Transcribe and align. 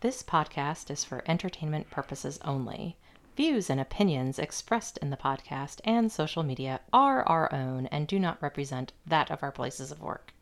This 0.00 0.22
podcast 0.22 0.90
is 0.90 1.04
for 1.04 1.22
entertainment 1.26 1.90
purposes 1.90 2.38
only. 2.42 2.96
Views 3.36 3.68
and 3.68 3.78
opinions 3.78 4.38
expressed 4.38 4.96
in 4.96 5.10
the 5.10 5.16
podcast 5.18 5.82
and 5.84 6.10
social 6.10 6.42
media 6.42 6.80
are 6.90 7.22
our 7.28 7.52
own 7.52 7.84
and 7.88 8.06
do 8.06 8.18
not 8.18 8.40
represent 8.40 8.94
that 9.06 9.30
of 9.30 9.42
our 9.42 9.52
places 9.52 9.90
of 9.90 10.00
work. 10.00 10.32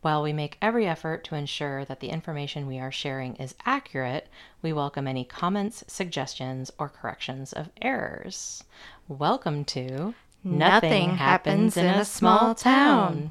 While 0.00 0.20
we 0.20 0.32
make 0.32 0.58
every 0.60 0.88
effort 0.88 1.22
to 1.24 1.36
ensure 1.36 1.84
that 1.84 2.00
the 2.00 2.10
information 2.10 2.66
we 2.66 2.80
are 2.80 2.90
sharing 2.90 3.36
is 3.36 3.54
accurate, 3.64 4.26
we 4.62 4.72
welcome 4.72 5.06
any 5.06 5.22
comments, 5.22 5.84
suggestions, 5.86 6.72
or 6.76 6.88
corrections 6.88 7.52
of 7.52 7.70
errors. 7.80 8.64
Welcome 9.06 9.64
to 9.66 10.12
Nothing 10.42 11.10
Happens 11.10 11.76
in 11.76 11.86
a 11.86 12.04
Small 12.04 12.56
Town. 12.56 13.30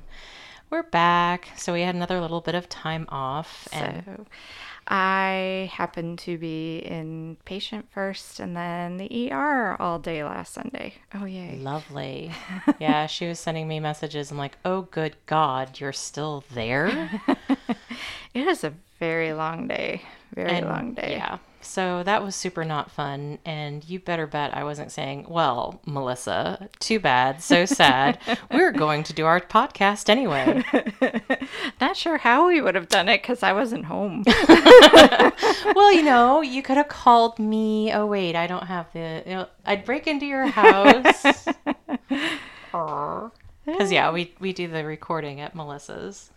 We're 0.69 0.83
back. 0.83 1.49
So 1.57 1.73
we 1.73 1.81
had 1.81 1.95
another 1.95 2.21
little 2.21 2.41
bit 2.41 2.55
of 2.55 2.69
time 2.69 3.05
off. 3.09 3.67
And 3.73 4.03
So 4.05 4.25
I 4.89 5.69
happened 5.73 6.19
to 6.19 6.37
be 6.37 6.77
in 6.79 7.37
patient 7.45 7.87
first 7.91 8.39
and 8.39 8.55
then 8.55 8.97
the 8.97 9.31
ER 9.31 9.75
all 9.81 9.99
day 9.99 10.23
last 10.23 10.53
Sunday. 10.53 10.93
Oh, 11.13 11.25
yay. 11.25 11.57
lovely. 11.59 12.31
yeah, 12.79 13.05
she 13.07 13.27
was 13.27 13.39
sending 13.39 13.67
me 13.67 13.79
messages. 13.81 14.31
I'm 14.31 14.37
like, 14.37 14.57
oh, 14.63 14.83
good 14.83 15.15
God, 15.25 15.79
you're 15.79 15.93
still 15.93 16.43
there? 16.53 17.09
It 18.33 18.47
is 18.47 18.63
a 18.63 18.73
very 18.99 19.33
long 19.33 19.67
day. 19.67 20.03
Very 20.35 20.49
And, 20.51 20.65
long 20.67 20.93
day. 20.93 21.13
Yeah. 21.17 21.39
So 21.67 22.01
that 22.03 22.23
was 22.23 22.35
super 22.35 22.63
not 22.63 22.89
fun. 22.89 23.39
And 23.45 23.87
you 23.87 23.99
better 23.99 24.25
bet 24.25 24.55
I 24.55 24.63
wasn't 24.63 24.91
saying, 24.91 25.25
well, 25.27 25.81
Melissa, 25.85 26.69
too 26.79 26.99
bad, 26.99 27.43
so 27.43 27.65
sad. 27.65 28.19
We're 28.49 28.71
going 28.71 29.03
to 29.03 29.13
do 29.13 29.25
our 29.25 29.41
podcast 29.41 30.09
anyway. 30.09 30.63
Not 31.81 31.97
sure 31.97 32.17
how 32.17 32.47
we 32.47 32.61
would 32.61 32.75
have 32.75 32.87
done 32.87 33.09
it 33.09 33.21
because 33.21 33.43
I 33.43 33.51
wasn't 33.51 33.85
home. 33.85 34.23
well, 35.75 35.93
you 35.93 36.03
know, 36.03 36.41
you 36.41 36.63
could 36.63 36.77
have 36.77 36.87
called 36.87 37.37
me. 37.37 37.91
Oh, 37.93 38.05
wait, 38.05 38.35
I 38.35 38.47
don't 38.47 38.65
have 38.65 38.91
the. 38.93 39.23
You 39.25 39.33
know, 39.33 39.47
I'd 39.65 39.83
break 39.85 40.07
into 40.07 40.25
your 40.25 40.47
house. 40.47 41.25
Because, 43.65 43.91
yeah, 43.91 44.11
we, 44.11 44.33
we 44.39 44.53
do 44.53 44.69
the 44.69 44.85
recording 44.85 45.41
at 45.41 45.53
Melissa's. 45.53 46.31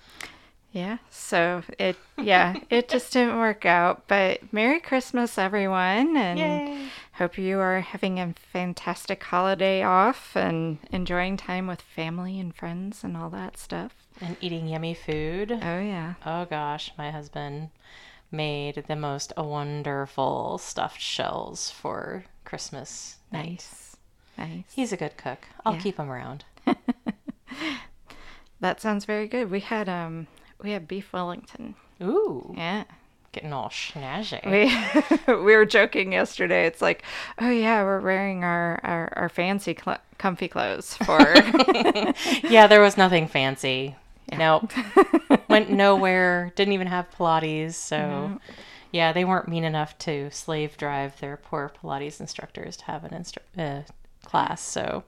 Yeah. 0.73 0.99
So 1.11 1.63
it, 1.79 1.97
yeah, 2.19 2.55
it 2.71 2.89
just 2.89 3.13
didn't 3.13 3.39
work 3.39 3.65
out. 3.67 4.07
But 4.09 4.53
Merry 4.53 4.81
Christmas, 4.81 5.37
everyone. 5.39 6.17
And 6.17 6.39
Yay. 6.39 6.89
hope 7.13 7.37
you 7.39 7.59
are 7.59 7.81
having 7.81 8.19
a 8.21 8.35
fantastic 8.53 9.23
holiday 9.25 9.83
off 9.83 10.37
and 10.37 10.79
enjoying 10.93 11.37
time 11.37 11.67
with 11.67 11.81
family 11.81 12.39
and 12.41 12.55
friends 12.55 13.03
and 13.05 13.17
all 13.17 13.31
that 13.31 13.57
stuff. 13.59 13.95
And 14.21 14.37
eating 14.41 14.69
yummy 14.69 14.95
food. 14.95 15.51
Oh, 15.53 15.81
yeah. 15.81 16.15
Oh 16.27 16.45
gosh, 16.45 16.93
my 16.99 17.11
husband 17.11 17.71
made 18.31 18.85
the 18.87 18.97
most 18.97 19.33
wonderful 19.37 20.57
stuffed 20.59 21.01
shells 21.01 21.71
for 21.71 22.25
Christmas 22.45 23.17
night. 23.33 23.49
Nice. 23.51 23.97
Nice. 24.39 24.65
He's 24.75 24.93
a 24.93 24.97
good 24.97 25.17
cook. 25.17 25.47
I'll 25.67 25.75
Yeah. 25.75 25.81
keep 25.81 25.97
him 25.99 26.11
around. 26.11 26.45
That 28.61 28.81
sounds 28.81 29.07
very 29.07 29.27
good. 29.27 29.51
We 29.51 29.61
had 29.61 29.89
um 29.89 30.27
we 30.63 30.73
had 30.73 30.87
beef 30.89 31.13
Wellington. 31.13 31.75
Ooh, 32.03 32.55
Yeah. 32.57 32.85
getting 33.33 33.53
all 33.53 33.69
snazzy. 33.69 34.45
We 35.27 35.35
we 35.35 35.55
were 35.57 35.67
joking 35.67 36.13
yesterday. 36.13 36.67
It's 36.67 36.81
like, 36.83 37.03
oh 37.41 37.51
yeah, 37.51 37.83
we're 37.83 38.01
wearing 38.01 38.43
our 38.45 38.81
our, 38.83 39.13
our 39.17 39.29
fancy 39.29 39.77
cl- 39.83 40.01
comfy 40.19 40.49
clothes 40.49 40.95
for 40.97 41.21
yeah, 42.49 42.67
there 42.67 42.81
was 42.81 42.97
nothing 42.97 43.27
fancy. 43.29 43.97
Nope. 44.37 44.71
Went 45.49 45.71
nowhere. 45.71 46.53
Didn't 46.57 46.75
even 46.75 46.87
have 46.87 47.11
Pilates. 47.11 47.75
So, 47.75 48.39
yeah, 48.93 49.13
they 49.13 49.25
weren't 49.25 49.49
mean 49.49 49.65
enough 49.65 49.99
to 49.99 50.31
slave 50.31 50.77
drive 50.77 51.19
their 51.21 51.37
poor 51.37 51.73
Pilates 51.83 52.21
instructors 52.21 52.77
to 52.79 52.85
have 52.85 53.05
an 53.05 53.11
instru- 53.11 53.39
uh, 53.59 53.83
class. 54.25 54.61
So, 54.63 55.03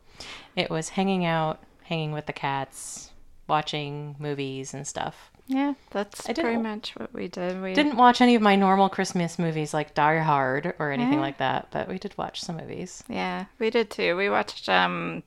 it 0.57 0.71
was 0.71 0.91
hanging 0.91 1.25
out, 1.25 1.61
hanging 1.85 2.11
with 2.13 2.27
the 2.27 2.33
cats, 2.33 3.13
watching 3.49 4.17
movies 4.19 4.75
and 4.75 4.87
stuff. 4.87 5.31
Yeah, 5.53 5.75
that's 5.91 6.29
I 6.29 6.33
pretty 6.33 6.57
much 6.57 6.95
what 6.97 7.13
we 7.13 7.29
did. 7.29 7.61
We 7.63 7.75
Didn't 7.75 7.97
watch 7.97 8.21
any 8.21 8.35
of 8.35 8.43
my 8.43 8.57
normal 8.57 8.89
Christmas 8.89 9.39
movies 9.39 9.75
like 9.75 9.95
Die 9.95 10.19
Hard 10.19 10.75
or 10.79 10.91
anything 10.91 11.15
Yeah. 11.15 11.21
like 11.21 11.39
that, 11.39 11.69
but 11.71 11.89
we 11.89 11.99
did 11.99 12.17
watch 12.17 12.41
some 12.41 12.57
movies. 12.57 13.05
Yeah, 13.09 13.45
we 13.59 13.71
did 13.71 13.91
too. 13.91 14.17
We 14.17 14.31
watched 14.31 14.69
um 14.69 15.23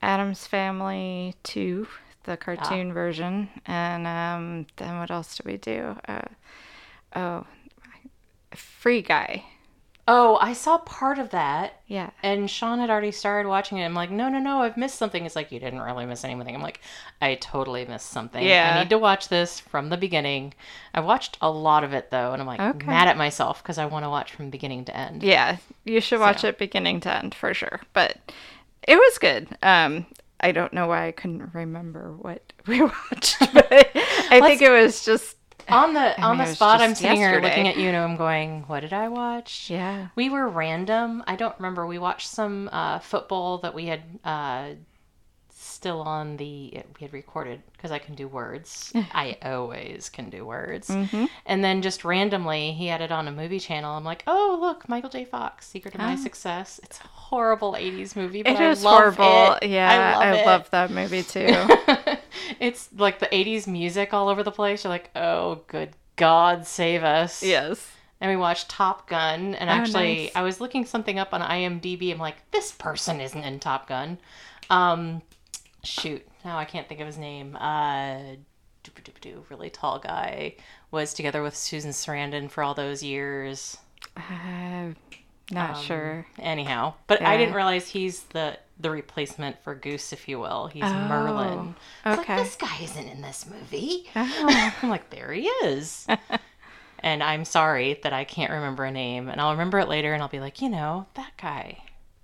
Addams 0.00 0.46
Family 0.46 1.34
2, 1.44 1.86
the 2.24 2.36
cartoon 2.36 2.92
version, 2.92 3.48
and 3.66 4.06
um 4.06 4.66
then 4.76 4.98
what 4.98 5.10
else 5.10 5.36
did 5.36 5.46
we 5.46 5.56
do? 5.56 5.96
Uh 6.06 6.22
oh, 7.16 7.46
Free 8.54 9.02
Guy. 9.02 9.44
Oh, 10.08 10.36
I 10.40 10.52
saw 10.52 10.78
part 10.78 11.20
of 11.20 11.30
that. 11.30 11.80
Yeah. 11.86 12.10
And 12.24 12.50
Sean 12.50 12.80
had 12.80 12.90
already 12.90 13.12
started 13.12 13.48
watching 13.48 13.78
it. 13.78 13.84
I'm 13.84 13.94
like, 13.94 14.10
no, 14.10 14.28
no, 14.28 14.40
no, 14.40 14.62
I've 14.62 14.76
missed 14.76 14.96
something. 14.96 15.24
It's 15.24 15.36
like, 15.36 15.52
you 15.52 15.60
didn't 15.60 15.80
really 15.80 16.06
miss 16.06 16.24
anything. 16.24 16.56
I'm 16.56 16.60
like, 16.62 16.80
I 17.20 17.36
totally 17.36 17.84
missed 17.84 18.10
something. 18.10 18.44
Yeah. 18.44 18.74
I 18.74 18.82
need 18.82 18.90
to 18.90 18.98
watch 18.98 19.28
this 19.28 19.60
from 19.60 19.90
the 19.90 19.96
beginning. 19.96 20.54
I 20.92 21.00
watched 21.00 21.38
a 21.40 21.48
lot 21.48 21.84
of 21.84 21.92
it, 21.92 22.10
though, 22.10 22.32
and 22.32 22.42
I'm 22.42 22.48
like, 22.48 22.60
Okay. 22.60 22.86
mad 22.86 23.06
at 23.06 23.16
myself 23.16 23.62
because 23.62 23.78
I 23.78 23.86
want 23.86 24.04
to 24.04 24.10
watch 24.10 24.32
from 24.32 24.50
beginning 24.50 24.84
to 24.86 24.96
end. 24.96 25.22
Yeah, 25.22 25.58
you 25.84 26.00
should 26.00 26.18
watch 26.18 26.40
So. 26.40 26.48
it 26.48 26.58
beginning 26.58 26.98
to 27.00 27.16
end 27.16 27.32
for 27.34 27.54
sure. 27.54 27.80
But 27.92 28.16
it 28.88 28.96
was 28.96 29.18
good. 29.18 29.56
Um, 29.62 30.06
I 30.40 30.50
don't 30.50 30.72
know 30.72 30.88
why 30.88 31.06
I 31.06 31.12
couldn't 31.12 31.54
remember 31.54 32.12
what 32.18 32.42
we 32.66 32.82
watched, 32.82 33.36
but 33.54 33.70
I 33.70 34.40
think 34.40 34.62
it 34.62 34.70
was 34.70 35.04
just 35.04 35.36
On 35.68 35.94
the 35.94 36.20
on 36.20 36.38
mean, 36.38 36.46
the 36.46 36.54
spot, 36.54 36.80
I'm 36.80 36.94
sitting 36.94 37.16
here 37.16 37.40
looking 37.40 37.68
at 37.68 37.76
you 37.76 37.88
and 37.88 37.96
I'm 37.96 38.16
going, 38.16 38.62
what 38.66 38.80
did 38.80 38.92
I 38.92 39.08
watch? 39.08 39.70
yeah, 39.70 40.08
We 40.16 40.28
were 40.28 40.48
random. 40.48 41.22
I 41.26 41.36
don't 41.36 41.54
remember. 41.58 41.86
We 41.86 41.98
watched 41.98 42.28
some 42.28 42.68
uh, 42.72 42.98
football 42.98 43.58
that 43.58 43.74
we 43.74 43.86
had 43.86 44.02
uh, 44.24 44.70
still 45.50 46.00
on 46.00 46.36
the. 46.36 46.82
We 46.98 47.00
had 47.00 47.12
recorded 47.12 47.62
because 47.72 47.90
I 47.90 47.98
can 47.98 48.14
do 48.14 48.28
words. 48.28 48.92
I 48.94 49.38
always 49.42 50.08
can 50.08 50.30
do 50.30 50.44
words. 50.44 50.88
Mm-hmm. 50.88 51.26
And 51.46 51.64
then 51.64 51.82
just 51.82 52.04
randomly, 52.04 52.72
he 52.72 52.86
had 52.86 53.00
it 53.00 53.12
on 53.12 53.28
a 53.28 53.32
movie 53.32 53.60
channel. 53.60 53.94
I'm 53.96 54.04
like, 54.04 54.22
oh 54.26 54.58
look, 54.60 54.88
Michael 54.88 55.10
J. 55.10 55.24
Fox, 55.24 55.66
Secret 55.68 55.94
of 55.94 56.00
My 56.00 56.16
Success. 56.16 56.80
It's 56.82 57.00
a 57.00 57.08
horrible 57.32 57.72
'80s 57.72 58.14
movie, 58.14 58.42
but 58.42 58.52
it 58.52 58.60
I 58.60 58.68
was 58.68 58.84
love 58.84 59.16
horrible. 59.16 59.56
it. 59.62 59.68
Yeah, 59.70 60.18
I 60.20 60.30
love, 60.30 60.36
it. 60.38 60.46
love 60.46 60.70
that 60.70 60.90
movie 60.90 61.22
too. 61.34 61.48
it's 62.60 62.90
like 62.96 63.18
the 63.20 63.26
'80s 63.26 63.66
music 63.66 64.12
all 64.12 64.28
over 64.28 64.42
the 64.42 64.50
place. 64.52 64.84
You're 64.84 64.90
like, 64.92 65.10
oh, 65.16 65.62
good 65.66 65.90
God, 66.16 66.66
save 66.66 67.02
us! 67.02 67.42
yes. 67.42 67.90
and 68.20 68.30
we 68.30 68.36
watched 68.36 68.68
Top 68.68 69.08
Gun. 69.08 69.54
And 69.54 69.70
Oh, 69.70 69.72
actually, 69.72 70.24
nice. 70.24 70.32
I 70.36 70.42
was 70.42 70.60
looking 70.60 70.84
something 70.84 71.18
up 71.18 71.32
on 71.32 71.40
IMDb. 71.40 72.12
I'm 72.12 72.18
like, 72.18 72.36
this 72.50 72.70
person 72.72 73.20
isn't 73.20 73.42
in 73.42 73.58
Top 73.58 73.88
Gun. 73.88 74.18
Um, 74.68 75.22
shoot, 75.84 76.22
now 76.44 76.58
I 76.58 76.64
can't 76.66 76.86
think 76.88 77.00
of 77.00 77.06
his 77.06 77.18
name. 77.18 77.56
Uh, 77.56 78.36
really 79.48 79.70
tall 79.70 79.98
guy 79.98 80.54
was 80.90 81.14
together 81.14 81.42
with 81.42 81.56
Susan 81.56 81.92
Sarandon 81.92 82.50
for 82.50 82.62
all 82.62 82.74
those 82.74 83.02
years. 83.02 83.78
Uh, 84.16 84.90
not 85.52 85.76
Um, 85.76 85.82
sure. 85.82 86.26
Anyhow, 86.38 86.94
but 87.06 87.22
I 87.22 87.36
didn't 87.36 87.54
realize 87.54 87.88
he's 87.88 88.22
the 88.24 88.58
the 88.80 88.90
replacement 88.90 89.62
for 89.62 89.74
Goose, 89.76 90.12
if 90.12 90.26
you 90.28 90.40
will. 90.40 90.66
He's 90.66 90.82
Merlin. 90.82 91.76
I 92.04 92.14
okay. 92.14 92.36
Like, 92.36 92.44
this 92.46 92.56
guy 92.56 92.78
isn't 92.82 93.06
in 93.08 93.22
this 93.22 93.46
movie. 93.46 94.08
Oh, 94.16 94.72
I'm 94.82 94.90
like, 94.90 95.08
there 95.10 95.30
he 95.32 95.42
is. 95.46 96.04
and 96.98 97.22
I'm 97.22 97.44
sorry 97.44 98.00
that 98.02 98.12
I 98.12 98.24
can't 98.24 98.50
remember 98.50 98.84
a 98.84 98.90
name. 98.90 99.28
And 99.28 99.40
I'll 99.40 99.52
remember 99.52 99.78
it 99.78 99.88
later 99.88 100.12
and 100.14 100.20
I'll 100.22 100.28
be 100.28 100.40
like, 100.40 100.60
you 100.60 100.68
know, 100.68 101.06
that 101.14 101.32
guy. 101.40 101.78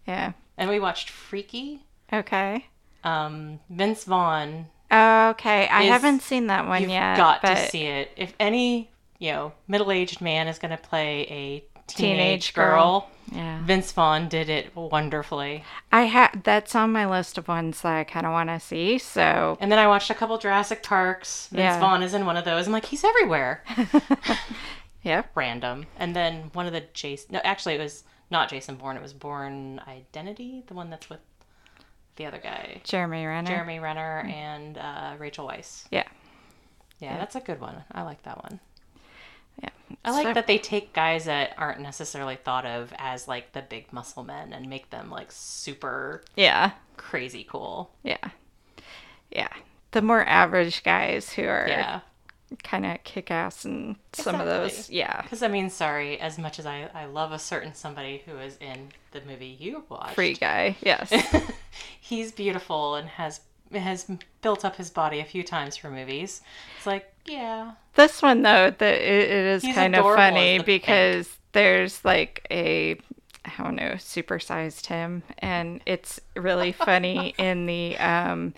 yeah. 0.07 0.33
And 0.57 0.69
we 0.69 0.81
watched 0.81 1.11
Freaky. 1.11 1.85
Okay. 2.13 2.67
Um, 3.05 3.61
Vince 3.71 4.03
Vaughn. 4.05 4.67
Okay. 4.91 5.69
I 5.69 5.83
Is- 5.85 5.91
haven't 5.91 6.23
seen 6.23 6.49
that 6.49 6.67
one 6.67 6.81
You've 6.83 6.91
yet. 6.91 7.17
got 7.17 7.43
but 7.43 7.55
to 7.55 7.69
see 7.69 7.85
it. 7.85 8.11
If 8.17 8.35
any, 8.41 8.91
you 9.21 9.31
know, 9.31 9.53
middle 9.69 9.93
aged 9.93 10.21
man 10.21 10.49
is 10.49 10.59
going 10.59 10.73
to 10.77 10.83
play 10.83 11.21
a 11.31 11.65
teenage, 11.87 11.97
Teenage 12.17 12.55
girl, 12.55 13.01
girl. 13.01 13.11
Yeah. 13.33 13.63
Vince 13.63 13.93
Vaughn 13.93 14.29
did 14.29 14.49
it 14.49 14.75
wonderfully. 14.75 15.65
I 15.93 16.03
had 16.03 16.43
that's 16.45 16.75
on 16.75 16.93
my 16.93 17.07
list 17.07 17.39
of 17.39 17.49
ones 17.49 17.83
that 17.83 17.95
I 17.95 18.05
kind 18.05 18.27
of 18.27 18.33
want 18.33 18.49
to 18.49 18.61
see. 18.61 18.99
So 18.99 19.59
And 19.61 19.71
then 19.71 19.79
I 19.79 19.87
watched 19.87 20.11
a 20.11 20.15
couple 20.15 20.39
Jurassic 20.39 20.83
Parks. 20.83 21.49
Vince 21.49 21.61
Yeah. 21.61 21.81
Vaughn 21.81 22.03
is 22.03 22.15
in 22.15 22.27
one 22.27 22.37
of 22.37 22.45
those. 22.45 22.67
I'm 22.67 22.73
like, 22.73 22.87
he's 22.87 23.05
everywhere. 23.05 23.63
yeah. 25.03 25.25
Random. 25.35 25.87
And 25.99 26.15
then 26.17 26.51
one 26.53 26.67
of 26.67 26.73
the 26.73 26.85
Jason. 26.95 27.35
No, 27.35 27.41
actually, 27.45 27.75
it 27.75 27.81
was 27.81 28.05
not 28.31 28.49
Jason 28.49 28.77
Bourne. 28.77 28.97
It 28.97 29.03
was 29.03 29.13
Bourne 29.13 29.81
Identity, 29.87 30.65
the 30.67 30.75
one 30.75 30.91
that's 30.91 31.09
with 31.11 31.21
the 32.17 32.27
other 32.27 32.39
guy, 32.39 32.81
Jeremy 32.85 33.25
Renner. 33.25 33.49
Jeremy 33.49 33.79
Renner 33.79 34.21
and 34.29 34.77
uh, 34.77 35.15
Rachel 35.19 35.47
Weisz. 35.47 35.85
Yeah. 35.91 36.05
Yeah, 36.99 37.17
that's 37.17 37.37
a 37.37 37.41
good 37.41 37.61
one. 37.61 37.85
I 37.93 38.03
like 38.03 38.23
that 38.25 38.43
one. 38.43 38.59
I 40.05 40.11
like 40.13 40.27
So- 40.29 40.35
that 40.35 40.47
they 40.47 40.59
take 40.59 40.93
guys 40.93 41.25
that 41.27 41.55
aren't 41.59 41.81
necessarily 41.81 42.37
thought 42.37 42.65
of 42.65 42.93
as 42.99 43.29
like 43.29 43.53
the 43.53 43.63
big 43.63 43.93
muscle 43.93 44.25
men 44.25 44.53
and 44.53 44.69
make 44.69 44.91
them 44.91 45.11
like 45.11 45.31
super 45.33 46.23
Yeah. 46.37 46.73
crazy 46.97 47.45
cool. 47.49 47.91
Yeah. 48.03 48.17
Yeah. 49.31 49.49
The 49.91 50.03
more 50.03 50.25
average 50.25 50.83
guys 50.83 51.33
who 51.33 51.43
are 51.47 51.67
Yeah. 51.69 52.01
kind 52.63 52.87
of 52.87 53.03
kick 53.05 53.31
ass 53.31 53.65
in 53.67 53.97
some 54.13 54.37
of 54.41 54.47
those. 54.47 54.89
Yeah. 54.89 55.21
Because 55.23 55.43
I 55.43 55.49
mean, 55.49 55.69
sorry, 55.69 56.19
as 56.21 56.39
much 56.39 56.59
as 56.59 56.65
I, 56.67 56.89
I 56.95 57.05
love 57.07 57.33
a 57.33 57.39
certain 57.39 57.75
somebody 57.75 58.23
who 58.25 58.39
is 58.39 58.57
in 58.59 58.91
the 59.11 59.21
movie 59.23 59.57
you 59.61 59.85
watched, 59.89 60.15
Free 60.15 60.35
guy. 60.35 60.77
Yes. 60.81 61.13
he's 62.01 62.33
beautiful 62.33 62.95
and 62.95 63.09
has 63.09 63.41
has 63.75 64.11
built 64.41 64.65
up 64.65 64.77
his 64.77 64.89
body 64.89 65.21
a 65.21 65.25
few 65.27 65.43
times 65.43 65.77
for 65.77 65.91
movies. 65.91 66.41
It's 66.79 66.87
like, 66.87 67.13
yeah, 67.29 67.73
This 67.95 68.23
one 68.23 68.43
though, 68.43 68.71
that 68.71 68.95
it, 68.95 69.31
it 69.31 69.47
is 69.47 69.63
He's 69.63 69.75
kind 69.75 69.95
of 69.95 70.05
funny 70.05 70.59
because 70.59 71.37
there's 71.53 72.05
like 72.05 72.47
a 72.51 72.99
I 73.45 73.63
don't 73.63 73.77
know, 73.77 73.93
supersized 73.93 74.87
him 74.87 75.23
and 75.39 75.81
it's 75.87 76.21
really 76.37 76.73
funny 76.73 77.35
in 77.39 77.67
the 77.67 77.97
um 77.99 78.55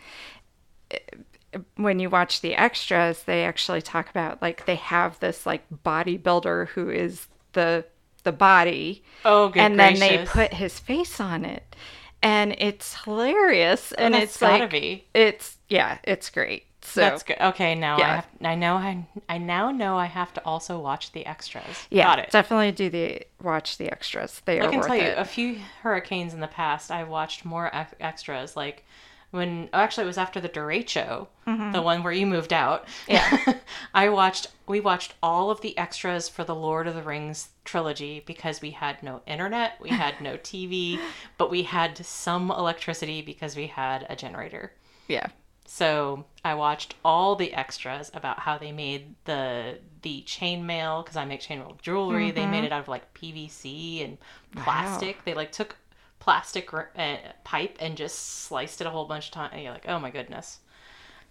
when 1.76 1.98
you 1.98 2.08
watch 2.08 2.40
the 2.40 2.54
extras, 2.54 3.24
they 3.24 3.44
actually 3.44 3.82
talk 3.82 4.08
about 4.08 4.40
like 4.40 4.66
they 4.66 4.76
have 4.76 5.18
this 5.20 5.46
like 5.46 5.62
bodybuilder 5.84 6.68
who 6.68 6.90
is 6.90 7.26
the 7.52 7.84
the 8.22 8.32
body 8.32 9.02
Oh, 9.24 9.48
good 9.48 9.60
and 9.60 9.78
then 9.78 9.98
they 9.98 10.24
put 10.24 10.54
his 10.54 10.78
face 10.78 11.20
on 11.20 11.44
it. 11.44 11.76
And 12.22 12.54
it's 12.58 13.02
hilarious 13.04 13.92
and 13.92 14.14
that's 14.14 14.34
it's 14.34 14.42
like 14.42 14.70
be. 14.70 15.06
it's 15.14 15.56
yeah, 15.68 15.98
it's 16.04 16.30
great. 16.30 16.64
So 16.90 17.00
That's 17.00 17.22
good. 17.22 17.36
Okay, 17.40 17.74
now 17.74 17.96
I 17.96 18.06
have. 18.16 18.28
I 18.42 18.54
know. 18.54 18.74
I 18.76 19.06
I 19.28 19.38
now 19.38 19.70
know 19.70 19.96
I 19.96 20.06
have 20.06 20.32
to 20.34 20.44
also 20.44 20.78
watch 20.78 21.12
the 21.12 21.24
extras. 21.26 21.86
Yeah, 21.90 22.04
Got 22.04 22.18
it. 22.20 22.30
definitely 22.30 22.72
do 22.72 22.90
the 22.90 23.22
watch 23.42 23.78
the 23.78 23.90
extras. 23.90 24.42
They 24.44 24.60
I 24.60 24.66
are 24.66 24.70
can 24.70 24.78
worth 24.80 24.86
tell 24.88 24.96
you, 24.96 25.02
it. 25.02 25.18
a 25.18 25.24
few 25.24 25.58
hurricanes 25.82 26.34
in 26.34 26.40
the 26.40 26.46
past, 26.48 26.90
I 26.90 27.04
watched 27.04 27.44
more 27.44 27.74
ex- 27.74 27.94
extras. 28.00 28.56
Like 28.56 28.84
when, 29.30 29.68
oh, 29.72 29.78
actually, 29.78 30.04
it 30.04 30.08
was 30.08 30.18
after 30.18 30.40
the 30.40 30.48
derecho, 30.48 31.28
the 31.46 31.82
one 31.82 32.02
where 32.02 32.12
you 32.12 32.26
moved 32.26 32.52
out. 32.52 32.86
Mm-hmm. 33.08 33.50
Yeah. 33.50 33.54
I 33.94 34.08
watched. 34.08 34.48
We 34.66 34.80
watched 34.80 35.14
all 35.22 35.50
of 35.50 35.60
the 35.60 35.76
extras 35.78 36.28
for 36.28 36.44
the 36.44 36.54
Lord 36.54 36.86
of 36.86 36.94
the 36.94 37.02
Rings 37.02 37.48
trilogy 37.64 38.22
because 38.26 38.60
we 38.60 38.70
had 38.72 39.02
no 39.02 39.20
internet, 39.26 39.72
we 39.80 39.90
had 39.90 40.20
no 40.20 40.36
TV, 40.50 40.98
but 41.38 41.50
we 41.50 41.62
had 41.62 42.04
some 42.04 42.50
electricity 42.50 43.20
because 43.22 43.54
we 43.56 43.66
had 43.68 44.06
a 44.08 44.16
generator. 44.16 44.72
yeah, 45.08 45.26
So 45.72 46.24
I 46.44 46.54
watched 46.54 46.96
all 47.04 47.36
the 47.36 47.54
extras 47.54 48.10
about 48.12 48.40
how 48.40 48.58
they 48.58 48.72
made 48.72 49.14
the 49.24 49.78
the 50.02 50.24
chainmail 50.26 51.04
because 51.04 51.16
I 51.16 51.24
make 51.24 51.40
chainmail 51.42 51.80
jewelry. 51.80 52.32
They 52.32 52.44
made 52.44 52.64
it 52.64 52.72
out 52.72 52.80
of 52.80 52.88
like 52.88 53.14
PVC 53.14 54.04
and 54.04 54.18
plastic. 54.56 55.24
They 55.24 55.32
like 55.32 55.52
took 55.52 55.76
plastic 56.18 56.74
r- 56.74 56.90
uh, 56.98 57.18
pipe 57.44 57.76
and 57.78 57.96
just 57.96 58.18
sliced 58.18 58.80
it 58.80 58.88
a 58.88 58.90
whole 58.90 59.04
bunch 59.04 59.26
of 59.26 59.30
times. 59.30 59.50
And 59.52 59.62
you're 59.62 59.72
like, 59.72 59.86
oh 59.86 60.00
my 60.00 60.10
goodness. 60.10 60.58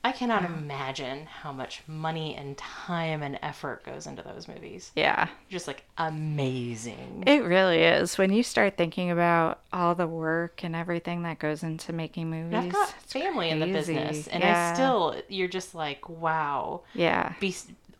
I 0.03 0.13
cannot 0.13 0.45
imagine 0.45 1.25
how 1.25 1.51
much 1.51 1.81
money 1.85 2.33
and 2.35 2.57
time 2.57 3.21
and 3.21 3.37
effort 3.41 3.83
goes 3.83 4.07
into 4.07 4.21
those 4.21 4.47
movies. 4.47 4.91
yeah. 4.95 5.27
Just 5.49 5.67
like 5.67 5.83
amazing. 5.97 7.23
It 7.27 7.43
really 7.43 7.81
is. 7.83 8.17
When 8.17 8.31
you 8.31 8.43
start 8.43 8.77
thinking 8.77 9.11
about 9.11 9.59
all 9.73 9.95
the 9.95 10.07
work 10.07 10.63
and 10.63 10.75
everything 10.75 11.23
that 11.23 11.39
goes 11.39 11.63
into 11.63 11.91
making 11.91 12.29
movies, 12.29 12.53
I've 12.67 12.71
got 12.71 12.89
family 13.03 13.49
in 13.49 13.59
the 13.59 13.65
business, 13.67 14.27
and 14.27 14.41
Yeah. 14.43 14.69
I 14.71 14.73
still, 14.73 15.21
you're 15.27 15.47
just 15.49 15.75
like, 15.75 16.07
wow. 16.07 16.81
yeah, 16.93 17.33
be 17.39 17.53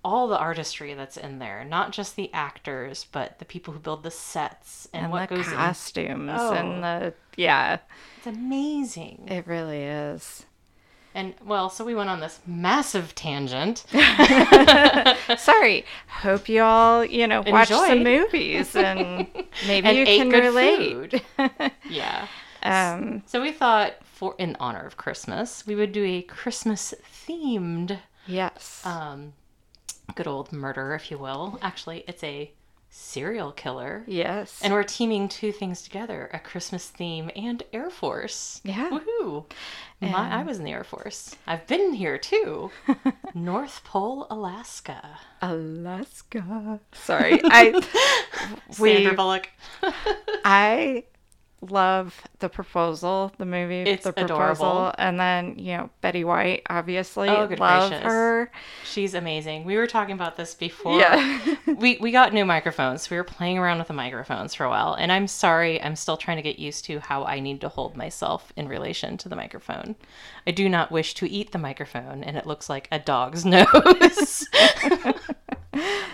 all 0.06 0.30
the 0.30 0.38
artistry 0.38 0.94
that's 0.94 1.18
in 1.18 1.40
there, 1.40 1.66
not 1.66 1.92
just 1.92 2.16
the 2.16 2.32
actors, 2.34 3.06
but 3.12 3.38
the 3.40 3.46
people 3.46 3.74
who 3.74 3.80
build 3.82 4.04
the 4.04 4.12
sets 4.12 4.88
and, 4.94 5.04
and 5.04 5.12
what 5.12 5.28
goes 5.30 5.46
in. 5.48 5.54
costumes 5.54 6.32
Oh. 6.34 6.54
and 6.54 6.82
the 6.84 7.14
yeah, 7.36 7.80
It's 8.18 8.28
amazing. 8.28 9.26
it 9.28 9.46
really 9.46 9.84
is. 9.84 10.46
And 11.16 11.34
well, 11.44 11.70
so 11.70 11.84
we 11.84 11.96
went 11.96 12.10
on 12.10 12.20
this 12.20 12.40
massive 12.46 13.16
tangent. 13.16 13.84
Sorry. 15.38 15.86
Hope 16.08 16.48
you 16.48 16.62
all 16.62 17.04
you 17.04 17.28
know 17.28 17.42
watch 17.48 17.70
some 17.70 18.04
movies 18.04 18.76
and 18.76 19.28
maybe 19.68 19.88
And 19.88 19.98
you 19.98 20.04
ate 20.08 20.18
can 20.20 20.30
good 20.30 20.44
relate. 20.44 21.24
yeah. 21.90 22.28
um, 22.64 23.24
So 23.26 23.42
we 23.42 23.52
thought 23.52 23.96
for 24.06 24.36
in 24.38 24.56
honor 24.60 24.86
of 24.86 24.98
Christmas, 24.98 25.66
we 25.66 25.76
would 25.76 25.92
do 25.92 26.04
a 26.04 26.22
Christmas 26.22 26.94
themed 27.28 27.98
yes. 28.28 28.86
um 28.86 29.34
good 30.16 30.28
old 30.28 30.52
murder, 30.52 30.94
if 30.96 31.12
you 31.12 31.18
will. 31.18 31.58
Actually, 31.62 32.04
it's 32.08 32.24
a 32.24 32.52
serial 32.90 33.52
killer. 33.52 34.04
yes. 34.08 34.60
And 34.64 34.74
we're 34.74 34.84
teaming 34.84 35.30
two 35.30 35.52
things 35.52 35.82
together 35.82 36.30
a 36.34 36.40
Christmas 36.40 36.88
theme 36.90 37.30
and 37.36 37.64
Air 37.72 37.90
Force. 37.90 38.62
Yeah. 38.64 38.90
Woohoo. 38.90 39.46
My, 40.02 40.40
I 40.40 40.44
was 40.44 40.60
in 40.60 40.66
the 40.66 40.72
Air 40.72 40.84
Force. 40.84 41.36
I've 41.46 41.68
been 41.68 41.94
here 41.94 42.18
too. 42.18 42.72
North 43.34 43.84
Pole, 43.84 44.28
Alaska. 44.30 45.20
Alaska. 45.42 46.80
Sorry. 46.94 47.40
I 47.44 47.80
we 48.80 48.94
Sandra 48.94 49.14
Bullock. 49.14 49.50
I 50.46 51.04
love 51.62 52.22
the 52.40 52.50
proposal, 52.50 53.32
the 53.38 53.46
movie 53.46 53.82
It's 53.82 54.04
The 54.04 54.14
Proposal. 54.14 54.36
adorable. 54.36 54.96
And 54.98 55.20
then, 55.20 55.56
you 55.58 55.76
know, 55.78 55.90
Betty 56.02 56.24
White, 56.24 56.64
obviously. 56.70 57.30
Oh, 57.30 57.48
good 57.48 57.60
love 57.60 57.90
gracious. 57.90 58.06
her. 58.06 58.52
She's 58.86 59.14
amazing. 59.14 59.66
We 59.66 59.76
were 59.78 59.88
talking 59.88 60.14
about 60.14 60.38
this 60.38 60.54
before. 60.54 61.00
Yeah. 61.00 61.56
we, 61.78 61.98
we 62.00 62.12
got 62.12 62.34
new 62.34 62.46
microphones. 62.46 63.10
We 63.10 63.18
were 63.18 63.24
playing 63.24 63.58
around 63.58 63.80
with 63.80 63.88
the 63.88 63.94
microphones 63.94 64.54
for 64.56 64.64
a 64.64 64.70
while. 64.70 64.94
And 64.94 65.12
I'm 65.12 65.28
sorry, 65.28 65.82
I'm 65.82 65.96
still 65.96 66.18
trying 66.18 66.38
to 66.38 66.44
get 66.44 66.60
used 66.60 66.86
to 66.86 67.00
how 67.00 67.26
I 67.26 67.40
need 67.40 67.62
to 67.62 67.70
hold 67.70 67.98
myself 67.98 68.54
in 68.56 68.68
relation 68.68 69.18
to 69.18 69.30
the 69.30 69.36
microphone. 69.36 69.96
I 70.48 70.52
do 70.52 70.70
not 70.70 70.92
wish 70.92 71.14
to 71.16 71.30
eat 71.30 71.52
the 71.52 71.58
microphone, 71.60 72.24
and 72.24 72.38
it 72.38 72.46
looks 72.48 72.70
like 72.70 72.88
a 72.92 73.00
dog's 73.00 73.46
nose. 73.46 74.48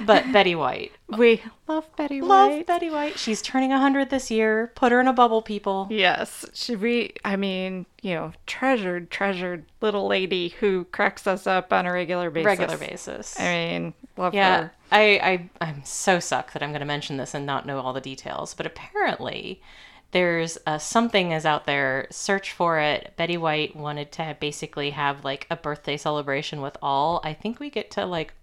but 0.05 0.31
Betty 0.31 0.55
White. 0.55 0.91
we 1.17 1.41
love 1.67 1.85
Betty 1.95 2.21
Love 2.21 2.51
White. 2.51 2.67
Betty 2.67 2.89
White. 2.89 3.17
She's 3.19 3.41
turning 3.41 3.69
100 3.69 4.09
this 4.09 4.29
year. 4.31 4.71
Put 4.75 4.91
her 4.91 4.99
in 4.99 5.07
a 5.07 5.13
bubble, 5.13 5.41
people. 5.41 5.87
Yes. 5.89 6.45
She 6.53 6.75
we 6.75 7.13
I 7.23 7.35
mean, 7.35 7.85
you 8.01 8.13
know, 8.13 8.33
treasured, 8.47 9.09
treasured 9.11 9.65
little 9.81 10.07
lady 10.07 10.49
who 10.59 10.85
cracks 10.85 11.27
us 11.27 11.47
up 11.47 11.71
on 11.73 11.85
a 11.85 11.91
regular 11.91 12.29
basis. 12.29 12.45
Regular 12.45 12.77
basis. 12.77 13.39
I 13.39 13.43
mean, 13.43 13.93
love 14.17 14.33
Yeah, 14.33 14.61
her. 14.63 14.71
I, 14.91 15.49
I 15.61 15.69
I'm 15.69 15.83
so 15.83 16.19
suck 16.19 16.53
that 16.53 16.63
I'm 16.63 16.69
going 16.69 16.79
to 16.81 16.85
mention 16.85 17.17
this 17.17 17.33
and 17.33 17.45
not 17.45 17.65
know 17.65 17.79
all 17.79 17.93
the 17.93 18.01
details, 18.01 18.53
but 18.53 18.65
apparently 18.65 19.61
there's 20.11 20.57
uh, 20.65 20.77
something 20.77 21.31
is 21.33 21.45
out 21.45 21.65
there. 21.65 22.07
Search 22.09 22.51
for 22.53 22.79
it. 22.79 23.13
Betty 23.17 23.35
White 23.35 23.75
wanted 23.75 24.13
to 24.13 24.37
basically 24.39 24.91
have 24.91 25.25
like 25.25 25.45
a 25.49 25.57
birthday 25.57 25.97
celebration 25.97 26.61
with 26.61 26.77
all. 26.81 27.19
I 27.23 27.33
think 27.33 27.59
we 27.59 27.69
get 27.69 27.91
to 27.91 28.05
like 28.05 28.33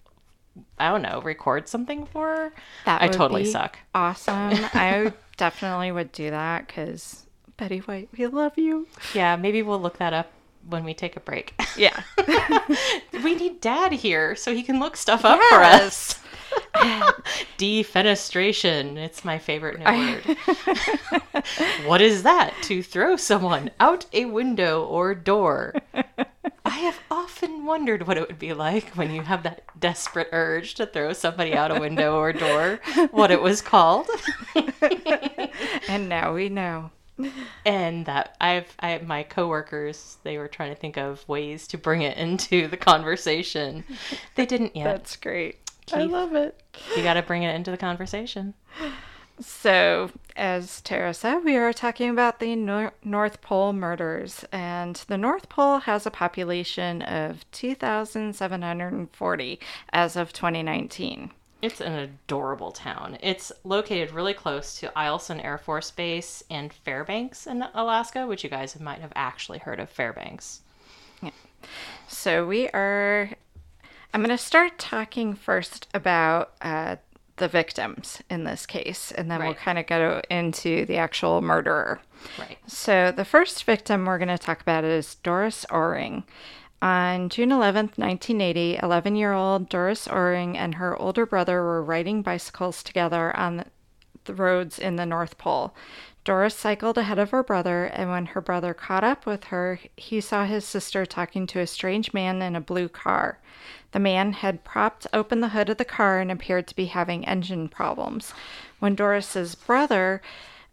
I 0.79 0.91
don't 0.91 1.03
know 1.03 1.21
record 1.23 1.69
something 1.69 2.07
for 2.07 2.27
her. 2.29 2.53
That 2.85 3.03
I 3.03 3.06
would 3.06 3.13
totally 3.15 3.44
suck. 3.44 3.79
Awesome. 3.94 4.35
I 4.75 5.13
definitely 5.37 5.93
would 5.93 6.13
do 6.13 6.31
that 6.31 6.67
because 6.67 7.27
Betty 7.56 7.79
White, 7.79 8.09
we 8.17 8.27
love 8.27 8.59
you. 8.59 8.87
Yeah, 9.15 9.37
maybe 9.37 9.63
we'll 9.63 9.81
look 9.81 9.99
that 9.99 10.13
up 10.13 10.31
when 10.69 10.85
we 10.85 10.94
take 10.94 11.17
a 11.17 11.21
break. 11.21 11.55
Yeah. 11.77 12.03
we 13.25 13.35
need 13.35 13.63
Dad 13.63 13.93
here 13.93 14.37
so 14.37 14.55
he 14.55 14.63
can 14.63 14.79
look 14.79 14.94
stuff 14.94 15.25
up 15.25 15.41
for 15.49 15.63
us. 15.63 16.21
Defenestration. 17.56 18.97
It's 18.99 19.25
my 19.25 19.39
favorite 19.39 19.79
new 19.79 19.85
word. 19.87 20.37
what 21.87 22.03
is 22.03 22.25
that? 22.25 22.53
To 22.65 22.82
throw 22.82 23.17
someone 23.17 23.71
out 23.81 24.05
a 24.13 24.27
window 24.27 24.85
or 24.85 25.15
door. 25.15 25.75
I 26.65 26.71
have 26.71 27.01
often 27.11 27.67
wondered 27.67 28.07
what 28.07 28.17
it 28.17 28.27
would 28.29 28.39
be 28.39 28.53
like 28.53 28.91
when 28.91 29.11
you 29.13 29.23
have 29.23 29.43
that 29.43 29.63
desperate 29.79 30.29
urge 30.33 30.75
to 30.75 30.87
throw 30.87 31.13
somebody 31.13 31.55
out 31.55 31.77
a 31.77 31.81
window 31.81 32.19
or 32.19 32.33
door, 32.33 32.81
what 33.11 33.31
it 33.31 33.43
was 33.43 33.61
called. 33.61 34.09
and 35.89 36.09
now 36.09 36.33
we 36.35 36.49
know. 36.49 36.91
and 37.65 38.07
that 38.07 38.37
I've 38.41 38.75
I 38.81 38.99
my 38.99 39.23
coworkers 39.23 40.17
they 40.23 40.39
were 40.39 40.49
trying 40.49 40.75
to 40.75 40.81
think 40.81 40.97
of 40.97 41.29
ways 41.29 41.67
to 41.69 41.79
bring 41.79 42.03
it 42.03 42.17
into 42.17 42.69
the 42.69 42.77
conversation. 42.77 43.85
They 44.35 44.47
didn't 44.47 44.75
yet. 44.75 44.85
That's 44.85 45.17
great. 45.17 45.59
I 45.93 46.05
love 46.05 46.35
it. 46.35 46.61
You 46.97 47.03
got 47.03 47.15
to 47.15 47.23
bring 47.23 47.43
it 47.43 47.55
into 47.55 47.71
the 47.71 47.77
conversation. 47.77 48.55
So, 49.43 50.11
as 50.37 50.81
Tara 50.82 51.13
said, 51.13 51.44
we 51.44 51.56
are 51.56 51.72
talking 51.72 52.11
about 52.11 52.39
the 52.39 52.55
Nor- 52.55 52.93
North 53.03 53.41
Pole 53.41 53.72
murders, 53.72 54.44
and 54.53 54.94
the 55.08 55.19
North 55.19 55.49
Pole 55.49 55.79
has 55.79 56.06
a 56.06 56.13
population 56.13 57.03
of 57.03 57.44
2,740 57.51 59.61
as 59.93 60.15
of 60.17 60.32
2019. 60.32 61.32
It's 61.61 61.81
an 61.81 61.93
adorable 61.93 62.70
town. 62.72 63.19
It's 63.20 63.53
located 63.65 64.13
really 64.13 64.34
close 64.34 64.79
to 64.81 64.93
Eielson 64.96 65.44
Air 65.44 65.58
Force 65.58 65.91
Base 65.91 66.44
and 66.49 66.72
Fairbanks 66.72 67.46
in 67.46 67.63
Alaska, 67.75 68.27
which 68.27 68.44
you 68.44 68.51
guys 68.51 68.79
might 68.79 69.01
have 69.01 69.13
actually 69.17 69.58
heard 69.58 69.81
of 69.81 69.91
Fairbanks. 69.91 70.61
Yeah. 71.20 71.31
So, 72.06 72.46
we 72.46 72.69
are. 72.69 73.31
I'm 74.15 74.22
going 74.22 74.37
to 74.37 74.39
start 74.39 74.79
talking 74.79 75.34
first 75.34 75.89
about 75.94 76.53
uh, 76.61 76.96
the 77.43 77.49
victims 77.49 78.22
in 78.31 78.44
this 78.44 78.67
case, 78.67 79.11
and 79.11 79.29
then 79.29 79.43
we'll 79.43 79.55
kind 79.55 79.77
of 79.77 79.89
go 79.89 80.22
into 80.31 80.87
the 80.87 80.96
actual 80.96 81.43
murderer. 81.43 82.01
Right. 82.39 82.56
So 82.69 83.11
the 83.11 83.25
first 83.25 83.65
victim 83.65 84.05
we're 84.05 84.19
going 84.19 84.29
to 84.29 84.39
talk 84.39 84.61
about 84.61 84.84
is 84.84 85.17
Doris 85.17 85.67
Oehring. 85.69 86.22
On 86.81 87.29
June 87.29 87.51
11, 87.51 87.94
1980, 87.96 88.79
11 88.81 89.17
year 89.17 89.32
old 89.32 89.69
Doris 89.69 90.06
Oehring 90.06 90.56
and 90.56 90.77
her 90.77 90.96
older 90.96 91.27
brother 91.27 91.63
were 91.63 91.82
riding 91.82 92.22
bicycles 92.22 92.84
together 92.84 93.37
on 93.37 93.65
the 94.25 94.34
roads 94.34 94.79
in 94.79 94.94
the 94.94 95.05
North 95.05 95.37
Pole. 95.37 95.75
Doris 96.24 96.55
cycled 96.55 96.98
ahead 96.98 97.19
of 97.19 97.31
her 97.31 97.43
brother, 97.43 97.86
and 97.86 98.08
when 98.08 98.26
her 98.26 98.41
brother 98.41 98.72
caught 98.72 99.02
up 99.02 99.26
with 99.26 99.44
her, 99.44 99.81
he 99.96 100.20
saw 100.20 100.44
his 100.44 100.64
sister 100.64 101.05
talking 101.05 101.48
to 101.48 101.58
a 101.58 101.67
strange 101.67 102.12
man 102.12 102.41
in 102.41 102.55
a 102.55 102.60
blue 102.60 102.88
car. 102.88 103.38
The 103.91 103.98
man 103.98 104.34
had 104.34 104.62
propped 104.62 105.06
open 105.12 105.41
the 105.41 105.48
hood 105.48 105.69
of 105.69 105.79
the 105.79 105.84
car 105.84 106.20
and 106.20 106.31
appeared 106.31 106.69
to 106.69 106.76
be 106.76 106.86
having 106.86 107.26
engine 107.26 107.69
problems. 107.69 108.34
When 108.79 108.94
Doris's 108.94 109.56
brother 109.56 110.22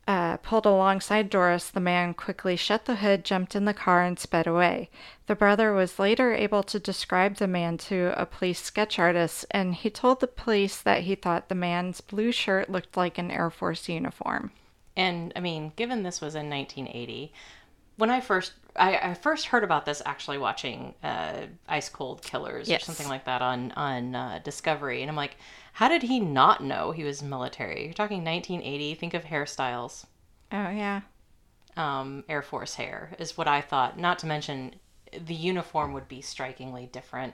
uh, 0.08 0.38
pulled 0.38 0.68
alongside 0.68 1.32
Doris, 1.32 1.70
the 1.70 1.80
man 1.80 2.14
quickly 2.14 2.56
shut 2.56 2.86
the 2.86 2.98
hood, 2.98 3.26
jumped 3.26 3.56
in 3.56 3.66
the 3.66 3.74
car, 3.74 4.04
and 4.04 4.20
sped 4.20 4.46
away. 4.46 4.90
The 5.26 5.36
brother 5.36 5.74
was 5.74 6.00
later 6.00 6.34
able 6.34 6.62
to 6.64 6.80
describe 6.80 7.36
the 7.36 7.48
man 7.48 7.78
to 7.90 8.14
a 8.16 8.28
police 8.28 8.62
sketch 8.62 9.00
artist, 9.00 9.48
and 9.50 9.74
he 9.74 9.90
told 9.90 10.20
the 10.20 10.28
police 10.28 10.80
that 10.80 11.04
he 11.04 11.16
thought 11.16 11.50
the 11.50 11.56
man's 11.56 12.02
blue 12.02 12.32
shirt 12.32 12.70
looked 12.70 12.96
like 12.96 13.18
an 13.18 13.32
Air 13.32 13.50
Force 13.50 13.90
uniform. 13.90 14.52
And 15.00 15.32
I 15.36 15.40
mean, 15.40 15.72
given 15.78 16.04
this 16.04 16.20
was 16.22 16.36
in 16.36 16.50
1980, 16.50 17.32
when 17.96 18.10
I 18.10 18.20
first 18.22 18.54
I, 18.76 18.98
I 18.98 19.14
first 19.14 19.48
heard 19.48 19.64
about 19.64 19.86
this 19.86 20.02
actually 20.06 20.38
watching 20.38 20.94
uh, 21.04 21.48
Ice 21.68 21.90
Cold 21.90 22.22
Killers 22.22 22.70
Yes. 22.70 22.82
or 22.82 22.86
something 22.86 23.08
like 23.10 23.26
that 23.26 23.42
on 23.42 23.72
on 23.74 24.14
uh, 24.16 24.40
Discovery, 24.44 25.02
and 25.02 25.10
I'm 25.10 25.16
like, 25.16 25.38
how 25.74 25.88
did 25.88 26.04
he 26.04 26.20
not 26.20 26.64
know 26.64 26.92
he 26.92 27.04
was 27.04 27.24
military? 27.24 27.86
You're 27.86 27.94
talking 27.94 28.24
1980. 28.24 28.96
Think 28.96 29.14
of 29.14 29.24
hairstyles. 29.24 30.06
Oh, 30.52 30.70
yeah. 30.70 31.02
um, 31.78 32.24
Air 32.28 32.42
Force 32.42 32.76
hair, 32.76 33.14
is 33.20 33.38
what 33.38 33.48
I 33.48 33.62
thought. 33.62 33.98
Not 34.00 34.20
to 34.20 34.26
mention, 34.28 34.76
the 35.26 35.36
uniform 35.36 35.94
would 35.94 36.08
be 36.08 36.22
strikingly 36.22 36.88
different, 36.92 37.34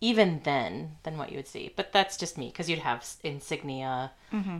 even 0.00 0.40
then, 0.44 0.96
than 1.02 1.18
what 1.18 1.30
you 1.30 1.36
would 1.36 1.46
see. 1.48 1.72
But 1.76 1.92
that's 1.92 2.16
just 2.16 2.38
me, 2.38 2.46
because 2.48 2.70
you'd 2.70 2.78
have 2.80 3.06
insignia. 3.22 4.12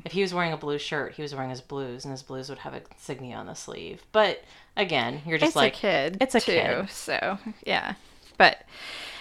If 0.05 0.13
he 0.13 0.21
was 0.23 0.35
wearing 0.35 0.53
a 0.53 0.57
blue 0.57 0.79
shirt, 0.79 1.15
he 1.15 1.23
was 1.23 1.35
wearing 1.35 1.51
his 1.51 1.61
blues, 1.61 2.05
and 2.05 2.11
his 2.13 2.23
blues 2.23 2.49
would 2.49 2.59
have 2.59 2.75
insignia 2.75 3.37
on 3.37 3.47
the 3.47 3.55
sleeve. 3.55 4.03
But 4.13 4.43
again, 4.77 5.23
you're 5.25 5.39
just 5.39 5.51
It's 5.51 5.57
like, 5.57 5.75
a 5.75 5.77
kid. 5.77 6.17
it's 6.21 6.35
a 6.35 6.41
too, 6.41 6.53
kid. 6.53 6.91
So, 6.91 7.39
yeah. 7.65 7.95
But 8.37 8.63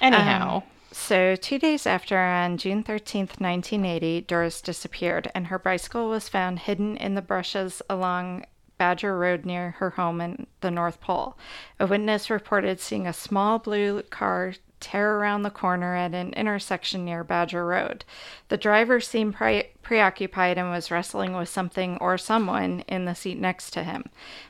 anyhow. 0.02 0.58
Um, 0.58 0.64
so, 0.92 1.36
two 1.36 1.60
days 1.60 1.86
after, 1.86 2.18
on 2.18 2.58
June 2.58 2.84
13th, 2.84 3.40
1980, 3.40 4.22
Doris 4.22 4.60
disappeared, 4.60 5.32
and 5.36 5.48
her 5.48 5.60
bicycle 5.60 6.10
was 6.10 6.28
found 6.28 6.60
hidden 6.60 6.98
in 6.98 7.14
the 7.14 7.22
brushes 7.22 7.84
along 7.88 8.46
Badger 8.80 9.16
Road 9.16 9.46
near 9.46 9.72
her 9.78 9.92
home 9.92 10.20
in 10.20 10.48
the 10.62 10.72
North 10.72 11.00
Pole. 11.00 11.38
A 11.80 11.86
witness 11.86 12.32
reported 12.32 12.80
seeing 12.80 13.06
a 13.06 13.14
small 13.14 13.60
blue 13.60 14.02
car 14.04 14.54
tear 14.80 15.18
around 15.18 15.44
the 15.44 15.50
corner 15.50 15.96
at 15.96 16.14
an 16.14 16.34
intersection 16.34 17.06
near 17.06 17.24
Badger 17.24 17.66
Road. 17.66 18.06
The 18.48 18.58
driver 18.58 19.00
seemed 19.00 19.36
pre- 19.36 19.70
preoccupied 19.82 20.58
and 20.58 20.70
was 20.70 20.92
wrestling 20.92 21.34
with 21.34 21.50
something 21.50 21.98
or 21.98 22.18
someone 22.18 22.82
in 22.88 23.06
the 23.06 23.16
seat 23.16 23.38
next 23.38 23.72
to 23.72 23.84
him. 23.84 24.06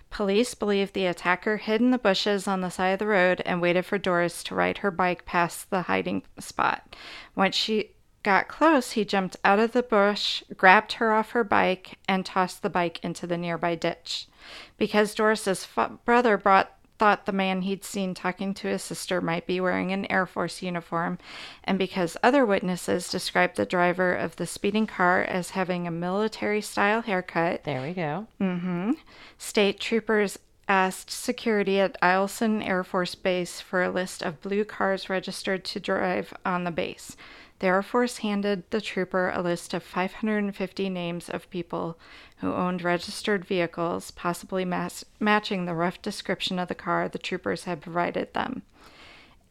Police 0.09 0.55
believe 0.55 0.93
the 0.93 1.05
attacker 1.05 1.57
hid 1.57 1.81
in 1.81 1.91
the 1.91 1.97
bushes 1.97 2.47
on 2.47 2.61
the 2.61 2.69
side 2.69 2.89
of 2.89 2.99
the 2.99 3.07
road 3.07 3.41
and 3.45 3.61
waited 3.61 3.85
for 3.85 3.97
Doris 3.97 4.43
to 4.45 4.55
ride 4.55 4.79
her 4.79 4.91
bike 4.91 5.25
past 5.25 5.69
the 5.69 5.83
hiding 5.83 6.23
spot. 6.39 6.95
Once 7.35 7.55
she 7.55 7.91
got 8.23 8.47
close, 8.47 8.91
he 8.91 9.05
jumped 9.05 9.37
out 9.45 9.59
of 9.59 9.71
the 9.71 9.83
bush, 9.83 10.43
grabbed 10.57 10.93
her 10.93 11.13
off 11.13 11.31
her 11.31 11.43
bike, 11.43 11.97
and 12.07 12.25
tossed 12.25 12.61
the 12.61 12.69
bike 12.69 12.99
into 13.03 13.27
the 13.27 13.37
nearby 13.37 13.75
ditch. 13.75 14.27
Because 14.77 15.15
Doris's 15.15 15.63
fa- 15.63 15.99
brother 16.05 16.37
brought 16.37 16.75
thought 16.99 17.25
the 17.25 17.31
man 17.31 17.63
he'd 17.63 17.83
seen 17.83 18.13
talking 18.13 18.53
to 18.53 18.67
his 18.67 18.83
sister 18.83 19.21
might 19.21 19.47
be 19.47 19.59
wearing 19.59 19.91
an 19.91 20.05
Air 20.11 20.25
Force 20.25 20.61
uniform, 20.61 21.17
and 21.63 21.79
because 21.79 22.17
other 22.21 22.45
witnesses 22.45 23.09
described 23.09 23.55
the 23.55 23.65
driver 23.65 24.13
of 24.13 24.35
the 24.35 24.45
speeding 24.45 24.85
car 24.85 25.23
as 25.23 25.51
having 25.51 25.87
a 25.87 25.91
military 25.91 26.61
style 26.61 27.01
haircut, 27.01 27.63
there 27.63 27.81
we 27.81 27.93
go. 27.93 28.27
Mm-hmm, 28.39 28.91
State 29.37 29.79
troopers 29.79 30.37
asked 30.67 31.09
security 31.09 31.79
at 31.79 31.99
Eielson 32.01 32.63
Air 32.63 32.83
Force 32.83 33.15
Base 33.15 33.59
for 33.59 33.81
a 33.81 33.89
list 33.89 34.21
of 34.21 34.41
blue 34.41 34.63
cars 34.63 35.09
registered 35.09 35.63
to 35.65 35.79
drive 35.79 36.31
on 36.45 36.63
the 36.63 36.71
base. 36.71 37.17
The 37.59 37.67
Air 37.67 37.81
Force 37.81 38.19
handed 38.19 38.69
the 38.71 38.79
trooper 38.79 39.29
a 39.29 39.41
list 39.41 39.73
of 39.73 39.83
550 39.83 40.89
names 40.89 41.29
of 41.29 41.49
people 41.49 41.97
who 42.37 42.53
owned 42.53 42.81
registered 42.81 43.43
vehicles, 43.43 44.11
possibly 44.11 44.63
mas- 44.63 45.03
matching 45.19 45.65
the 45.65 45.75
rough 45.75 46.01
description 46.01 46.57
of 46.57 46.69
the 46.69 46.75
car 46.75 47.09
the 47.09 47.17
troopers 47.17 47.65
had 47.65 47.81
provided 47.81 48.33
them. 48.33 48.61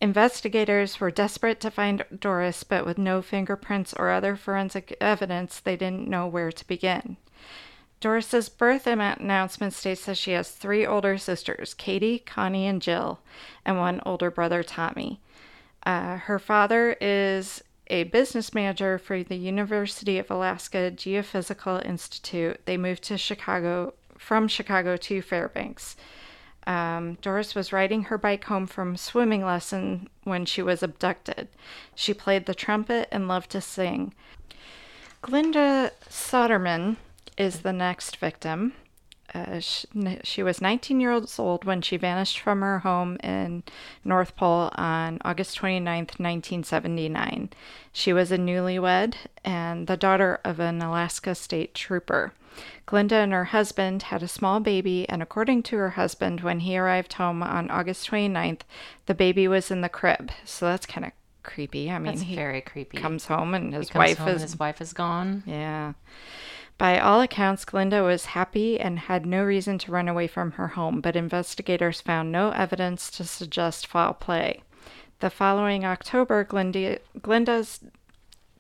Investigators 0.01 1.01
were 1.01 1.11
desperate 1.11 1.61
to 1.61 1.71
find 1.71 2.05
Doris, 2.19 2.65
but 2.65 2.87
with 2.87 2.99
no 2.99 3.21
fingerprints 3.21 3.93
or 3.95 4.11
other 4.11 4.37
forensic 4.37 4.97
evidence, 5.01 5.61
they 5.61 5.77
didn't 5.77 6.09
know 6.09 6.27
where 6.27 6.53
to 6.53 6.67
begin. 6.67 7.17
Doris's 8.01 8.49
birth 8.49 8.87
announcement 8.87 9.75
states 9.75 10.07
that 10.07 10.17
she 10.17 10.31
has 10.31 10.53
three 10.53 10.87
older 10.87 11.19
sisters, 11.19 11.75
Katie, 11.75 12.21
Connie, 12.21 12.67
and 12.67 12.81
Jill, 12.81 13.21
and 13.65 13.77
one 13.77 14.01
older 14.07 14.31
brother, 14.31 14.63
Tommy. 14.63 15.21
Uh, 15.85 16.17
her 16.19 16.39
father 16.39 16.97
is 17.01 17.63
a 17.91 18.05
business 18.05 18.55
manager 18.55 18.99
for 18.99 19.23
the 19.23 19.37
University 19.37 20.19
of 20.19 20.31
Alaska 20.31 20.93
Geophysical 20.95 21.85
Institute. 21.85 22.61
They 22.65 22.77
moved 22.77 23.03
to 23.05 23.19
Chicago 23.19 23.95
from 24.17 24.49
Chicago 24.49 24.97
to 24.97 25.23
Fairbanks. 25.23 25.97
Um, 26.67 27.17
Doris 27.23 27.55
was 27.55 27.73
riding 27.73 28.05
her 28.05 28.19
bike 28.19 28.45
home 28.45 28.67
from 28.67 28.97
swimming 28.97 29.45
lesson 29.45 30.09
when 30.25 30.45
she 30.45 30.61
was 30.61 30.83
abducted. 30.83 31.49
She 31.95 32.13
played 32.13 32.45
the 32.45 32.55
trumpet 32.55 33.09
and 33.11 33.27
loved 33.27 33.51
to 33.51 33.61
sing. 33.61 34.13
Glinda 35.23 35.93
Soderman 36.09 36.97
is 37.39 37.61
the 37.61 37.73
next 37.73 38.19
victim. 38.19 38.75
Uh, 39.35 39.61
she, 39.61 39.87
she 40.25 40.43
was 40.43 40.61
19 40.63 41.01
years 41.01 41.39
old 41.39 41.65
when 41.65 41.83
she 41.83 41.97
vanished 41.99 42.41
from 42.41 42.61
her 42.63 42.79
home 42.79 43.17
in 43.23 43.63
North 44.05 44.35
Pole 44.37 44.71
on 44.77 45.19
August 45.25 45.59
29th, 45.59 46.19
1979. 46.19 47.51
She 47.93 48.13
was 48.13 48.33
a 48.33 48.39
newlywed 48.39 49.15
and 49.45 49.87
the 49.87 49.97
daughter 49.97 50.41
of 50.45 50.61
an 50.61 50.81
Alaska 50.81 51.35
state 51.35 51.75
trooper. 51.75 52.33
Glinda 52.87 53.17
and 53.17 53.33
her 53.33 53.45
husband 53.47 54.05
had 54.05 54.23
a 54.23 54.29
small 54.29 54.59
baby, 54.61 55.09
and 55.09 55.23
according 55.23 55.63
to 55.65 55.77
her 55.77 55.91
husband, 55.91 56.41
when 56.41 56.61
he 56.61 56.77
arrived 56.77 57.13
home 57.13 57.43
on 57.43 57.71
August 57.71 58.11
29th, 58.11 58.63
the 59.07 59.15
baby 59.15 59.47
was 59.47 59.71
in 59.71 59.81
the 59.83 59.89
crib. 59.89 60.31
So 60.45 60.67
that's 60.67 60.87
kind 60.87 61.05
of 61.07 61.13
creepy. 61.43 61.91
I 61.91 61.99
mean, 61.99 62.07
That's 62.15 62.23
he 62.23 62.35
very 62.35 62.61
creepy. 62.61 62.99
comes 62.99 63.27
home 63.27 63.55
and 63.55 63.73
his 63.73 63.95
wife 63.95 64.19
home 64.19 64.29
is 64.29 64.35
and 64.35 64.43
his 64.43 64.59
wife 64.59 64.81
is 64.81 64.93
gone. 64.93 65.43
yeah. 65.47 65.93
By 66.79 67.01
all 67.01 67.21
accounts, 67.21 67.65
Glinda 67.65 68.05
was 68.05 68.27
happy 68.27 68.79
and 68.79 69.01
had 69.01 69.27
no 69.27 69.43
reason 69.43 69.79
to 69.79 69.91
run 69.91 70.09
away 70.09 70.29
from 70.29 70.53
her 70.53 70.69
home, 70.69 71.01
but 71.01 71.17
investigators 71.17 72.01
found 72.01 72.31
no 72.31 72.51
evidence 72.51 73.11
to 73.13 73.25
suggest 73.25 73.89
foul 73.89 74.15
play. 74.15 74.63
The 75.19 75.29
following 75.29 75.85
October, 75.85 76.45
Glinda, 76.45 77.01
Glinda's 77.21 77.81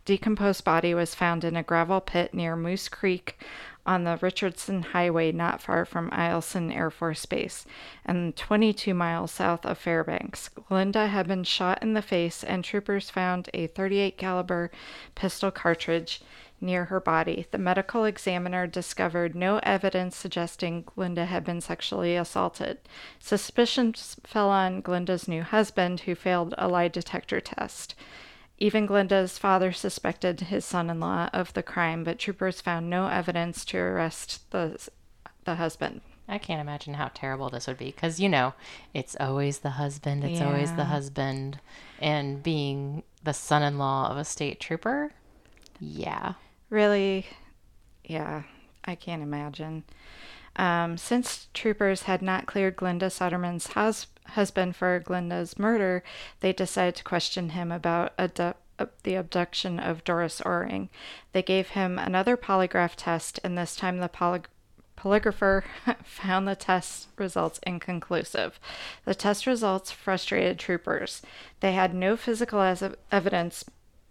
decomposed 0.04 0.64
body 0.64 0.94
was 0.94 1.14
found 1.14 1.44
in 1.44 1.54
a 1.54 1.62
gravel 1.62 2.00
pit 2.00 2.34
near 2.34 2.56
Moose 2.56 2.88
Creek 2.88 3.38
on 3.86 4.04
the 4.04 4.18
Richardson 4.20 4.82
Highway 4.82 5.32
not 5.32 5.62
far 5.62 5.84
from 5.84 6.10
Eielson 6.10 6.74
Air 6.74 6.90
Force 6.90 7.24
Base 7.24 7.64
and 8.04 8.34
22 8.34 8.92
miles 8.94 9.30
south 9.30 9.64
of 9.64 9.78
Fairbanks. 9.78 10.48
Glinda 10.48 11.06
had 11.06 11.28
been 11.28 11.44
shot 11.44 11.82
in 11.82 11.94
the 11.94 12.02
face 12.02 12.42
and 12.42 12.64
troopers 12.64 13.10
found 13.10 13.48
a 13.54 13.68
38 13.68 14.18
caliber 14.18 14.70
pistol 15.14 15.50
cartridge 15.50 16.20
near 16.60 16.86
her 16.86 17.00
body. 17.00 17.46
The 17.50 17.58
medical 17.58 18.04
examiner 18.04 18.66
discovered 18.66 19.34
no 19.34 19.58
evidence 19.62 20.16
suggesting 20.16 20.82
Glinda 20.82 21.26
had 21.26 21.44
been 21.44 21.60
sexually 21.60 22.16
assaulted. 22.16 22.78
Suspicions 23.18 24.16
fell 24.24 24.48
on 24.50 24.80
Glinda's 24.80 25.28
new 25.28 25.42
husband 25.42 26.00
who 26.00 26.14
failed 26.14 26.54
a 26.58 26.68
lie 26.68 26.88
detector 26.88 27.40
test. 27.40 27.94
Even 28.58 28.86
Glinda's 28.86 29.38
father 29.38 29.72
suspected 29.72 30.40
his 30.40 30.64
son 30.64 30.90
in 30.90 30.98
law 30.98 31.30
of 31.32 31.52
the 31.54 31.62
crime, 31.62 32.02
but 32.02 32.18
troopers 32.18 32.60
found 32.60 32.90
no 32.90 33.06
evidence 33.06 33.64
to 33.66 33.78
arrest 33.78 34.50
the, 34.50 34.88
the 35.44 35.54
husband. 35.54 36.00
I 36.30 36.38
can't 36.38 36.60
imagine 36.60 36.94
how 36.94 37.10
terrible 37.14 37.48
this 37.48 37.66
would 37.66 37.78
be 37.78 37.86
because, 37.86 38.20
you 38.20 38.28
know, 38.28 38.52
it's 38.92 39.16
always 39.18 39.60
the 39.60 39.70
husband, 39.70 40.24
it's 40.24 40.42
always 40.42 40.74
the 40.74 40.84
husband. 40.84 41.58
And 42.00 42.42
being 42.42 43.02
the 43.24 43.32
son 43.32 43.62
in 43.62 43.78
law 43.78 44.10
of 44.10 44.18
a 44.18 44.24
state 44.24 44.60
trooper, 44.60 45.12
yeah. 45.80 46.34
Really, 46.70 47.26
yeah, 48.04 48.42
I 48.84 48.94
can't 48.94 49.22
imagine. 49.22 49.84
Um, 50.56 50.98
since 50.98 51.48
troopers 51.54 52.02
had 52.02 52.20
not 52.20 52.46
cleared 52.46 52.76
Glinda 52.76 53.06
Soderman's 53.06 53.68
hus- 53.68 54.08
husband 54.26 54.76
for 54.76 54.98
Glinda's 54.98 55.58
murder, 55.58 56.02
they 56.40 56.52
decided 56.52 56.96
to 56.96 57.04
question 57.04 57.50
him 57.50 57.70
about 57.70 58.16
the 58.16 59.14
abduction 59.14 59.78
of 59.78 60.04
Doris 60.04 60.40
Oehring. 60.40 60.88
They 61.32 61.42
gave 61.42 61.70
him 61.70 61.98
another 61.98 62.36
polygraph 62.36 62.94
test, 62.96 63.40
and 63.44 63.56
this 63.56 63.76
time 63.76 63.98
the 63.98 64.08
poly- 64.08 64.42
polygrapher 64.96 65.62
found 66.04 66.48
the 66.48 66.56
test 66.56 67.08
results 67.16 67.60
inconclusive. 67.64 68.58
The 69.04 69.14
test 69.14 69.46
results 69.46 69.92
frustrated 69.92 70.58
troopers. 70.58 71.22
They 71.60 71.72
had 71.72 71.94
no 71.94 72.16
physical 72.16 72.60
evidence 73.12 73.64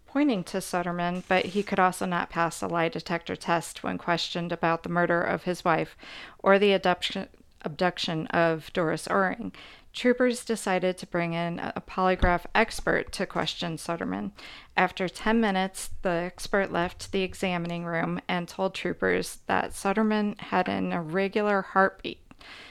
pointing 0.08 0.42
to 0.44 0.58
Sutterman, 0.58 1.22
but 1.28 1.46
he 1.46 1.62
could 1.62 1.78
also 1.78 2.06
not 2.06 2.30
pass 2.30 2.62
a 2.62 2.66
lie 2.66 2.88
detector 2.88 3.36
test 3.36 3.82
when 3.82 3.98
questioned 3.98 4.52
about 4.52 4.82
the 4.82 4.88
murder 4.88 5.20
of 5.20 5.44
his 5.44 5.64
wife 5.64 5.96
or 6.38 6.58
the 6.58 6.72
abduction, 6.72 7.28
abduction 7.62 8.26
of 8.28 8.72
Doris 8.72 9.06
Oehring. 9.06 9.52
Troopers 9.92 10.44
decided 10.44 10.96
to 10.98 11.06
bring 11.06 11.34
in 11.34 11.58
a 11.58 11.80
polygraph 11.80 12.44
expert 12.54 13.10
to 13.12 13.26
question 13.26 13.76
Sutterman. 13.76 14.32
After 14.76 15.08
10 15.08 15.40
minutes, 15.40 15.90
the 16.02 16.10
expert 16.10 16.70
left 16.70 17.10
the 17.10 17.22
examining 17.22 17.84
room 17.84 18.20
and 18.28 18.46
told 18.46 18.74
troopers 18.74 19.38
that 19.46 19.72
Sutterman 19.72 20.38
had 20.40 20.68
an 20.68 20.92
irregular 20.92 21.62
heartbeat. 21.62 22.20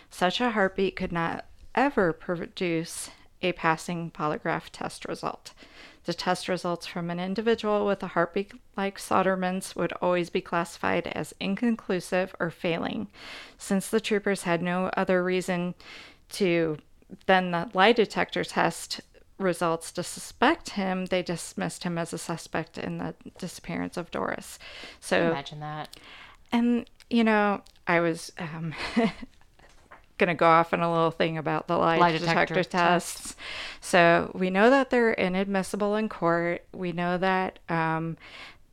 Such 0.09 0.39
a 0.39 0.51
heartbeat 0.51 0.95
could 0.95 1.11
not 1.11 1.45
ever 1.75 2.13
produce 2.13 3.09
a 3.41 3.51
passing 3.51 4.09
polygraph 4.09 4.69
test 4.71 5.05
result. 5.05 5.53
The 6.07 6.13
test 6.13 6.47
results 6.47 6.87
from 6.87 7.09
an 7.09 7.19
individual 7.19 7.85
with 7.85 8.01
a 8.01 8.07
heartbeat 8.07 8.53
like 8.77 8.97
Sutterman's 8.97 9.75
would 9.75 9.91
always 10.01 10.29
be 10.29 10.39
classified 10.39 11.07
as 11.07 11.33
inconclusive 11.37 12.33
or 12.39 12.49
failing. 12.49 13.09
Since 13.57 13.89
the 13.89 13.99
troopers 13.99 14.43
had 14.43 14.61
no 14.61 14.89
other 14.95 15.21
reason 15.21 15.75
to 16.29 16.77
than 17.25 17.51
the 17.51 17.69
lie 17.73 17.91
detector 17.91 18.45
test 18.45 19.01
results 19.37 19.91
to 19.91 20.01
suspect 20.03 20.71
him, 20.71 21.07
they 21.07 21.21
dismissed 21.21 21.83
him 21.83 21.97
as 21.97 22.13
a 22.13 22.17
suspect 22.17 22.77
in 22.77 22.99
the 22.99 23.13
disappearance 23.37 23.97
of 23.97 24.09
Doris. 24.09 24.57
So 25.01 25.31
Imagine 25.31 25.59
that. 25.59 25.97
and 26.53 26.89
you 27.09 27.25
know, 27.25 27.63
I 27.85 27.99
was 27.99 28.31
um, 28.39 28.73
gonna 30.17 30.35
go 30.35 30.47
off 30.47 30.73
on 30.73 30.81
a 30.81 30.91
little 30.91 31.11
thing 31.11 31.37
about 31.37 31.67
the 31.67 31.77
lie, 31.77 31.97
Lie 31.97 32.13
detector, 32.13 32.55
detector 32.55 32.63
tests. 32.63 33.35
So 33.81 34.31
we 34.33 34.49
know 34.49 34.69
that 34.69 34.89
they're 34.89 35.13
inadmissible 35.13 35.95
in 35.95 36.09
court. 36.09 36.65
We 36.73 36.91
know 36.91 37.17
that 37.17 37.59
um, 37.69 38.17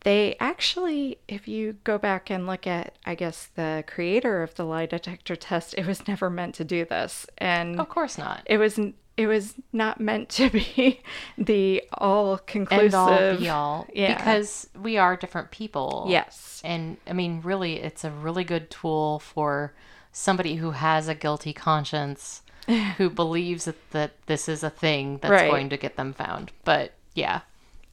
they 0.04 0.36
actually, 0.38 1.18
if 1.28 1.48
you 1.48 1.76
go 1.84 1.98
back 1.98 2.30
and 2.30 2.46
look 2.46 2.66
at, 2.66 2.94
I 3.06 3.14
guess, 3.14 3.48
the 3.54 3.84
creator 3.86 4.42
of 4.42 4.54
the 4.54 4.64
lie 4.64 4.86
detector 4.86 5.34
test, 5.34 5.74
it 5.76 5.86
was 5.86 6.06
never 6.06 6.28
meant 6.30 6.54
to 6.56 6.64
do 6.64 6.84
this, 6.84 7.26
and 7.38 7.80
Of 7.80 7.88
course 7.88 8.18
not. 8.18 8.42
it 8.46 8.58
was 8.58 8.78
it 9.16 9.26
was 9.28 9.54
not 9.72 10.00
meant 10.00 10.28
to 10.28 10.50
be 10.50 11.00
the 11.38 11.82
all 11.92 12.38
conclusive. 12.38 12.94
All 12.94 13.36
be 13.36 13.48
all. 13.48 13.86
Yeah. 13.94 14.16
Because 14.16 14.68
we 14.80 14.98
are 14.98 15.16
different 15.16 15.50
people. 15.52 16.06
Yes. 16.08 16.60
And 16.64 16.96
I 17.06 17.12
mean, 17.12 17.40
really, 17.42 17.80
it's 17.80 18.02
a 18.04 18.10
really 18.10 18.44
good 18.44 18.70
tool 18.70 19.20
for 19.20 19.72
somebody 20.14 20.54
who 20.54 20.70
has 20.70 21.08
a 21.08 21.14
guilty 21.14 21.52
conscience, 21.52 22.40
who 22.96 23.10
believes 23.10 23.66
that, 23.66 23.90
that 23.90 24.12
this 24.26 24.48
is 24.48 24.62
a 24.62 24.70
thing 24.70 25.18
that's 25.18 25.30
Right. 25.32 25.50
going 25.50 25.68
to 25.68 25.76
get 25.76 25.96
them 25.96 26.14
found. 26.14 26.52
But 26.64 26.92
yeah, 27.14 27.40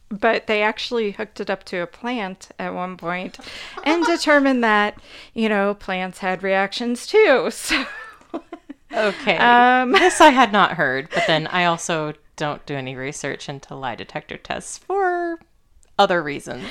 but 0.09 0.47
they 0.47 0.61
actually 0.61 1.11
hooked 1.11 1.39
it 1.41 1.49
up 1.49 1.63
to 1.65 1.77
a 1.81 1.87
plant 1.87 2.49
at 2.59 2.73
one 2.73 2.95
point 2.97 3.39
and 3.83 4.05
determined 4.15 4.61
that 4.63 4.97
you 5.33 5.47
know 5.49 5.73
plants 5.73 6.19
had 6.19 6.43
reactions 6.43 7.05
too 7.07 7.49
so 7.51 7.85
okay. 8.93 9.37
um 9.37 9.91
this 9.93 10.19
I 10.21 10.29
had 10.29 10.51
not 10.51 10.73
heard, 10.73 11.09
but 11.13 11.23
then 11.27 11.47
I 11.47 11.65
also 11.65 12.13
don't 12.35 12.65
do 12.65 12.75
any 12.75 12.95
research 12.95 13.47
into 13.49 13.75
lie 13.75 13.95
detector 13.95 14.37
tests 14.37 14.77
for 14.77 15.39
other 15.97 16.21
reasons. 16.23 16.65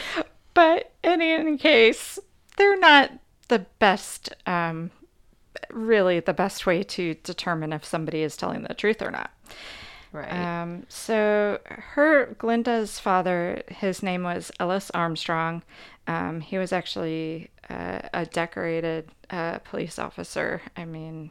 but 0.55 0.93
in 1.03 1.23
any 1.23 1.57
case 1.57 2.19
they're 2.57 2.79
not 2.79 3.11
the 3.49 3.61
best 3.79 4.33
um 4.47 4.91
really 5.71 6.21
the 6.21 6.35
best 6.35 6.67
way 6.67 6.83
to 6.83 7.15
determine 7.23 7.73
if 7.73 7.85
somebody 7.85 8.23
is 8.23 8.37
telling 8.37 8.63
the 8.63 8.75
truth 8.75 9.03
or 9.03 9.11
not 9.11 9.31
Right. 10.13 10.33
Um, 10.33 10.87
so 10.89 11.61
her 11.67 12.35
Glinda's 12.39 12.99
father, 12.99 13.63
his 13.69 14.03
name 14.03 14.25
was 14.25 14.51
Ellis 14.59 14.91
Armstrong. 14.91 15.63
Um, 16.07 16.41
he 16.41 16.59
was 16.59 16.73
actually 16.73 17.51
uh, 17.69 18.01
a 18.13 18.27
decorated 18.27 19.11
uh, 19.31 19.59
police 19.59 19.99
officer. 20.01 20.63
I 20.77 20.85
mean, 20.85 21.31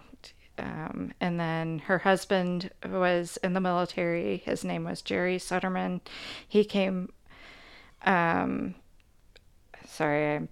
um, 0.58 1.12
and 1.20 1.40
then 1.40 1.80
her 1.80 2.00
husband 2.00 2.72
was 2.90 3.38
in 3.44 3.54
the 3.54 3.60
military. 3.60 4.38
His 4.38 4.64
name 4.64 4.86
was 4.86 5.02
Jerry 5.02 5.38
Sutterman. 5.38 6.00
He 6.48 6.64
came. 6.64 7.12
Um, 8.06 8.76
sorry, 9.86 10.36
I 10.36 10.48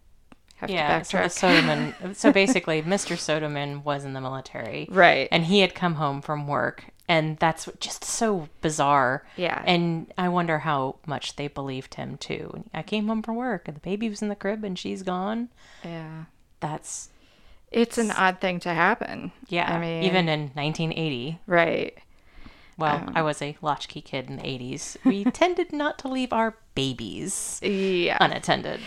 have 0.58 0.70
yeah. 0.70 1.00
to 1.00 1.06
So 1.06 1.18
the. 1.20 1.24
Soderman. 1.30 2.16
so 2.16 2.32
basically, 2.32 2.82
Mr. 2.84 3.16
Soderman 3.16 3.84
was 3.84 4.06
in 4.06 4.14
the 4.14 4.22
military. 4.22 4.88
right. 4.92 5.28
and 5.32 5.46
he 5.46 5.60
had 5.62 5.74
come 5.76 5.96
home 5.96 6.22
from 6.22 6.48
work 6.48 6.86
and 7.10 7.38
that's 7.38 7.70
just 7.80 8.04
so 8.04 8.50
bizarre 8.62 9.26
Yeah. 9.38 9.64
and 9.66 10.12
i 10.18 10.28
wonder 10.28 10.60
how 10.60 10.98
much 11.06 11.38
they 11.38 11.48
believed 11.48 11.94
him 11.96 12.18
too 12.18 12.66
i 12.74 12.82
came 12.84 13.08
home 13.08 13.22
from 13.24 13.38
work 13.38 13.68
and 13.70 13.78
the 13.78 13.82
baby 13.82 14.10
was 14.10 14.22
in 14.22 14.28
the 14.28 14.36
crib 14.36 14.64
and 14.66 14.78
she's 14.78 15.04
gone 15.04 15.48
yeah. 15.86 16.26
that's 16.60 17.10
It's 17.72 17.98
an 17.98 18.12
odd 18.12 18.42
thing 18.42 18.60
to 18.62 18.74
happen. 18.74 19.32
yeah 19.48 19.74
I 19.74 19.80
mean, 19.80 20.04
even 20.04 20.28
in 20.28 20.42
1980 20.54 21.40
right. 21.48 21.98
Well 22.78 22.98
Um, 22.98 23.14
i 23.16 23.22
was 23.22 23.42
a 23.42 23.58
latchkey 23.62 24.02
kid 24.02 24.30
in 24.30 24.38
the 24.38 24.44
80s 24.44 24.98
we 25.04 25.24
tended 25.42 25.74
not 25.74 25.98
to 26.00 26.08
leave 26.08 26.32
our 26.32 26.56
babies 26.76 27.60
Yeah. 27.64 28.18
unattended 28.22 28.80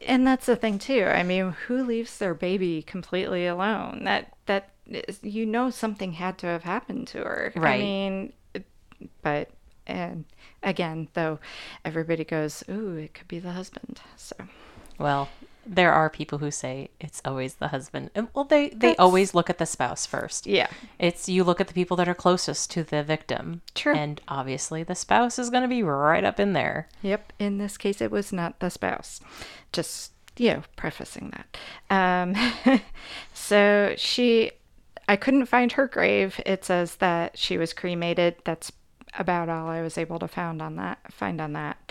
and 0.00 0.26
that's 0.26 0.46
the 0.46 0.54
thing 0.56 0.78
too. 0.78 1.04
I 1.04 1.22
mean, 1.24 1.50
who 1.66 1.82
leaves 1.84 2.18
their 2.18 2.34
baby 2.34 2.82
completely 2.82 3.46
alone? 3.46 4.02
That 4.04 4.32
that 4.46 4.70
is, 4.86 5.18
you 5.22 5.44
know 5.44 5.70
something 5.70 6.12
had 6.12 6.38
to 6.38 6.46
have 6.46 6.62
happened 6.62 7.08
to 7.08 7.18
her. 7.18 7.52
Right. 7.56 7.74
I 7.74 7.78
mean, 7.78 8.32
but 9.22 9.50
and 9.88 10.24
again, 10.62 11.08
though, 11.14 11.40
everybody 11.84 12.24
goes, 12.24 12.62
"Ooh, 12.70 12.94
it 12.96 13.12
could 13.14 13.26
be 13.28 13.40
the 13.40 13.52
husband." 13.52 14.00
So 14.16 14.36
well 14.98 15.28
there 15.66 15.92
are 15.92 16.08
people 16.08 16.38
who 16.38 16.50
say 16.50 16.88
it's 17.00 17.20
always 17.24 17.54
the 17.56 17.68
husband 17.68 18.10
And, 18.14 18.28
well 18.34 18.44
they 18.44 18.68
they 18.68 18.74
That's- 18.90 18.96
always 18.98 19.34
look 19.34 19.50
at 19.50 19.58
the 19.58 19.66
spouse 19.66 20.06
first 20.06 20.46
yeah, 20.46 20.68
It's 20.98 21.28
you 21.28 21.42
look 21.44 21.60
at 21.60 21.66
the 21.68 21.74
people 21.74 21.96
that 21.96 22.08
are 22.08 22.14
closest 22.14 22.70
to 22.72 22.84
the 22.84 23.02
victim. 23.02 23.62
True. 23.74 23.94
And 23.94 24.20
obviously 24.28 24.82
the 24.84 24.94
spouse 24.94 25.38
is 25.38 25.50
going 25.50 25.62
to 25.62 25.68
be 25.68 25.82
right 25.82 26.22
up 26.24 26.38
in 26.38 26.52
there. 26.52 26.88
Yep. 27.02 27.32
In 27.38 27.58
this 27.58 27.76
case, 27.76 28.00
it 28.00 28.10
was 28.10 28.32
not 28.32 28.60
the 28.60 28.70
spouse. 28.70 29.20
Just, 29.72 30.12
you 30.36 30.52
know, 30.52 30.62
prefacing 30.76 31.32
that. 31.34 31.56
Um, 31.90 32.80
so 33.34 33.94
she, 33.96 34.52
I 35.08 35.16
couldn't 35.16 35.46
find 35.46 35.72
her 35.72 35.86
grave. 35.86 36.40
It 36.46 36.64
says 36.64 36.96
that 36.96 37.36
she 37.38 37.58
was 37.58 37.72
cremated. 37.72 38.36
That's 38.44 38.70
about 39.18 39.48
all 39.48 39.68
I 39.68 39.82
was 39.82 39.98
able 39.98 40.18
to 40.20 40.28
found 40.28 40.60
on 40.62 40.76
that. 40.76 40.98
Find 41.12 41.40
on 41.40 41.52
that. 41.54 41.85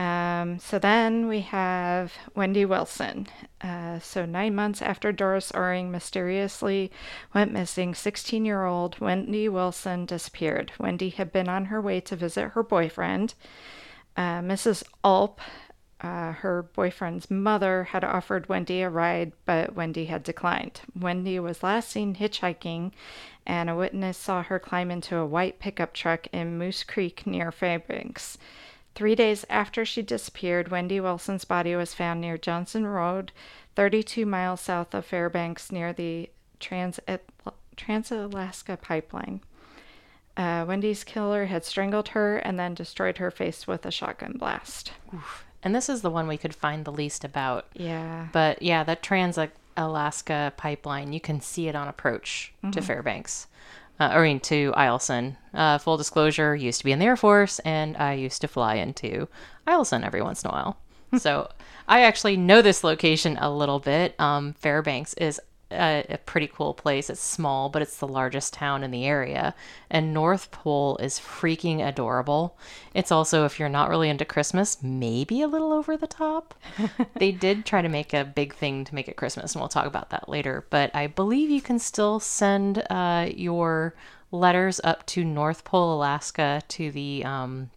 Um, 0.00 0.58
so 0.58 0.78
then 0.78 1.28
we 1.28 1.40
have 1.40 2.14
Wendy 2.34 2.64
Wilson. 2.64 3.26
Uh, 3.60 3.98
so 3.98 4.24
nine 4.24 4.54
months 4.54 4.80
after 4.80 5.12
Doris 5.12 5.52
Oehring 5.52 5.90
mysteriously 5.90 6.90
went 7.34 7.52
missing, 7.52 7.94
16 7.94 8.46
year 8.46 8.64
old 8.64 8.98
Wendy 8.98 9.46
Wilson 9.46 10.06
disappeared. 10.06 10.72
Wendy 10.80 11.10
had 11.10 11.30
been 11.30 11.50
on 11.50 11.66
her 11.66 11.82
way 11.82 12.00
to 12.00 12.16
visit 12.16 12.52
her 12.52 12.62
boyfriend. 12.62 13.34
Uh, 14.16 14.40
Mrs. 14.40 14.84
Ulp, 15.04 15.38
uh, 16.00 16.32
her 16.32 16.62
boyfriend's 16.62 17.30
mother, 17.30 17.84
had 17.84 18.02
offered 18.02 18.48
Wendy 18.48 18.80
a 18.80 18.88
ride, 18.88 19.32
but 19.44 19.74
Wendy 19.74 20.06
had 20.06 20.22
declined. 20.22 20.80
Wendy 20.98 21.38
was 21.38 21.62
last 21.62 21.90
seen 21.90 22.14
hitchhiking, 22.14 22.92
and 23.46 23.68
a 23.68 23.76
witness 23.76 24.16
saw 24.16 24.42
her 24.44 24.58
climb 24.58 24.90
into 24.90 25.18
a 25.18 25.26
white 25.26 25.58
pickup 25.58 25.92
truck 25.92 26.26
in 26.32 26.56
Moose 26.56 26.84
Creek 26.84 27.26
near 27.26 27.52
Fairbanks. 27.52 28.38
Three 28.94 29.14
days 29.14 29.46
after 29.48 29.84
she 29.84 30.02
disappeared, 30.02 30.68
Wendy 30.68 31.00
Wilson's 31.00 31.44
body 31.44 31.74
was 31.74 31.94
found 31.94 32.20
near 32.20 32.36
Johnson 32.36 32.86
Road, 32.86 33.32
32 33.76 34.26
miles 34.26 34.60
south 34.60 34.94
of 34.94 35.04
Fairbanks, 35.06 35.70
near 35.72 35.92
the 35.92 36.28
Trans 36.58 37.00
Trans-Alaska 37.76 38.76
Pipeline. 38.76 39.40
Uh, 40.36 40.64
Wendy's 40.66 41.04
killer 41.04 41.46
had 41.46 41.64
strangled 41.64 42.08
her 42.08 42.36
and 42.38 42.58
then 42.58 42.74
destroyed 42.74 43.18
her 43.18 43.30
face 43.30 43.66
with 43.66 43.86
a 43.86 43.90
shotgun 43.90 44.32
blast. 44.38 44.92
And 45.62 45.74
this 45.74 45.88
is 45.88 46.02
the 46.02 46.10
one 46.10 46.26
we 46.28 46.36
could 46.36 46.54
find 46.54 46.84
the 46.84 46.92
least 46.92 47.24
about. 47.24 47.66
Yeah. 47.74 48.28
But 48.32 48.62
yeah, 48.62 48.84
that 48.84 49.02
Trans 49.02 49.38
Alaska 49.76 50.52
pipeline, 50.56 51.12
you 51.12 51.20
can 51.20 51.40
see 51.40 51.68
it 51.68 51.76
on 51.76 51.88
approach 51.88 52.52
to 52.72 52.80
Fairbanks. 52.82 53.46
Uh, 54.00 54.08
I 54.12 54.22
mean, 54.22 54.40
to 54.40 54.72
Eielson. 54.76 55.36
Uh, 55.52 55.76
full 55.78 55.98
disclosure, 55.98 56.56
used 56.56 56.78
to 56.78 56.84
be 56.84 56.92
in 56.92 56.98
the 56.98 57.04
Air 57.04 57.16
Force, 57.16 57.58
and 57.60 57.96
I 57.96 58.14
used 58.14 58.40
to 58.40 58.48
fly 58.48 58.76
into 58.76 59.28
Eielson 59.66 60.04
every 60.04 60.22
once 60.22 60.42
in 60.42 60.50
a 60.50 60.52
while. 60.52 60.78
so 61.18 61.50
I 61.86 62.02
actually 62.02 62.36
know 62.36 62.62
this 62.62 62.82
location 62.82 63.36
a 63.40 63.52
little 63.52 63.78
bit. 63.78 64.18
Um, 64.18 64.54
Fairbanks 64.54 65.12
is 65.14 65.40
a, 65.70 66.04
a 66.08 66.18
pretty 66.18 66.46
cool 66.46 66.74
place. 66.74 67.10
It's 67.10 67.20
small, 67.20 67.68
but 67.68 67.82
it's 67.82 67.98
the 67.98 68.08
largest 68.08 68.54
town 68.54 68.82
in 68.82 68.90
the 68.90 69.04
area. 69.04 69.54
And 69.90 70.12
North 70.12 70.50
Pole 70.50 70.96
is 70.98 71.18
freaking 71.18 71.86
adorable. 71.86 72.56
It's 72.94 73.12
also, 73.12 73.44
if 73.44 73.58
you're 73.58 73.68
not 73.68 73.88
really 73.88 74.08
into 74.08 74.24
Christmas, 74.24 74.82
maybe 74.82 75.42
a 75.42 75.48
little 75.48 75.72
over 75.72 75.96
the 75.96 76.06
top. 76.06 76.54
they 77.16 77.32
did 77.32 77.64
try 77.64 77.82
to 77.82 77.88
make 77.88 78.12
a 78.12 78.24
big 78.24 78.54
thing 78.54 78.84
to 78.84 78.94
make 78.94 79.08
it 79.08 79.16
Christmas, 79.16 79.54
and 79.54 79.60
we'll 79.60 79.68
talk 79.68 79.86
about 79.86 80.10
that 80.10 80.28
later. 80.28 80.64
But 80.70 80.94
I 80.94 81.06
believe 81.06 81.50
you 81.50 81.62
can 81.62 81.78
still 81.78 82.20
send 82.20 82.84
uh, 82.90 83.28
your 83.34 83.94
letters 84.32 84.80
up 84.84 85.06
to 85.06 85.24
North 85.24 85.64
Pole, 85.64 85.94
Alaska 85.94 86.62
to 86.68 86.90
the 86.90 87.24
um, 87.24 87.70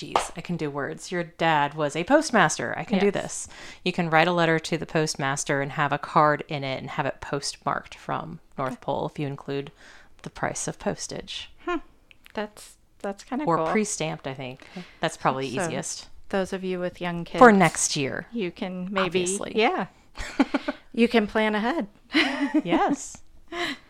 Geez, 0.00 0.32
I 0.34 0.40
can 0.40 0.56
do 0.56 0.70
words. 0.70 1.12
Your 1.12 1.24
dad 1.24 1.74
was 1.74 1.94
a 1.94 2.04
postmaster. 2.04 2.72
I 2.74 2.84
can 2.84 2.98
do 2.98 3.10
this. 3.10 3.48
You 3.84 3.92
can 3.92 4.08
write 4.08 4.28
a 4.28 4.32
letter 4.32 4.58
to 4.58 4.78
the 4.78 4.86
postmaster 4.86 5.60
and 5.60 5.72
have 5.72 5.92
a 5.92 5.98
card 5.98 6.42
in 6.48 6.64
it 6.64 6.80
and 6.80 6.88
have 6.88 7.04
it 7.04 7.20
postmarked 7.20 7.96
from 7.96 8.40
North 8.56 8.80
Pole 8.80 9.10
if 9.12 9.18
you 9.18 9.26
include 9.26 9.70
the 10.22 10.30
price 10.30 10.66
of 10.66 10.78
postage 10.78 11.50
hmm. 11.66 11.76
That's 12.32 12.76
that's 13.00 13.24
kind 13.24 13.42
of 13.42 13.48
or 13.48 13.58
cool. 13.58 13.66
pre-stamped. 13.66 14.26
I 14.26 14.32
think 14.32 14.66
that's 15.00 15.18
probably 15.18 15.54
So- 15.54 15.66
easiest 15.66 16.08
Those 16.30 16.54
of 16.54 16.64
you 16.64 16.80
with 16.80 17.02
young 17.02 17.24
kids 17.26 17.38
for 17.38 17.52
next 17.52 17.94
year. 17.94 18.24
you 18.32 18.50
can 18.50 18.88
maybe 18.90 19.04
Obviously. 19.04 19.52
yeah. 19.54 19.88
you 20.94 21.08
can 21.08 21.26
plan 21.26 21.54
ahead. 21.54 21.88
yes. 22.64 23.18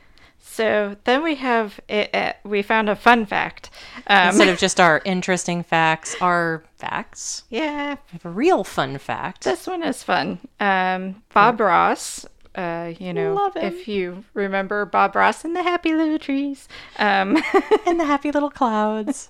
So 0.53 0.97
then 1.05 1.23
we 1.23 1.37
have 1.37 1.79
it, 1.89 2.13
uh, 2.13 2.33
we 2.45 2.63
found 2.63 2.89
a 2.89 2.97
fun 2.97 3.25
fact. 3.25 3.71
Um, 4.09 4.29
Instead 4.31 4.49
of 4.49 4.59
just 4.59 4.81
our 4.81 5.01
interesting 5.05 5.63
facts, 5.63 6.17
our 6.21 6.65
facts. 6.77 7.45
yeah, 7.51 7.91
We 7.91 8.13
have 8.13 8.25
a 8.25 8.31
real 8.31 8.65
fun 8.65 8.99
fact. 8.99 9.45
this 9.45 9.69
one 9.69 9.85
is 9.85 10.03
fun. 10.03 10.41
Um, 10.59 11.23
Bob 11.33 11.61
Ross. 11.61 12.27
Uh, 12.57 12.93
you 12.99 13.13
know, 13.13 13.53
if 13.55 13.87
you 13.87 14.25
remember 14.35 14.85
Bob 14.85 15.15
Ross 15.15 15.45
and 15.45 15.55
the 15.55 15.63
Happy 15.63 15.95
Little 15.95 16.19
Trees. 16.19 16.67
Um, 16.99 17.37
and 17.87 18.01
the 18.01 18.05
happy 18.05 18.33
little 18.33 18.51
clouds. 18.51 19.29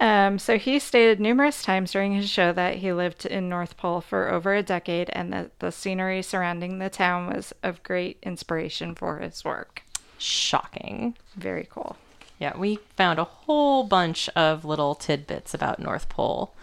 Um, 0.00 0.38
so 0.38 0.56
he 0.56 0.78
stated 0.78 1.18
numerous 1.18 1.64
times 1.64 1.90
during 1.90 2.12
his 2.14 2.30
show 2.30 2.52
that 2.52 2.76
he 2.76 2.92
lived 2.92 3.26
in 3.26 3.48
North 3.48 3.76
Pole 3.76 4.00
for 4.00 4.30
over 4.30 4.54
a 4.54 4.62
decade 4.62 5.10
and 5.12 5.32
that 5.32 5.58
the 5.58 5.72
scenery 5.72 6.22
surrounding 6.22 6.78
the 6.78 6.88
town 6.88 7.26
was 7.34 7.52
of 7.64 7.82
great 7.82 8.18
inspiration 8.22 8.94
for 8.94 9.18
his 9.18 9.44
work. 9.44 9.82
Shocking. 10.18 11.16
Very 11.36 11.68
cool. 11.70 11.96
Yeah, 12.38 12.56
we 12.56 12.80
found 12.96 13.18
a 13.18 13.24
whole 13.24 13.84
bunch 13.84 14.28
of 14.30 14.64
little 14.64 14.94
tidbits 14.94 15.54
about 15.54 15.78
North 15.78 16.08
Pole 16.08 16.54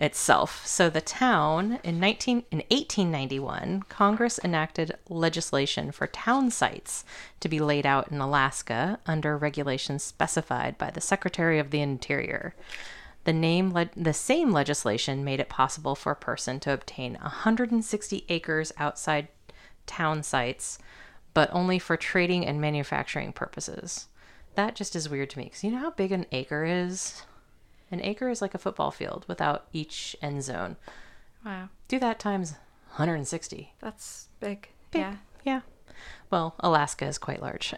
itself. 0.00 0.66
So 0.66 0.88
the 0.88 1.02
town 1.02 1.78
in 1.84 2.00
19 2.00 2.44
in 2.50 2.58
1891, 2.70 3.84
Congress 3.88 4.40
enacted 4.42 4.92
legislation 5.08 5.92
for 5.92 6.06
town 6.06 6.50
sites 6.50 7.04
to 7.40 7.48
be 7.48 7.60
laid 7.60 7.84
out 7.84 8.10
in 8.10 8.18
Alaska 8.20 8.98
under 9.06 9.36
regulations 9.36 10.02
specified 10.02 10.78
by 10.78 10.90
the 10.90 11.02
Secretary 11.02 11.58
of 11.58 11.70
the 11.70 11.82
Interior. 11.82 12.54
The 13.24 13.34
name 13.34 13.72
le- 13.72 13.90
the 13.94 14.14
same 14.14 14.50
legislation 14.50 15.22
made 15.22 15.40
it 15.40 15.50
possible 15.50 15.94
for 15.94 16.12
a 16.12 16.16
person 16.16 16.58
to 16.60 16.72
obtain 16.72 17.18
160 17.20 18.24
acres 18.30 18.72
outside 18.78 19.28
town 19.84 20.22
sites, 20.22 20.78
but 21.40 21.48
only 21.54 21.78
for 21.78 21.96
trading 21.96 22.44
and 22.46 22.60
manufacturing 22.60 23.32
purposes. 23.32 24.08
That 24.56 24.74
just 24.76 24.94
is 24.94 25.08
weird 25.08 25.30
to 25.30 25.38
me 25.38 25.44
because 25.44 25.64
you 25.64 25.70
know 25.70 25.78
how 25.78 25.90
big 25.92 26.12
an 26.12 26.26
acre 26.32 26.66
is? 26.66 27.22
An 27.90 28.02
acre 28.02 28.28
is 28.28 28.42
like 28.42 28.52
a 28.52 28.58
football 28.58 28.90
field 28.90 29.24
without 29.26 29.64
each 29.72 30.14
end 30.20 30.42
zone. 30.44 30.76
Wow, 31.42 31.70
Do 31.88 31.98
that 31.98 32.18
times 32.18 32.52
160. 32.96 33.72
that's 33.80 34.28
big. 34.38 34.68
Big. 34.90 35.00
Yeah. 35.00 35.16
Yeah. 35.42 35.60
Well, 36.30 36.56
Alaska 36.60 37.06
is 37.06 37.16
quite 37.16 37.40
large. 37.40 37.72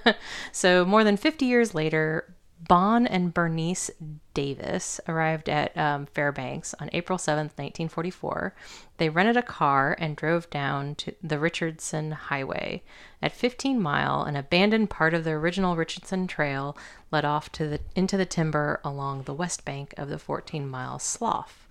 so, 0.52 0.86
more 0.86 1.04
than 1.04 1.18
50 1.18 1.44
years 1.44 1.74
later, 1.74 2.34
Bon 2.68 3.06
and 3.08 3.34
Bernice 3.34 3.90
Davis 4.34 5.00
arrived 5.08 5.48
at 5.48 5.76
um, 5.76 6.06
Fairbanks 6.06 6.74
on 6.78 6.90
April 6.92 7.18
7th, 7.18 7.58
1944. 7.58 8.54
They 8.98 9.08
rented 9.08 9.36
a 9.36 9.42
car 9.42 9.96
and 9.98 10.14
drove 10.14 10.48
down 10.48 10.94
to 10.96 11.14
the 11.22 11.40
Richardson 11.40 12.12
Highway. 12.12 12.82
At 13.20 13.32
15 13.32 13.80
Mile, 13.80 14.22
an 14.22 14.36
abandoned 14.36 14.90
part 14.90 15.12
of 15.12 15.24
the 15.24 15.32
original 15.32 15.74
Richardson 15.74 16.28
Trail 16.28 16.76
led 17.10 17.24
off 17.24 17.50
to 17.52 17.66
the 17.66 17.80
into 17.96 18.16
the 18.16 18.26
timber 18.26 18.80
along 18.84 19.22
the 19.24 19.34
west 19.34 19.64
bank 19.64 19.92
of 19.96 20.08
the 20.08 20.18
14 20.18 20.68
Mile 20.68 21.00
Slough. 21.00 21.66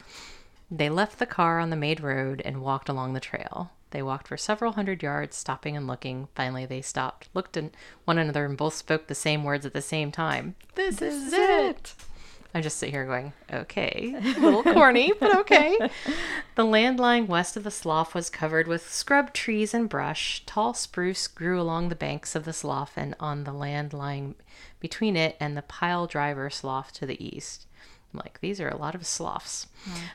They 0.69 0.89
left 0.89 1.19
the 1.19 1.25
car 1.25 1.59
on 1.59 1.69
the 1.69 1.75
made 1.77 2.01
road 2.01 2.41
and 2.43 2.61
walked 2.61 2.89
along 2.89 3.13
the 3.13 3.19
trail. 3.21 3.71
They 3.91 4.01
walked 4.01 4.27
for 4.27 4.37
several 4.37 4.73
hundred 4.73 5.03
yards, 5.03 5.37
stopping 5.37 5.77
and 5.77 5.87
looking. 5.87 6.27
Finally, 6.35 6.65
they 6.65 6.81
stopped, 6.81 7.29
looked 7.33 7.55
at 7.57 7.71
one 8.05 8.17
another, 8.17 8.45
and 8.45 8.57
both 8.57 8.73
spoke 8.73 9.07
the 9.07 9.15
same 9.15 9.43
words 9.43 9.65
at 9.65 9.73
the 9.73 9.81
same 9.81 10.11
time. 10.11 10.55
This, 10.75 11.01
is 11.01 11.33
it. 11.33 11.93
I 12.53 12.59
just 12.59 12.77
sit 12.77 12.89
here 12.89 13.05
going, 13.05 13.31
okay. 13.51 14.13
A 14.37 14.39
little 14.39 14.63
corny, 14.63 15.13
but 15.19 15.35
okay. 15.39 15.77
The 16.55 16.65
land 16.65 16.99
lying 16.99 17.27
west 17.27 17.55
of 17.55 17.63
the 17.63 17.71
slough 17.71 18.13
was 18.13 18.29
covered 18.29 18.67
with 18.67 18.91
scrub 18.91 19.33
trees 19.33 19.73
and 19.73 19.87
brush. 19.87 20.43
Tall 20.45 20.73
spruce 20.73 21.27
grew 21.27 21.59
along 21.59 21.87
the 21.87 21.95
banks 21.95 22.35
of 22.35 22.43
the 22.43 22.51
slough 22.51 22.91
and 22.97 23.15
on 23.21 23.45
the 23.45 23.53
land 23.53 23.93
lying 23.93 24.35
between 24.81 25.15
it 25.15 25.37
and 25.39 25.55
the 25.55 25.61
pile 25.61 26.07
driver 26.07 26.49
slough 26.49 26.91
to 26.93 27.05
the 27.05 27.25
east. 27.25 27.67
I'm 28.13 28.19
like, 28.19 28.39
these 28.41 28.59
are 28.59 28.67
a 28.67 28.75
lot 28.75 28.95
of 28.95 29.05
sloughs. 29.07 29.67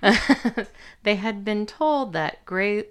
Hmm. 0.02 0.62
they 1.02 1.14
had 1.14 1.44
been 1.44 1.64
told 1.64 2.12
that 2.12 2.44
gray, 2.44 2.84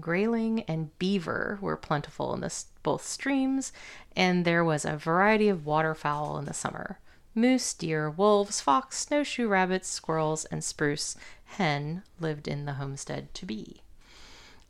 grayling 0.00 0.62
and 0.62 0.96
beaver 0.98 1.58
were 1.60 1.76
plentiful 1.76 2.34
in 2.34 2.48
both 2.82 3.04
streams, 3.04 3.72
and 4.16 4.44
there 4.44 4.64
was 4.64 4.84
a 4.84 4.96
variety 4.96 5.48
of 5.48 5.66
waterfowl 5.66 6.38
in 6.38 6.44
the 6.44 6.54
summer. 6.54 6.98
Moose, 7.34 7.72
deer, 7.72 8.10
wolves, 8.10 8.60
fox, 8.60 8.98
snowshoe 8.98 9.48
rabbits, 9.48 9.88
squirrels, 9.88 10.44
and 10.46 10.62
spruce 10.62 11.16
hen 11.44 12.02
lived 12.20 12.46
in 12.46 12.66
the 12.66 12.74
homestead 12.74 13.32
to 13.34 13.46
be. 13.46 13.82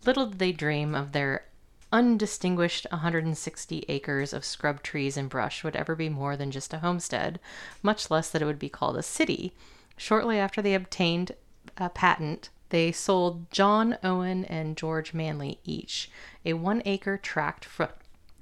Little 0.07 0.27
did 0.27 0.39
they 0.39 0.53
dream 0.53 0.95
of 0.95 1.13
their 1.13 1.47
undistinguished 1.93 2.87
160 2.91 3.85
acres 3.89 4.33
of 4.33 4.45
scrub 4.45 4.83
trees 4.83 5.17
and 5.17 5.29
brush 5.29 5.63
would 5.63 5.77
ever 5.77 5.95
be 5.95 6.09
more 6.09 6.37
than 6.37 6.51
just 6.51 6.73
a 6.73 6.79
homestead, 6.79 7.39
much 7.83 8.11
less 8.11 8.31
that 8.31 8.43
it 8.43 8.47
would 8.47 8.59
be 8.59 8.69
called 8.69 8.97
a 8.97 9.03
city. 9.03 9.55
Shortly 9.97 10.39
after 10.39 10.63
they 10.63 10.75
obtained 10.75 11.33
a 11.77 11.91
patent, 11.91 12.49
they 12.73 12.91
sold 12.91 13.51
John 13.51 13.99
Owen 14.03 14.47
and 14.47 14.79
George 14.79 15.13
Manley 15.13 15.59
each 15.63 16.11
a 16.45 16.55
one 16.55 16.83
acre 16.87 17.19
tract 17.19 17.67
fr- 17.67 17.85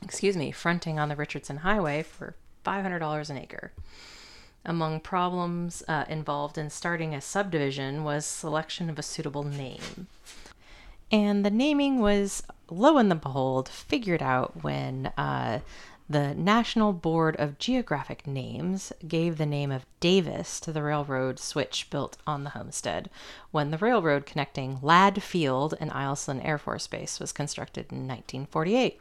excuse 0.02 0.36
me, 0.36 0.52
fronting 0.52 0.98
on 1.00 1.08
the 1.08 1.16
Richardson 1.16 1.58
Highway 1.58 2.04
for 2.04 2.36
$500 2.64 3.28
an 3.28 3.36
acre. 3.36 3.72
Among 4.64 5.00
problems 5.00 5.82
uh, 5.88 6.04
involved 6.08 6.56
in 6.56 6.70
starting 6.70 7.12
a 7.12 7.20
subdivision 7.20 8.04
was 8.04 8.24
selection 8.24 8.88
of 8.88 8.98
a 8.98 9.02
suitable 9.02 9.42
name. 9.42 10.06
And 11.10 11.44
the 11.44 11.50
naming 11.50 11.98
was, 11.98 12.44
lo 12.70 12.98
and 12.98 13.20
behold, 13.20 13.68
figured 13.68 14.22
out 14.22 14.62
when 14.62 15.06
uh, 15.18 15.58
the 16.10 16.34
National 16.34 16.92
Board 16.92 17.36
of 17.36 17.56
Geographic 17.60 18.26
Names 18.26 18.92
gave 19.06 19.38
the 19.38 19.46
name 19.46 19.70
of 19.70 19.86
Davis 20.00 20.58
to 20.58 20.72
the 20.72 20.82
railroad 20.82 21.38
switch 21.38 21.88
built 21.88 22.16
on 22.26 22.42
the 22.42 22.50
homestead 22.50 23.08
when 23.52 23.70
the 23.70 23.78
railroad 23.78 24.26
connecting 24.26 24.80
Ladd 24.82 25.22
Field 25.22 25.74
and 25.78 25.92
Eielson 25.92 26.44
Air 26.44 26.58
Force 26.58 26.88
Base 26.88 27.20
was 27.20 27.30
constructed 27.30 27.92
in 27.92 28.08
1948. 28.08 29.00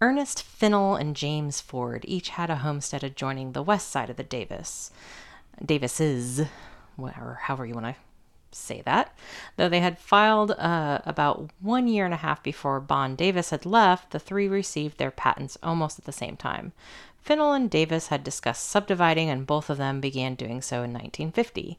Ernest 0.00 0.44
Finnell 0.44 1.00
and 1.00 1.14
James 1.14 1.60
Ford 1.60 2.04
each 2.08 2.30
had 2.30 2.50
a 2.50 2.56
homestead 2.56 3.04
adjoining 3.04 3.52
the 3.52 3.62
west 3.62 3.88
side 3.88 4.10
of 4.10 4.16
the 4.16 4.24
Davis. 4.24 4.90
Davises, 5.64 6.40
or 6.98 7.38
however 7.42 7.66
you 7.66 7.74
want 7.74 7.86
to 7.86 7.94
say 8.52 8.82
that. 8.82 9.16
Though 9.56 9.68
they 9.68 9.80
had 9.80 9.98
filed 9.98 10.52
uh, 10.52 11.00
about 11.04 11.50
one 11.60 11.88
year 11.88 12.04
and 12.04 12.14
a 12.14 12.18
half 12.18 12.42
before 12.42 12.80
Bond 12.80 13.16
Davis 13.16 13.50
had 13.50 13.66
left, 13.66 14.10
the 14.10 14.18
three 14.18 14.48
received 14.48 14.98
their 14.98 15.10
patents 15.10 15.58
almost 15.62 15.98
at 15.98 16.04
the 16.04 16.12
same 16.12 16.36
time. 16.36 16.72
Finnell 17.24 17.54
and 17.54 17.70
Davis 17.70 18.08
had 18.08 18.24
discussed 18.24 18.68
subdividing, 18.68 19.28
and 19.28 19.46
both 19.46 19.70
of 19.70 19.78
them 19.78 20.00
began 20.00 20.34
doing 20.34 20.62
so 20.62 20.76
in 20.76 20.92
1950. 20.92 21.78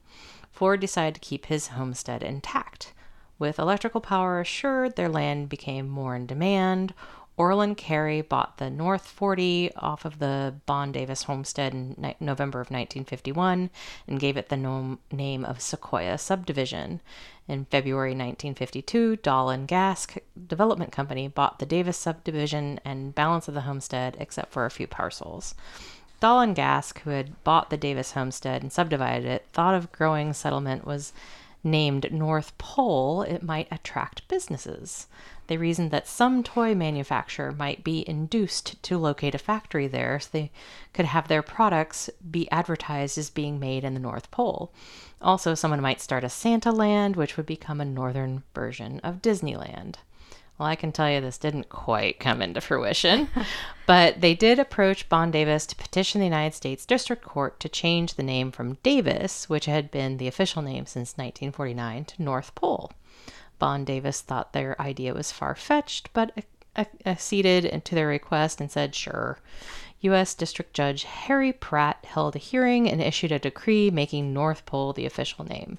Ford 0.52 0.80
decided 0.80 1.16
to 1.16 1.20
keep 1.20 1.48
his 1.48 1.70
homestead 1.70 2.22
intact. 2.22 2.94
With 3.40 3.58
electrical 3.58 4.02
power 4.02 4.40
assured, 4.40 4.96
their 4.96 5.10
land 5.10 5.50
became 5.50 5.90
more 5.90 6.16
in 6.16 6.28
demand. 6.28 6.94
Orland 7.42 7.76
Carey 7.76 8.22
bought 8.22 8.60
the 8.60 8.70
North 8.70 9.08
40 9.08 9.72
off 9.76 10.06
of 10.06 10.20
the 10.20 10.54
Bond 10.68 10.94
Davis 10.94 11.24
homestead 11.24 11.74
in 11.74 11.96
ni- 11.98 12.16
November 12.20 12.62
of 12.62 12.68
1951 12.68 13.72
and 14.08 14.20
gave 14.20 14.38
it 14.38 14.50
the 14.50 14.58
nom- 14.58 15.00
name 15.12 15.44
of 15.44 15.60
Sequoia 15.60 16.20
Subdivision. 16.20 17.02
In 17.48 17.66
February 17.66 18.12
1952, 18.12 19.16
Dahl 19.16 19.50
and 19.50 19.68
Gas 19.68 20.06
C- 20.08 20.22
Development 20.48 20.92
Company 20.92 21.28
bought 21.28 21.58
the 21.58 21.66
Davis 21.66 21.98
subdivision 21.98 22.80
and 22.86 23.16
balance 23.16 23.48
of 23.48 23.56
the 23.56 23.62
homestead 23.62 24.16
except 24.20 24.52
for 24.52 24.66
a 24.66 24.72
few 24.72 24.86
parcels. 24.86 25.56
Dahl 26.20 26.42
and 26.42 26.56
Gask, 26.56 27.00
who 27.00 27.10
had 27.10 27.44
bought 27.44 27.72
the 27.72 27.76
Davis 27.78 28.12
homestead 28.12 28.62
and 28.62 28.72
subdivided 28.72 29.26
it, 29.26 29.48
thought 29.52 29.74
of 29.74 29.92
growing 29.92 30.34
settlement 30.34 30.86
was 30.86 31.12
Named 31.64 32.12
North 32.12 32.58
Pole, 32.58 33.24
it 33.24 33.44
might 33.44 33.68
attract 33.72 34.28
businesses. 34.28 35.08
They 35.52 35.58
reasoned 35.58 35.92
that 35.92 36.08
some 36.08 36.44
toy 36.44 36.74
manufacturer 36.76 37.52
might 37.52 37.84
be 37.84 38.08
induced 38.08 38.82
to 38.84 38.98
locate 38.98 39.36
a 39.36 39.38
factory 39.38 39.86
there 39.86 40.18
so 40.18 40.30
they 40.32 40.50
could 40.94 41.08
have 41.08 41.28
their 41.28 41.42
products 41.42 42.10
be 42.32 42.50
advertised 42.52 43.18
as 43.18 43.30
being 43.30 43.60
made 43.60 43.84
in 43.84 43.94
the 43.94 44.00
North 44.00 44.32
Pole. 44.32 44.72
Also, 45.22 45.54
someone 45.54 45.82
might 45.82 46.00
start 46.00 46.24
a 46.24 46.30
Santa 46.30 46.72
Land, 46.72 47.18
which 47.18 47.36
would 47.36 47.46
become 47.46 47.82
a 47.82 47.86
northern 47.86 48.44
version 48.56 49.02
of 49.02 49.22
Disneyland. 49.22 49.96
Well, 50.58 50.70
I 50.70 50.78
can 50.78 50.94
tell 50.94 51.12
you 51.12 51.20
this 51.20 51.38
didn't 51.38 51.68
quite 51.68 52.18
come 52.18 52.42
into 52.42 52.62
fruition, 52.62 53.28
but 53.86 54.22
they 54.22 54.34
did 54.34 54.58
approach 54.58 55.10
Bond 55.10 55.34
Davis 55.34 55.66
to 55.66 55.76
petition 55.76 56.20
the 56.20 56.28
United 56.28 56.56
States 56.56 56.86
District 56.86 57.26
Court 57.26 57.60
to 57.60 57.68
change 57.68 58.14
the 58.14 58.24
name 58.24 58.54
from 58.54 58.78
Davis, 58.84 59.50
which 59.50 59.66
had 59.66 59.92
been 59.92 60.16
the 60.16 60.30
official 60.30 60.62
name 60.62 60.86
since 60.86 61.18
1949, 61.18 62.06
to 62.06 62.24
North 62.24 62.56
Pole. 62.56 62.94
Bond 63.62 63.86
Davis 63.86 64.22
thought 64.22 64.54
their 64.54 64.76
idea 64.82 65.14
was 65.14 65.32
far 65.32 65.54
fetched, 65.54 66.12
but 66.14 66.34
acceded 67.06 67.86
to 67.86 67.94
their 67.94 68.08
request 68.08 68.60
and 68.60 68.72
said, 68.72 68.96
sure. 68.96 69.38
U.S. 70.00 70.34
District 70.34 70.74
Judge 70.74 71.04
Harry 71.04 71.54
Pratt 71.54 72.04
held 72.04 72.36
a 72.36 72.40
hearing 72.40 72.90
and 72.90 73.00
issued 73.00 73.32
a 73.32 73.38
decree 73.38 73.92
making 73.92 74.34
North 74.34 74.66
Pole 74.66 74.94
the 74.94 75.06
official 75.06 75.46
name. 75.46 75.78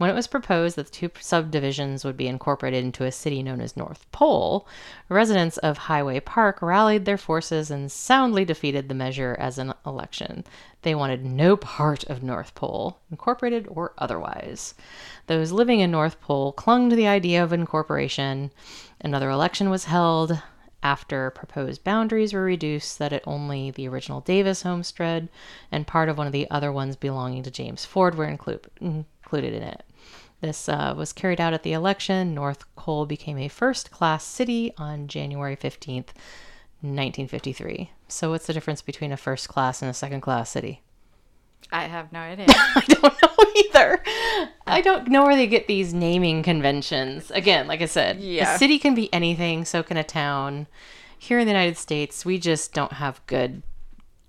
When 0.00 0.08
it 0.08 0.14
was 0.14 0.28
proposed 0.28 0.76
that 0.76 0.86
the 0.86 0.92
two 0.92 1.10
subdivisions 1.20 2.06
would 2.06 2.16
be 2.16 2.26
incorporated 2.26 2.82
into 2.82 3.04
a 3.04 3.12
city 3.12 3.42
known 3.42 3.60
as 3.60 3.76
North 3.76 4.10
Pole, 4.12 4.66
residents 5.10 5.58
of 5.58 5.76
Highway 5.76 6.20
Park 6.20 6.62
rallied 6.62 7.04
their 7.04 7.18
forces 7.18 7.70
and 7.70 7.92
soundly 7.92 8.46
defeated 8.46 8.88
the 8.88 8.94
measure 8.94 9.36
as 9.38 9.58
an 9.58 9.74
election. 9.84 10.44
They 10.80 10.94
wanted 10.94 11.26
no 11.26 11.54
part 11.54 12.04
of 12.04 12.22
North 12.22 12.54
Pole, 12.54 12.98
incorporated 13.10 13.66
or 13.68 13.92
otherwise. 13.98 14.72
Those 15.26 15.52
living 15.52 15.80
in 15.80 15.90
North 15.90 16.18
Pole 16.22 16.52
clung 16.52 16.88
to 16.88 16.96
the 16.96 17.06
idea 17.06 17.44
of 17.44 17.52
incorporation. 17.52 18.52
Another 19.02 19.28
election 19.28 19.68
was 19.68 19.84
held 19.84 20.40
after 20.82 21.30
proposed 21.32 21.84
boundaries 21.84 22.32
were 22.32 22.42
reduced 22.42 22.96
so 22.96 23.04
that 23.04 23.12
it 23.12 23.22
only 23.26 23.70
the 23.70 23.86
original 23.86 24.22
Davis 24.22 24.62
homestead 24.62 25.28
and 25.70 25.86
part 25.86 26.08
of 26.08 26.16
one 26.16 26.26
of 26.26 26.32
the 26.32 26.50
other 26.50 26.72
ones 26.72 26.96
belonging 26.96 27.42
to 27.42 27.50
James 27.50 27.84
Ford 27.84 28.14
were 28.14 28.24
include, 28.24 28.66
included 28.80 29.52
in 29.52 29.62
it. 29.62 29.84
This 30.40 30.68
uh, 30.68 30.94
was 30.96 31.12
carried 31.12 31.40
out 31.40 31.52
at 31.52 31.62
the 31.62 31.72
election. 31.72 32.34
North 32.34 32.64
Pole 32.76 33.04
became 33.06 33.38
a 33.38 33.48
first 33.48 33.90
class 33.90 34.24
city 34.24 34.72
on 34.78 35.06
January 35.06 35.56
15th, 35.56 36.14
1953. 36.82 37.90
So, 38.08 38.30
what's 38.30 38.46
the 38.46 38.52
difference 38.52 38.82
between 38.82 39.12
a 39.12 39.16
first 39.16 39.48
class 39.48 39.82
and 39.82 39.90
a 39.90 39.94
second 39.94 40.22
class 40.22 40.50
city? 40.50 40.82
I 41.70 41.84
have 41.84 42.10
no 42.12 42.20
idea. 42.20 42.46
I 42.48 42.82
don't 42.88 43.22
know 43.22 43.44
either. 43.64 44.02
I 44.66 44.80
don't 44.80 45.08
know 45.08 45.24
where 45.24 45.36
they 45.36 45.46
get 45.46 45.68
these 45.68 45.92
naming 45.94 46.42
conventions. 46.42 47.30
Again, 47.30 47.66
like 47.68 47.82
I 47.82 47.86
said, 47.86 48.18
Yeah. 48.20 48.54
a 48.54 48.58
city 48.58 48.78
can 48.78 48.94
be 48.94 49.12
anything, 49.12 49.64
so 49.64 49.82
can 49.82 49.96
a 49.96 50.04
town. 50.04 50.66
Here 51.18 51.38
in 51.38 51.46
the 51.46 51.52
United 51.52 51.76
States, 51.76 52.24
we 52.24 52.38
just 52.38 52.72
don't 52.72 52.94
have 52.94 53.24
good 53.26 53.62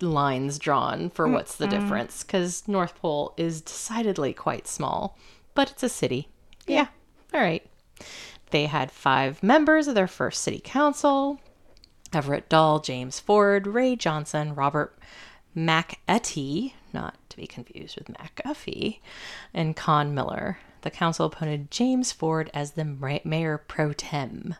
lines 0.01 0.59
drawn 0.59 1.09
for 1.09 1.27
what's 1.27 1.55
the 1.55 1.67
difference 1.67 2.23
because 2.23 2.67
North 2.67 2.95
Pole 2.95 3.33
is 3.37 3.61
decidedly 3.61 4.33
quite 4.33 4.67
small, 4.67 5.17
but 5.53 5.71
it's 5.71 5.83
a 5.83 5.89
city. 5.89 6.29
Yeah. 6.67 6.87
All 7.33 7.41
right. 7.41 7.65
They 8.51 8.65
had 8.65 8.91
five 8.91 9.41
members 9.41 9.87
of 9.87 9.95
their 9.95 10.07
first 10.07 10.41
city 10.41 10.61
council 10.63 11.39
Everett 12.13 12.49
Dahl, 12.49 12.79
James 12.79 13.19
Ford, 13.19 13.67
Ray 13.67 13.95
Johnson, 13.95 14.53
Robert 14.53 14.97
McEtee, 15.55 16.73
not 16.93 17.17
to 17.29 17.37
be 17.37 17.47
confused 17.47 17.97
with 17.97 18.09
McAfee, 18.09 18.99
and 19.53 19.75
Con 19.75 20.13
Miller. 20.13 20.59
The 20.81 20.91
council 20.91 21.27
appointed 21.27 21.71
James 21.71 22.11
Ford 22.11 22.49
as 22.53 22.71
the 22.71 22.83
mayor 23.23 23.57
pro 23.57 23.93
tem. 23.93 24.55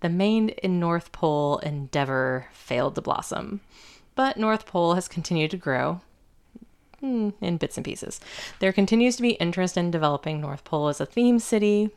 The 0.00 0.08
Maine 0.08 0.48
in 0.48 0.80
North 0.80 1.12
Pole 1.12 1.58
endeavor 1.58 2.48
failed 2.52 2.94
to 2.94 3.02
blossom, 3.02 3.60
but 4.14 4.36
North 4.36 4.66
Pole 4.66 4.94
has 4.94 5.06
continued 5.06 5.50
to 5.52 5.56
grow 5.56 6.00
in 7.02 7.56
bits 7.58 7.76
and 7.76 7.84
pieces. 7.84 8.20
There 8.58 8.72
continues 8.72 9.16
to 9.16 9.22
be 9.22 9.30
interest 9.32 9.76
in 9.76 9.90
developing 9.90 10.40
North 10.40 10.64
Pole 10.64 10.88
as 10.88 11.00
a 11.00 11.06
theme 11.06 11.38
city 11.38 11.90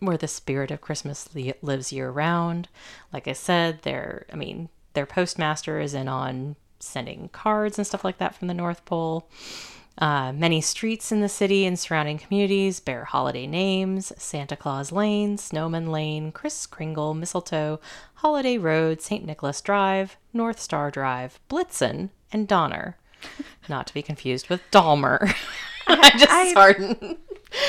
where 0.00 0.16
the 0.16 0.28
spirit 0.28 0.70
of 0.70 0.80
Christmas 0.80 1.32
li- 1.34 1.54
lives 1.62 1.92
year 1.92 2.10
round. 2.10 2.68
Like 3.12 3.28
I 3.28 3.32
said, 3.32 3.82
their 3.82 4.26
I 4.32 4.36
mean, 4.36 4.68
their 4.94 5.06
postmaster 5.06 5.80
is 5.80 5.94
in 5.94 6.08
on 6.08 6.56
sending 6.80 7.28
cards 7.28 7.78
and 7.78 7.86
stuff 7.86 8.04
like 8.04 8.18
that 8.18 8.34
from 8.34 8.48
the 8.48 8.54
North 8.54 8.84
Pole. 8.84 9.28
Uh, 9.98 10.32
many 10.32 10.60
streets 10.60 11.12
in 11.12 11.20
the 11.20 11.28
city 11.28 11.66
and 11.66 11.78
surrounding 11.78 12.18
communities 12.18 12.80
bear 12.80 13.04
holiday 13.04 13.46
names 13.46 14.10
Santa 14.16 14.56
Claus 14.56 14.90
Lane, 14.90 15.36
Snowman 15.36 15.92
Lane, 15.92 16.32
Kris 16.32 16.66
Kringle, 16.66 17.14
Mistletoe, 17.14 17.78
Holiday 18.14 18.56
Road, 18.56 19.02
St. 19.02 19.24
Nicholas 19.24 19.60
Drive, 19.60 20.16
North 20.32 20.58
Star 20.58 20.90
Drive, 20.90 21.38
Blitzen, 21.50 22.08
and 22.32 22.48
Donner. 22.48 22.96
Not 23.68 23.86
to 23.88 23.94
be 23.94 24.02
confused 24.02 24.48
with 24.48 24.60
Dahmer. 24.70 25.34
I 25.86 26.10
just 26.10 26.30
I- 26.32 26.50
started. 26.50 27.16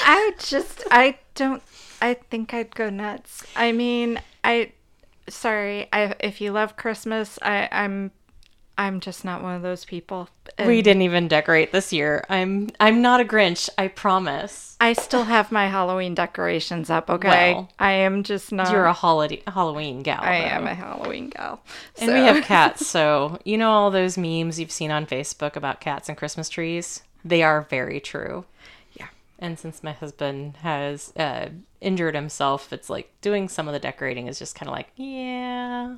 I 0.04 0.32
just 0.40 0.84
I 0.92 1.18
don't 1.36 1.62
I 2.02 2.14
think 2.16 2.54
I'd 2.54 2.74
go 2.76 2.90
nuts. 2.90 3.46
I 3.56 3.72
mean, 3.72 4.20
I 4.44 4.72
sorry, 5.30 5.88
I 5.94 6.16
if 6.20 6.40
you 6.42 6.52
love 6.52 6.76
Christmas, 6.78 7.38
I 7.42 7.68
I'm 7.72 8.12
I'm 8.78 9.00
just 9.00 9.24
not 9.24 9.44
one 9.44 9.56
of 9.56 9.62
those 9.62 9.86
people. 9.86 10.30
We 10.66 10.82
didn't 10.82 11.04
even 11.04 11.28
decorate 11.28 11.72
this 11.72 11.94
year. 11.94 12.26
I'm 12.30 12.70
I'm 12.80 13.02
not 13.02 13.22
a 13.22 13.26
Grinch, 13.26 13.70
I 13.78 13.88
promise. 13.88 14.76
I 14.82 14.94
still 14.94 15.26
have 15.26 15.52
my 15.52 15.68
Halloween 15.68 16.16
decorations 16.16 16.90
up, 16.90 17.10
okay? 17.10 17.54
Well, 17.54 17.70
I 17.78 17.92
am 17.92 18.24
just 18.24 18.52
not 18.52 18.72
You're 18.72 18.86
a 18.86 18.94
holiday 18.94 19.44
Halloween 19.48 20.02
gal. 20.02 20.20
I 20.22 20.40
though. 20.40 20.46
am 20.46 20.68
a 20.68 20.74
Halloween 20.74 21.30
gal. 21.30 21.62
And 22.00 22.12
we 22.12 22.20
have 22.20 22.44
cats, 22.44 22.88
so 22.88 23.40
you 23.46 23.58
know 23.58 23.70
all 23.70 23.92
those 23.92 24.18
memes 24.18 24.60
you've 24.60 24.72
seen 24.72 24.92
on 24.92 25.06
Facebook 25.06 25.56
about 25.56 25.80
cats 25.80 26.10
and 26.10 26.18
Christmas 26.18 26.50
trees? 26.50 27.04
They 27.24 27.44
are 27.44 27.62
very 27.62 28.00
true. 28.00 28.46
Yeah. 28.94 29.08
And 29.40 29.58
since 29.60 29.84
my 29.84 29.94
husband 29.94 30.58
has 30.58 31.14
uh, 31.16 31.50
injured 31.80 32.16
himself, 32.16 32.74
it's 32.74 32.90
like 32.90 33.10
doing 33.22 33.48
some 33.48 33.68
of 33.68 33.74
the 33.74 33.80
decorating 33.80 34.28
is 34.28 34.40
just 34.40 34.56
kind 34.56 34.68
of 34.68 34.76
like, 34.76 34.90
yeah. 34.96 35.98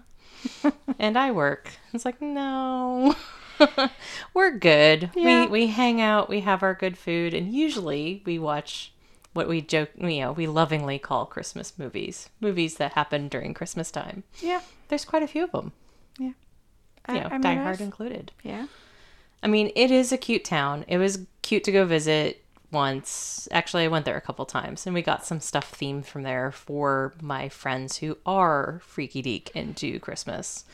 and 0.99 1.17
I 1.17 1.31
work. 1.31 1.71
It's 1.93 2.05
like, 2.05 2.21
no. 2.21 3.15
We're 4.33 4.57
good. 4.57 5.11
Yeah. 5.15 5.45
We 5.45 5.51
we 5.51 5.67
hang 5.67 6.01
out, 6.01 6.29
we 6.29 6.41
have 6.41 6.61
our 6.63 6.73
good 6.73 6.97
food, 6.97 7.33
and 7.33 7.53
usually 7.53 8.21
we 8.25 8.37
watch 8.39 8.91
what 9.33 9.47
we 9.49 9.61
joke, 9.61 9.89
you 9.97 10.21
know, 10.21 10.31
we 10.31 10.47
lovingly 10.47 10.97
call 10.97 11.25
Christmas 11.25 11.73
movies. 11.77 12.29
Movies 12.39 12.75
that 12.75 12.93
happen 12.93 13.27
during 13.27 13.53
Christmas 13.53 13.91
time. 13.91 14.23
Yeah. 14.41 14.61
There's 14.87 15.03
quite 15.05 15.23
a 15.23 15.27
few 15.27 15.43
of 15.43 15.51
them, 15.51 15.73
Yeah. 16.17 16.31
you 17.09 17.15
know, 17.15 17.27
I 17.27 17.29
mean, 17.33 17.41
Die 17.41 17.51
I 17.51 17.55
Hard 17.55 17.81
included. 17.81 18.31
Yeah. 18.43 18.67
I 19.43 19.47
mean, 19.47 19.71
it 19.75 19.91
is 19.91 20.11
a 20.13 20.17
cute 20.17 20.45
town. 20.45 20.85
It 20.87 20.97
was 20.97 21.25
cute 21.41 21.63
to 21.65 21.71
go 21.71 21.85
visit 21.85 22.44
once. 22.71 23.47
Actually, 23.51 23.83
I 23.83 23.87
went 23.87 24.05
there 24.05 24.17
a 24.17 24.21
couple 24.21 24.45
times 24.45 24.85
and 24.85 24.93
we 24.93 25.01
got 25.01 25.25
some 25.25 25.39
stuff 25.39 25.77
themed 25.77 26.05
from 26.05 26.23
there 26.23 26.51
for 26.51 27.13
my 27.21 27.49
friends 27.49 27.97
who 27.97 28.17
are 28.25 28.81
freaky 28.85 29.21
deek 29.21 29.51
into 29.55 29.99
Christmas. 29.99 30.65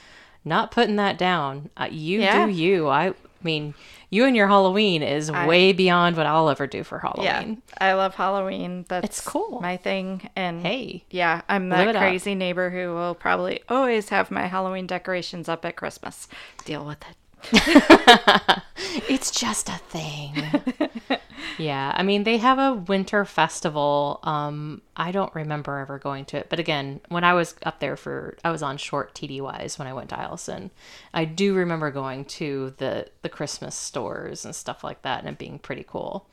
Not 0.44 0.72
putting 0.72 0.96
that 0.96 1.18
down. 1.18 1.70
Uh, 1.78 1.88
you 1.92 2.22
Yeah. 2.22 2.46
do 2.48 2.52
you. 2.52 2.90
I 2.90 3.14
mean, 3.44 3.76
you 4.10 4.26
and 4.26 4.36
your 4.36 4.48
Halloween 4.48 5.04
is 5.04 5.30
I- 5.30 5.46
way 5.46 5.72
beyond 5.72 6.18
what 6.18 6.26
I'll 6.26 6.50
ever 6.50 6.66
do 6.66 6.84
for 6.84 7.00
Yeah. 7.18 7.34
Halloween. 7.34 7.62
I 7.80 7.94
love 7.94 8.16
Halloween. 8.16 8.86
That's 8.88 9.22
cool. 9.22 9.60
My 9.62 9.78
thing. 9.78 10.30
And 10.36 10.66
Hey. 10.66 11.04
Yeah, 11.12 11.42
I'm 11.48 11.70
that 11.70 11.96
up. 11.96 12.02
crazy 12.02 12.34
neighbor 12.34 12.72
who 12.72 12.94
will 12.96 13.14
probably 13.14 13.62
always 13.70 14.10
have 14.10 14.32
my 14.32 14.48
Halloween 14.48 14.88
decorations 14.88 15.48
up 15.48 15.64
at 15.66 15.76
Christmas. 15.76 16.28
Deal 16.66 16.86
with 16.86 17.04
it. 17.08 17.16
It's 19.10 19.32
just 19.32 19.70
a 19.70 19.74
thing. 19.90 20.34
yeah, 21.58 21.94
I 21.96 22.04
mean 22.04 22.24
they 22.24 22.38
have 22.38 22.60
a 22.60 22.74
winter 22.74 23.26
festival. 23.26 24.20
Um, 24.24 24.82
I 24.96 25.12
don't 25.12 25.34
remember 25.34 25.80
ever 25.80 26.00
going 26.00 26.26
to 26.26 26.38
it, 26.38 26.48
but 26.50 26.60
again, 26.60 27.02
when 27.10 27.24
I 27.24 27.34
was 27.34 27.56
up 27.64 27.80
there 27.80 27.96
for, 27.96 28.38
I 28.44 28.52
was 28.52 28.64
on 28.64 28.78
short 28.78 29.14
TDYs 29.14 29.78
when 29.80 29.88
I 29.88 29.94
went 29.94 30.10
to 30.10 30.16
Eielson. 30.16 30.70
I 31.14 31.26
do 31.26 31.54
remember 31.54 31.92
going 31.92 32.26
to 32.26 32.74
the 32.78 33.08
the 33.22 33.30
Christmas 33.30 33.76
stores 33.76 34.46
and 34.46 34.56
stuff 34.56 34.84
like 34.84 35.02
that, 35.04 35.20
and 35.20 35.30
it 35.30 35.38
being 35.38 35.60
pretty 35.60 35.86
cool. 35.88 36.28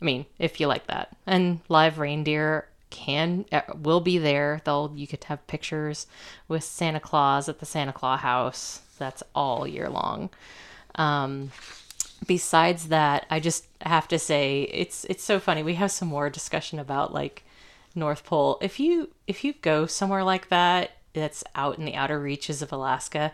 I 0.00 0.04
mean, 0.04 0.26
if 0.38 0.60
you 0.60 0.66
like 0.66 0.86
that, 0.86 1.16
and 1.26 1.60
live 1.68 1.98
reindeer 1.98 2.66
can 2.90 3.46
uh, 3.52 3.62
will 3.80 4.00
be 4.00 4.18
there. 4.18 4.60
They'll 4.64 4.92
you 4.94 5.06
could 5.06 5.24
have 5.24 5.46
pictures 5.46 6.06
with 6.48 6.64
Santa 6.64 7.00
Claus 7.00 7.48
at 7.48 7.60
the 7.60 7.66
Santa 7.66 7.92
Claus 7.92 8.20
house. 8.20 8.82
That's 8.98 9.22
all 9.34 9.66
year 9.66 9.88
long. 9.88 10.30
Um, 10.96 11.52
besides 12.26 12.88
that, 12.88 13.26
I 13.30 13.40
just 13.40 13.66
have 13.82 14.08
to 14.08 14.18
say 14.18 14.62
it's 14.72 15.04
it's 15.04 15.24
so 15.24 15.38
funny. 15.38 15.62
We 15.62 15.74
have 15.74 15.90
some 15.90 16.08
more 16.08 16.30
discussion 16.30 16.78
about 16.78 17.14
like 17.14 17.44
North 17.94 18.24
Pole. 18.24 18.58
If 18.60 18.78
you 18.80 19.10
if 19.26 19.44
you 19.44 19.54
go 19.54 19.86
somewhere 19.86 20.24
like 20.24 20.48
that 20.48 20.92
that's 21.12 21.44
out 21.54 21.78
in 21.78 21.84
the 21.84 21.94
outer 21.94 22.20
reaches 22.20 22.62
of 22.62 22.72
Alaska, 22.72 23.32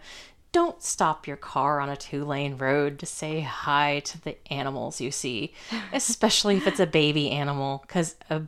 don't 0.53 0.83
stop 0.83 1.27
your 1.27 1.37
car 1.37 1.81
on 1.81 1.88
a 1.88 1.96
two 1.96 2.25
lane 2.25 2.57
road 2.57 2.99
to 3.01 3.07
say 3.07 3.40
hi 3.40 4.01
to 4.01 4.20
the 4.22 4.37
animals 4.53 5.01
you 5.01 5.11
see, 5.11 5.53
especially 5.92 6.57
if 6.57 6.66
it's 6.66 6.81
a 6.81 6.87
baby 6.87 7.31
animal, 7.31 7.85
because 7.87 8.16
a, 8.31 8.42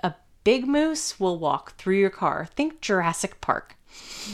a 0.00 0.14
big 0.44 0.66
moose 0.66 1.18
will 1.18 1.38
walk 1.38 1.76
through 1.76 1.98
your 1.98 2.10
car. 2.10 2.48
Think 2.54 2.80
Jurassic 2.80 3.40
Park. 3.40 3.75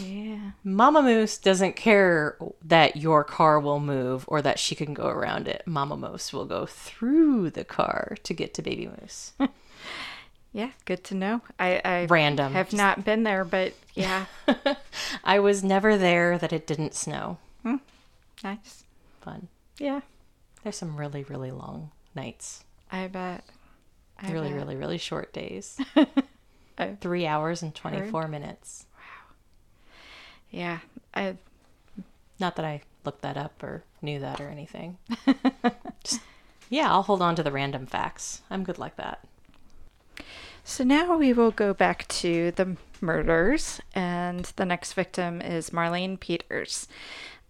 Yeah. 0.02 0.52
Mama 0.64 1.02
Moose 1.02 1.36
doesn't 1.38 1.76
care 1.76 2.38
that 2.64 2.96
your 2.96 3.24
car 3.24 3.60
will 3.60 3.80
move 3.80 4.24
or 4.26 4.40
that 4.40 4.58
she 4.58 4.74
can 4.74 4.94
go 4.94 5.06
around 5.06 5.48
it. 5.48 5.62
Mama 5.66 5.96
Moose 5.96 6.32
will 6.32 6.46
go 6.46 6.64
through 6.64 7.50
the 7.50 7.64
car 7.64 8.16
to 8.22 8.32
get 8.34 8.54
to 8.54 8.62
Baby 8.62 8.88
Moose. 9.00 9.32
Yeah, 10.54 10.72
good 10.84 11.02
to 11.04 11.14
know. 11.14 11.40
I, 11.58 11.80
I 11.82 12.04
Random. 12.04 12.52
have 12.52 12.74
not 12.74 13.06
been 13.06 13.22
there, 13.22 13.42
but 13.42 13.72
yeah, 13.94 14.26
I 15.24 15.38
was 15.38 15.64
never 15.64 15.96
there 15.96 16.36
that 16.36 16.52
it 16.52 16.66
didn't 16.66 16.92
snow. 16.94 17.38
Hmm, 17.62 17.76
nice. 18.44 18.84
Fun. 19.22 19.48
Yeah, 19.78 20.00
There's 20.62 20.76
some 20.76 20.96
really, 20.98 21.22
really 21.24 21.50
long 21.50 21.90
nights. 22.14 22.64
I 22.90 23.06
bet. 23.06 23.44
I 24.20 24.30
really, 24.30 24.48
bet. 24.50 24.56
really, 24.58 24.76
really 24.76 24.98
short 24.98 25.32
days. 25.32 25.80
Three 27.00 27.26
hours 27.26 27.62
and 27.62 27.74
24 27.74 28.28
minutes. 28.28 28.84
Yeah, 30.52 30.78
I 31.14 31.36
Not 32.38 32.54
that 32.56 32.64
I 32.64 32.82
looked 33.04 33.22
that 33.22 33.36
up 33.36 33.60
or 33.62 33.82
knew 34.00 34.20
that 34.20 34.40
or 34.40 34.48
anything. 34.48 34.98
Just, 36.04 36.20
yeah, 36.68 36.90
I'll 36.92 37.02
hold 37.02 37.22
on 37.22 37.34
to 37.36 37.42
the 37.42 37.50
random 37.50 37.86
facts. 37.86 38.42
I'm 38.50 38.62
good 38.62 38.78
like 38.78 38.96
that. 38.96 39.24
So 40.64 40.84
now 40.84 41.16
we 41.16 41.32
will 41.32 41.50
go 41.50 41.74
back 41.74 42.06
to 42.08 42.52
the 42.52 42.76
murders, 43.00 43.80
and 43.96 44.44
the 44.56 44.64
next 44.64 44.92
victim 44.92 45.42
is 45.42 45.70
Marlene 45.70 46.20
Peters. 46.20 46.86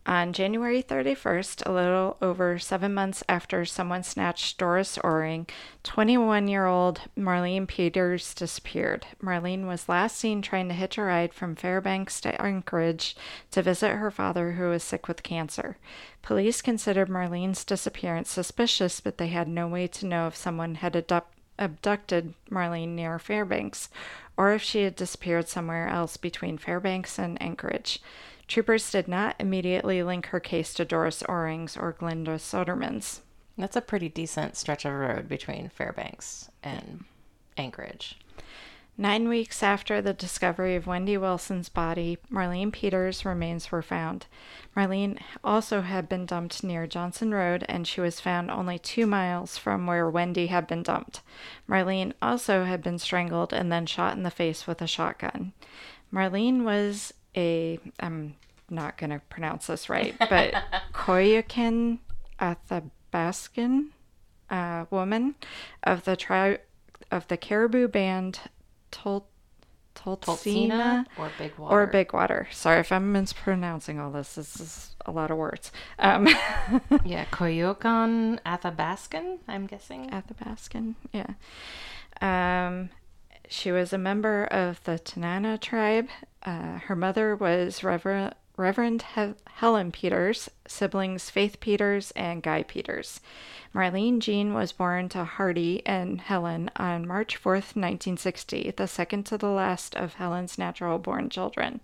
On 0.05 0.33
January 0.33 0.83
31st, 0.83 1.65
a 1.65 1.71
little 1.71 2.17
over 2.21 2.59
seven 2.59 2.93
months 2.93 3.23
after 3.29 3.65
someone 3.65 4.03
snatched 4.03 4.59
Doris 4.59 4.99
Oehring, 4.99 5.49
21 5.85 6.49
year 6.49 6.67
old 6.67 7.03
Marlene 7.17 7.69
Peters 7.69 8.35
disappeared. 8.35 9.07
Marlene 9.23 9.69
was 9.69 9.89
last 9.89 10.17
seen 10.17 10.43
trying 10.43 10.67
to 10.69 10.75
hitch 10.75 10.99
a 10.99 11.03
ride 11.03 11.33
from 11.33 11.55
Fairbanks 11.55 12.21
to 12.23 12.43
Anchorage 12.43 13.15
to 13.53 13.63
visit 13.63 13.93
her 13.93 14.11
father, 14.11 14.53
who 14.53 14.71
was 14.71 14.83
sick 14.83 15.07
with 15.07 15.23
cancer. 15.23 15.77
Police 16.21 16.63
considered 16.63 17.09
Marlene's 17.09 17.65
disappearance 17.65 18.29
suspicious, 18.29 19.01
but 19.01 19.19
they 19.19 19.29
had 19.29 19.47
no 19.47 19.69
way 19.69 19.87
to 19.87 20.07
know 20.07 20.27
if 20.27 20.35
someone 20.35 20.75
had 20.77 20.97
abducted 20.97 21.39
abducted 21.59 22.35
Marlene 22.51 22.95
near 22.95 23.19
Fairbanks, 23.19 23.89
or 24.37 24.53
if 24.53 24.63
she 24.63 24.83
had 24.83 24.97
disappeared 24.97 25.49
somewhere 25.49 25.87
else 25.87 26.17
between 26.17 26.59
Fairbanks 26.59 27.19
and 27.19 27.41
Anchorage. 27.41 28.01
Troopers 28.49 28.91
did 28.91 29.09
not 29.09 29.37
immediately 29.39 30.03
link 30.03 30.27
her 30.27 30.41
case 30.41 30.75
to 30.75 30.85
Doris 30.85 31.23
Oehring's 31.23 31.77
or 31.77 31.93
Glinda 31.93 32.39
Sodemann's. 32.39 33.23
That's 33.57 33.77
a 33.77 33.81
pretty 33.81 34.09
decent 34.09 34.57
stretch 34.57 34.85
of 34.85 34.93
road 34.93 35.29
between 35.29 35.69
Fairbanks 35.69 36.51
and 36.63 37.05
Anchorage. 37.57 38.19
Nine 38.99 39.27
weeks 39.27 39.63
after 39.63 40.03
the 40.03 40.13
discovery 40.13 40.77
of 40.77 40.87
Wendy 40.87 41.17
Wilson's 41.17 41.71
body, 41.71 42.19
Marlene 42.31 42.71
Peters' 42.71 43.25
remains 43.25 43.73
were 43.73 43.81
found. 43.81 44.27
Marlene 44.77 45.19
also 45.43 45.81
had 45.81 46.11
been 46.11 46.27
dumped 46.27 46.63
near 46.63 46.87
Johnson 46.87 47.33
Road, 47.33 47.65
and 47.71 47.87
she 47.87 48.03
was 48.03 48.21
found 48.21 48.51
only 48.51 48.79
two 48.79 49.07
miles 49.07 49.57
from 49.57 49.87
where 49.87 50.11
Wendy 50.11 50.49
had 50.49 50.67
been 50.67 50.83
dumped. 50.83 51.23
Marlene 51.67 52.13
also 52.21 52.65
had 52.65 52.83
been 52.83 52.99
strangled 52.99 53.55
and 53.55 53.73
then 53.73 53.87
shot 53.87 54.15
in 54.15 54.25
the 54.25 54.31
face 54.31 54.67
with 54.67 54.83
a 54.83 54.87
shotgun. 54.87 55.55
Marlene 56.13 56.63
was 56.63 57.15
a, 57.37 57.79
I'm 58.01 58.37
not 58.71 58.97
going 58.99 59.11
to 59.11 59.21
pronounce 59.29 59.67
this 59.67 59.89
right, 59.89 60.15
but 60.19 60.55
Koyakin 60.93 61.99
Athabaskan 62.41 63.89
uh, 64.51 64.85
woman 64.91 65.35
of 65.83 66.05
the 66.05 66.17
tribe 66.17 66.61
of 67.11 67.29
the 67.29 67.37
Caribou 67.37 67.89
Band 67.89 68.41
Tol- 68.91 69.27
Toltsina 69.95 71.05
or 71.19 71.31
Big 71.39 71.57
Water. 71.59 71.83
or 71.83 71.87
Big 71.87 72.13
Water. 72.13 72.49
Sorry 72.51 72.81
if 72.81 72.91
I'm 72.93 73.13
mispronouncing 73.13 73.99
all 74.01 74.11
this. 74.11 74.35
This 74.35 74.59
is 74.59 74.97
a 75.05 75.11
lot 75.11 75.31
of 75.31 75.37
words. 75.37 75.71
Um, 75.99 76.27
Yeah, 77.05 77.25
Koyokon 77.27 78.41
Athabaskan, 78.45 79.39
I'm 79.49 79.67
guessing. 79.67 80.11
Athabaskan, 80.11 80.95
yeah. 81.13 81.35
Um, 82.21 82.91
she 83.53 83.71
was 83.71 83.93
a 83.93 83.99
member 83.99 84.45
of 84.45 84.83
the 84.85 84.99
Tanana 84.99 85.59
tribe. 85.59 86.09
Uh, 86.43 86.79
her 86.79 86.97
mother 86.97 87.37
was 87.37 87.85
Reverend, 87.85 88.35
Reverend 88.57 89.05
he- 89.15 89.35
Helen 89.47 89.93
Peters, 89.93 90.51
siblings 90.67 91.29
Faith 91.29 91.61
Peters 91.61 92.13
and 92.13 92.43
Guy 92.43 92.63
Peters. 92.63 93.21
Marlene 93.75 94.21
Jean 94.21 94.55
was 94.55 94.73
born 94.73 95.09
to 95.11 95.25
Hardy 95.25 95.83
and 95.87 96.21
Helen 96.21 96.71
on 96.77 97.07
March 97.07 97.37
4th, 97.37 97.77
1960, 97.77 98.73
the 98.77 98.89
second 98.89 99.25
to 99.27 99.39
the 99.39 99.49
last 99.49 99.95
of 99.97 100.15
Helen's 100.15 100.59
natural 100.59 100.99
born 100.99 101.29
children. 101.31 101.81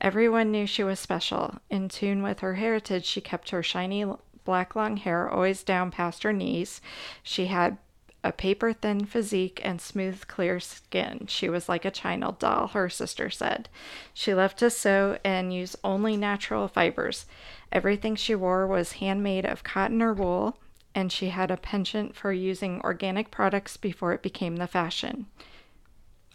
Everyone 0.00 0.50
knew 0.50 0.66
she 0.66 0.82
was 0.82 0.98
special. 0.98 1.56
In 1.70 1.88
tune 1.88 2.22
with 2.22 2.40
her 2.40 2.54
heritage, 2.54 3.04
she 3.04 3.20
kept 3.20 3.50
her 3.50 3.62
shiny 3.62 4.04
black 4.44 4.74
long 4.74 4.96
hair 4.96 5.28
always 5.28 5.62
down 5.62 5.90
past 5.90 6.22
her 6.22 6.32
knees. 6.32 6.80
She 7.22 7.46
had 7.46 7.78
a 8.24 8.32
paper 8.32 8.72
thin 8.72 9.04
physique 9.04 9.60
and 9.64 9.80
smooth, 9.80 10.26
clear 10.28 10.60
skin. 10.60 11.26
She 11.28 11.48
was 11.48 11.68
like 11.68 11.84
a 11.84 11.90
china 11.90 12.36
doll, 12.38 12.68
her 12.68 12.88
sister 12.88 13.30
said. 13.30 13.68
She 14.14 14.32
loved 14.32 14.58
to 14.58 14.70
sew 14.70 15.18
and 15.24 15.52
use 15.52 15.76
only 15.82 16.16
natural 16.16 16.68
fibers. 16.68 17.26
Everything 17.72 18.14
she 18.14 18.34
wore 18.34 18.66
was 18.66 18.92
handmade 18.92 19.44
of 19.44 19.64
cotton 19.64 20.00
or 20.00 20.12
wool, 20.12 20.58
and 20.94 21.10
she 21.10 21.30
had 21.30 21.50
a 21.50 21.56
penchant 21.56 22.14
for 22.14 22.32
using 22.32 22.80
organic 22.82 23.30
products 23.30 23.76
before 23.76 24.12
it 24.12 24.22
became 24.22 24.56
the 24.56 24.66
fashion. 24.66 25.26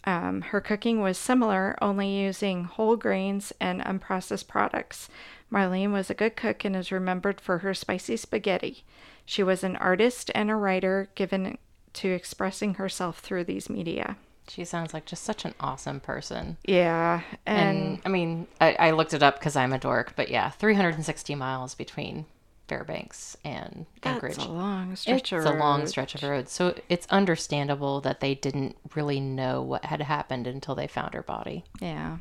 Um, 0.04 0.42
her 0.42 0.60
cooking 0.60 1.00
was 1.00 1.18
similar, 1.18 1.76
only 1.82 2.08
using 2.08 2.64
whole 2.64 2.96
grains 2.96 3.52
and 3.60 3.82
unprocessed 3.82 4.48
products. 4.48 5.08
Marlene 5.52 5.92
was 5.92 6.10
a 6.10 6.14
good 6.14 6.36
cook 6.36 6.64
and 6.64 6.76
is 6.76 6.92
remembered 6.92 7.40
for 7.40 7.58
her 7.58 7.74
spicy 7.74 8.16
spaghetti. 8.16 8.84
She 9.24 9.42
was 9.42 9.62
an 9.62 9.76
artist 9.76 10.30
and 10.34 10.50
a 10.50 10.56
writer 10.56 11.10
given 11.14 11.58
to 11.94 12.08
expressing 12.10 12.74
herself 12.74 13.18
through 13.18 13.44
these 13.44 13.68
media. 13.70 14.16
She 14.48 14.64
sounds 14.64 14.94
like 14.94 15.04
just 15.04 15.24
such 15.24 15.44
an 15.44 15.54
awesome 15.60 16.00
person. 16.00 16.56
Yeah, 16.64 17.20
and, 17.44 17.68
And 17.68 18.00
I 18.06 18.08
mean, 18.08 18.46
I, 18.60 18.72
I 18.74 18.90
looked 18.92 19.12
it 19.12 19.22
up 19.22 19.38
because 19.38 19.56
I'm 19.56 19.72
a 19.72 19.78
dork, 19.78 20.14
but 20.16 20.30
yeah, 20.30 20.50
360 20.50 21.34
miles 21.34 21.74
between 21.74 22.24
Fairbanks 22.66 23.36
and 23.44 23.86
Anchorage. 24.02 24.36
that's 24.36 24.48
a 24.48 24.50
long 24.52 24.96
stretch 24.96 25.32
it's 25.32 25.44
of 25.46 25.54
a 25.54 25.58
long 25.58 25.86
stretch 25.86 26.14
of 26.14 26.22
road. 26.22 26.48
So 26.48 26.74
it's 26.88 27.06
understandable 27.08 28.00
that 28.02 28.20
they 28.20 28.34
didn't 28.34 28.76
really 28.94 29.20
know 29.20 29.62
what 29.62 29.84
had 29.86 30.02
happened 30.02 30.46
until 30.46 30.74
they 30.74 30.86
found 30.86 31.14
her 31.14 31.22
body. 31.22 31.64
Yeah. 31.80 32.18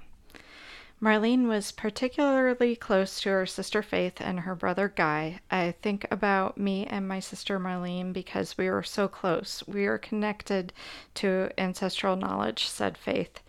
Marlene 0.99 1.47
was 1.47 1.71
particularly 1.71 2.75
close 2.75 3.21
to 3.21 3.29
her 3.29 3.45
sister 3.45 3.83
Faith 3.83 4.19
and 4.19 4.39
her 4.39 4.55
brother 4.55 4.87
Guy. 4.87 5.39
I 5.51 5.75
think 5.83 6.07
about 6.09 6.57
me 6.57 6.87
and 6.87 7.07
my 7.07 7.19
sister 7.19 7.59
Marlene 7.59 8.13
because 8.13 8.57
we 8.57 8.67
were 8.67 8.81
so 8.81 9.07
close. 9.07 9.63
We 9.67 9.85
are 9.85 9.99
connected 9.99 10.73
to 11.15 11.51
ancestral 11.55 12.15
knowledge, 12.15 12.65
said 12.65 12.97
Faith. 12.97 13.41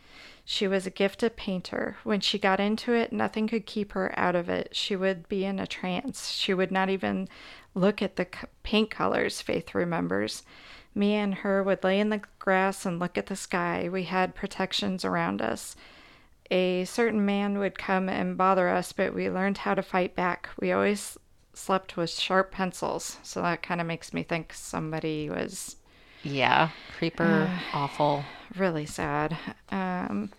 She 0.44 0.68
was 0.68 0.86
a 0.86 0.90
gifted 0.90 1.36
painter. 1.36 1.96
When 2.04 2.20
she 2.20 2.38
got 2.38 2.60
into 2.60 2.92
it, 2.92 3.14
nothing 3.14 3.48
could 3.48 3.64
keep 3.64 3.92
her 3.92 4.12
out 4.18 4.36
of 4.36 4.50
it. 4.50 4.76
She 4.76 4.94
would 4.94 5.26
be 5.26 5.46
in 5.46 5.58
a 5.58 5.66
trance. 5.66 6.30
She 6.32 6.52
would 6.52 6.70
not 6.70 6.90
even 6.90 7.28
look 7.74 8.02
at 8.02 8.16
the 8.16 8.26
paint 8.62 8.90
colors, 8.90 9.40
Faith 9.40 9.74
remembers. 9.74 10.42
Me 10.94 11.14
and 11.14 11.36
her 11.36 11.62
would 11.62 11.82
lay 11.82 11.98
in 11.98 12.10
the 12.10 12.20
grass 12.38 12.84
and 12.84 12.98
look 12.98 13.16
at 13.16 13.26
the 13.26 13.36
sky. 13.36 13.88
We 13.90 14.04
had 14.04 14.34
protections 14.34 15.02
around 15.02 15.40
us 15.40 15.76
a 16.50 16.84
certain 16.84 17.24
man 17.24 17.58
would 17.58 17.78
come 17.78 18.08
and 18.08 18.36
bother 18.36 18.68
us, 18.68 18.92
but 18.92 19.14
we 19.14 19.30
learned 19.30 19.58
how 19.58 19.74
to 19.74 19.82
fight 19.82 20.14
back. 20.14 20.48
We 20.60 20.72
always 20.72 21.18
slept 21.54 21.96
with 21.96 22.10
sharp 22.10 22.52
pencils, 22.52 23.18
so 23.22 23.42
that 23.42 23.62
kind 23.62 23.80
of 23.80 23.86
makes 23.86 24.12
me 24.14 24.22
think 24.22 24.52
somebody 24.54 25.28
was 25.28 25.76
Yeah, 26.22 26.70
creeper, 26.96 27.50
awful. 27.74 28.24
really 28.56 28.86
sad. 28.86 29.36
Um, 29.70 30.30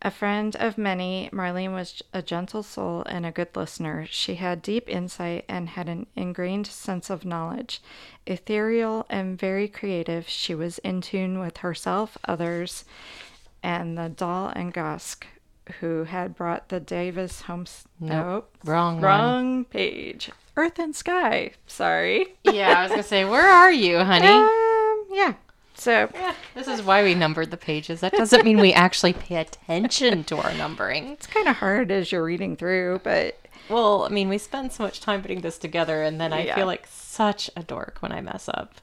a 0.00 0.10
friend 0.12 0.54
of 0.56 0.78
many, 0.78 1.28
Marlene 1.32 1.72
was 1.74 2.02
a 2.14 2.22
gentle 2.22 2.62
soul 2.62 3.02
and 3.06 3.26
a 3.26 3.32
good 3.32 3.56
listener. 3.56 4.06
She 4.08 4.36
had 4.36 4.62
deep 4.62 4.88
insight 4.88 5.44
and 5.48 5.70
had 5.70 5.88
an 5.88 6.06
ingrained 6.14 6.68
sense 6.68 7.10
of 7.10 7.24
knowledge. 7.24 7.80
Ethereal 8.26 9.06
and 9.10 9.36
very 9.38 9.66
creative, 9.66 10.28
she 10.28 10.54
was 10.54 10.78
in 10.78 11.00
tune 11.00 11.40
with 11.40 11.58
herself, 11.58 12.16
others, 12.26 12.84
and 13.62 13.98
the 13.98 14.08
doll 14.08 14.52
and 14.54 14.72
Gosk, 14.72 15.24
who 15.80 16.04
had 16.04 16.34
brought 16.36 16.68
the 16.68 16.80
Davis 16.80 17.42
homes. 17.42 17.84
Nope. 18.00 18.12
Nope. 18.12 18.54
Wrong 18.64 18.94
one. 18.96 19.02
Wrong 19.04 19.64
page. 19.64 20.30
Earth 20.56 20.78
and 20.78 20.94
Sky. 20.96 21.52
Sorry. 21.66 22.34
Yeah, 22.44 22.78
I 22.78 22.82
was 22.82 22.90
gonna 22.90 23.02
say, 23.02 23.24
where 23.24 23.46
are 23.48 23.70
you, 23.72 23.98
honey? 23.98 24.26
Um, 24.26 25.04
yeah. 25.10 25.34
So 25.74 26.10
This 26.54 26.66
is 26.66 26.82
why 26.82 27.04
we 27.04 27.14
numbered 27.14 27.50
the 27.52 27.56
pages. 27.56 28.00
That 28.00 28.12
doesn't 28.12 28.44
mean 28.44 28.58
we 28.60 28.72
actually 28.86 29.12
pay 29.12 29.36
attention 29.36 30.24
to 30.24 30.36
our 30.38 30.52
numbering. 30.54 31.08
it's 31.08 31.26
kind 31.28 31.46
of 31.46 31.56
hard 31.56 31.90
as 31.92 32.10
you're 32.10 32.24
reading 32.24 32.56
through, 32.56 33.00
but 33.04 33.38
Well, 33.68 34.02
I 34.04 34.08
mean, 34.08 34.28
we 34.28 34.38
spend 34.38 34.72
so 34.72 34.82
much 34.82 35.00
time 35.00 35.22
putting 35.22 35.42
this 35.42 35.58
together, 35.58 36.02
and 36.02 36.20
then 36.20 36.32
I 36.32 36.46
Yeah. 36.46 36.56
feel 36.56 36.66
like 36.66 36.86
such 36.90 37.48
a 37.56 37.62
dork 37.62 37.98
when 38.00 38.10
I 38.12 38.20
mess 38.20 38.48
up. 38.48 38.74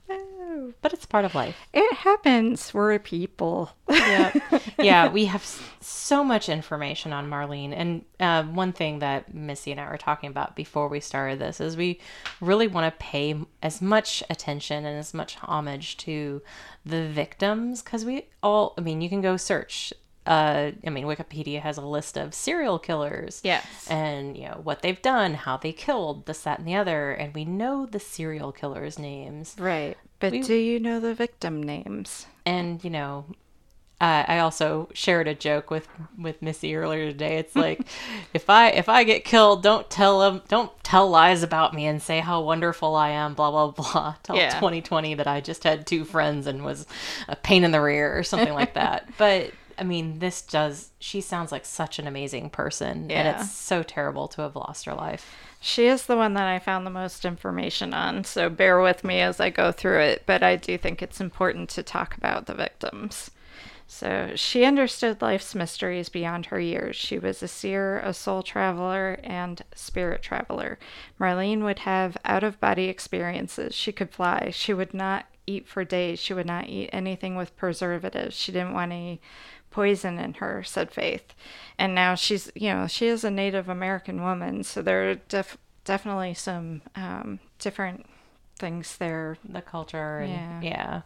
But 0.82 0.94
it's 0.94 1.06
part 1.06 1.26
of 1.26 1.36
life. 1.36 1.56
it 1.74 1.94
happens. 1.94 2.74
We're 2.74 2.98
people. 3.00 3.72
yeah 3.90 4.34
yeah 4.80 5.08
we 5.08 5.26
have 5.26 5.44
so 5.80 6.24
much 6.24 6.50
information 6.50 7.14
on 7.14 7.30
marlene 7.30 7.72
and 7.76 8.04
uh, 8.20 8.44
one 8.44 8.74
thing 8.74 9.00
that 9.00 9.34
missy 9.34 9.72
and 9.72 9.80
i 9.80 9.88
were 9.90 9.98
talking 9.98 10.30
about 10.30 10.56
before 10.56 10.88
we 10.88 11.00
started 11.00 11.40
this 11.40 11.62
is 11.62 11.78
we 11.78 12.00
really 12.42 12.68
want 12.68 12.86
to 12.92 13.04
pay 13.04 13.40
as 13.62 13.82
much 13.82 14.24
attention 14.30 14.86
and 14.86 14.98
as 14.98 15.14
much 15.14 15.36
homage 15.36 15.98
to 15.98 16.42
the 16.86 17.08
victims 17.08 17.82
because 17.82 18.04
we 18.06 18.28
all 18.42 18.74
i 18.78 18.82
mean 18.82 19.02
you 19.02 19.10
can 19.10 19.22
go 19.22 19.38
search 19.38 19.94
uh, 20.26 20.72
I 20.86 20.90
mean, 20.90 21.06
Wikipedia 21.06 21.62
has 21.62 21.78
a 21.78 21.82
list 21.86 22.18
of 22.18 22.34
serial 22.34 22.80
killers. 22.80 23.42
Yes. 23.44 23.66
And, 23.90 24.36
you 24.38 24.46
know, 24.46 24.60
what 24.64 24.82
they've 24.82 25.02
done, 25.02 25.34
how 25.36 25.58
they 25.58 25.72
killed, 25.72 26.26
this, 26.26 26.42
that, 26.42 26.60
and 26.60 26.68
the 26.68 26.76
other. 26.76 27.12
And 27.12 27.34
we 27.34 27.46
know 27.46 27.86
the 27.86 28.00
serial 28.00 28.52
killers' 28.52 28.98
names. 29.00 29.56
Right. 29.60 29.98
But 30.20 30.32
We- 30.32 30.42
do 30.42 30.56
you 30.56 30.80
know 30.80 31.00
the 31.00 31.14
victim 31.14 31.62
names? 31.62 32.26
and 32.48 32.84
you 32.84 32.92
know 32.92 33.26
uh, 34.00 34.24
i 34.28 34.38
also 34.38 34.88
shared 34.94 35.28
a 35.28 35.34
joke 35.34 35.72
with 35.72 35.88
with 36.16 36.42
missy 36.44 36.76
earlier 36.76 37.08
today 37.12 37.38
it's 37.38 37.56
like 37.66 37.82
if 38.36 38.52
i 38.52 38.68
if 38.70 38.88
i 38.88 39.04
get 39.04 39.26
killed 39.26 39.64
don't 39.64 39.90
tell 39.90 40.20
them 40.20 40.44
don't 40.48 40.72
tell 40.84 41.10
lies 41.10 41.42
about 41.42 41.74
me 41.74 41.88
and 41.88 42.04
say 42.04 42.20
how 42.20 42.40
wonderful 42.42 42.94
i 42.96 43.10
am 43.10 43.34
blah 43.34 43.50
blah 43.50 43.72
blah 43.72 44.14
tell 44.24 44.36
Yeah. 44.36 44.54
2020 44.60 45.16
that 45.16 45.26
i 45.26 45.42
just 45.42 45.64
had 45.64 45.88
two 45.88 46.06
friends 46.06 46.46
and 46.46 46.64
was 46.64 46.86
a 47.28 47.36
pain 47.36 47.64
in 47.64 47.72
the 47.72 47.82
rear 47.82 48.16
or 48.16 48.22
something 48.22 48.54
like 48.54 48.76
that 48.76 49.10
but 49.18 49.50
i 49.78 49.84
mean 49.84 50.20
this 50.20 50.42
does 50.42 50.92
she 51.00 51.22
sounds 51.22 51.52
like 51.52 51.66
such 51.66 52.00
an 52.00 52.08
amazing 52.08 52.50
person 52.50 53.12
and 53.12 53.28
it's 53.28 53.52
so 53.52 53.84
terrible 53.84 54.28
to 54.28 54.42
have 54.42 54.56
lost 54.56 54.86
her 54.86 54.94
life 54.94 55.34
She 55.62 55.88
is 55.88 56.06
the 56.06 56.16
one 56.16 56.36
that 56.36 56.48
I 56.48 56.60
found 56.60 56.86
the 56.86 56.92
most 56.92 57.26
information 57.26 57.92
on, 57.92 58.24
so 58.24 58.50
bear 58.50 58.80
with 58.80 59.04
me 59.04 59.20
as 59.22 59.40
I 59.40 59.50
go 59.50 59.72
through 59.72 60.00
it, 60.02 60.22
but 60.28 60.44
I 60.44 60.58
do 60.58 60.78
think 60.78 61.02
it's 61.02 61.20
important 61.20 61.70
to 61.72 61.82
talk 61.82 62.16
about 62.16 62.46
the 62.46 62.54
victims. 62.54 63.32
So, 63.88 64.32
she 64.36 64.64
understood 64.64 65.24
life's 65.24 65.56
mysteries 65.56 66.10
beyond 66.10 66.48
her 66.48 66.60
years. 66.60 66.96
She 66.96 67.18
was 67.18 67.42
a 67.42 67.48
seer, 67.48 68.00
a 68.00 68.14
soul 68.14 68.44
traveler, 68.44 69.20
and 69.24 69.64
spirit 69.74 70.22
traveler. 70.22 70.78
Marlene 71.20 71.64
would 71.64 71.80
have 71.80 72.16
out 72.24 72.44
of 72.44 72.60
body 72.60 72.86
experiences. 72.86 73.74
She 73.74 73.92
could 73.92 74.12
fly. 74.12 74.52
She 74.52 74.74
would 74.74 74.94
not 74.94 75.26
eat 75.48 75.68
for 75.68 75.84
days. 75.84 76.20
She 76.20 76.34
would 76.34 76.48
not 76.48 76.68
eat 76.70 76.90
anything 76.94 77.36
with 77.36 77.56
preservatives. 77.58 78.36
She 78.36 78.52
didn't 78.52 78.74
want 78.74 78.92
any 78.92 79.20
poison 79.76 80.18
in 80.18 80.34
her, 80.36 80.64
said 80.64 80.90
Faith. 80.92 81.34
And 81.78 81.94
now 81.94 82.16
she's, 82.16 82.50
you 82.56 82.70
know, 82.74 82.88
she 82.88 83.08
is 83.08 83.24
a 83.26 83.30
Native 83.32 83.68
American 83.68 84.22
woman, 84.24 84.64
so 84.64 84.82
there 84.82 85.10
are 85.10 85.16
def- 85.16 85.58
definitely 85.84 86.34
some 86.34 86.82
um, 86.96 87.40
different 87.60 88.06
things 88.58 88.96
there. 88.98 89.38
the 89.44 89.62
culture 89.62 90.20
and 90.20 90.64
Yeah. 90.64 91.02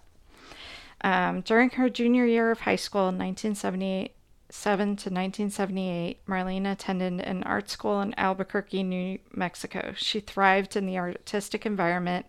yeah 1.02 1.16
Um, 1.32 1.42
during 1.42 1.72
her 1.72 1.90
junior 1.90 2.26
year 2.26 2.52
of 2.52 2.60
high 2.62 2.76
school 2.76 3.10
in 3.10 3.18
1977 3.18 4.86
to 5.02 5.10
1978, 5.10 6.26
Marlene 6.28 6.72
attended 6.72 7.22
an 7.22 7.42
art 7.44 7.70
school 7.72 8.02
in 8.02 8.14
Albuquerque, 8.18 8.84
New 8.84 9.18
Mexico. 9.34 9.94
She 9.98 10.20
thrived 10.20 10.76
in 10.76 10.86
the 10.86 10.98
artistic 11.00 11.66
environment 11.66 12.28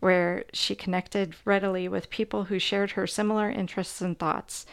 where 0.00 0.44
she 0.52 0.74
connected 0.74 1.34
readily 1.44 1.88
with 1.88 2.08
people 2.10 2.44
who 2.44 2.58
shared 2.58 2.92
her 2.92 3.06
similar 3.06 3.50
interests 3.50 4.00
and 4.00 4.18
thoughts. 4.18 4.64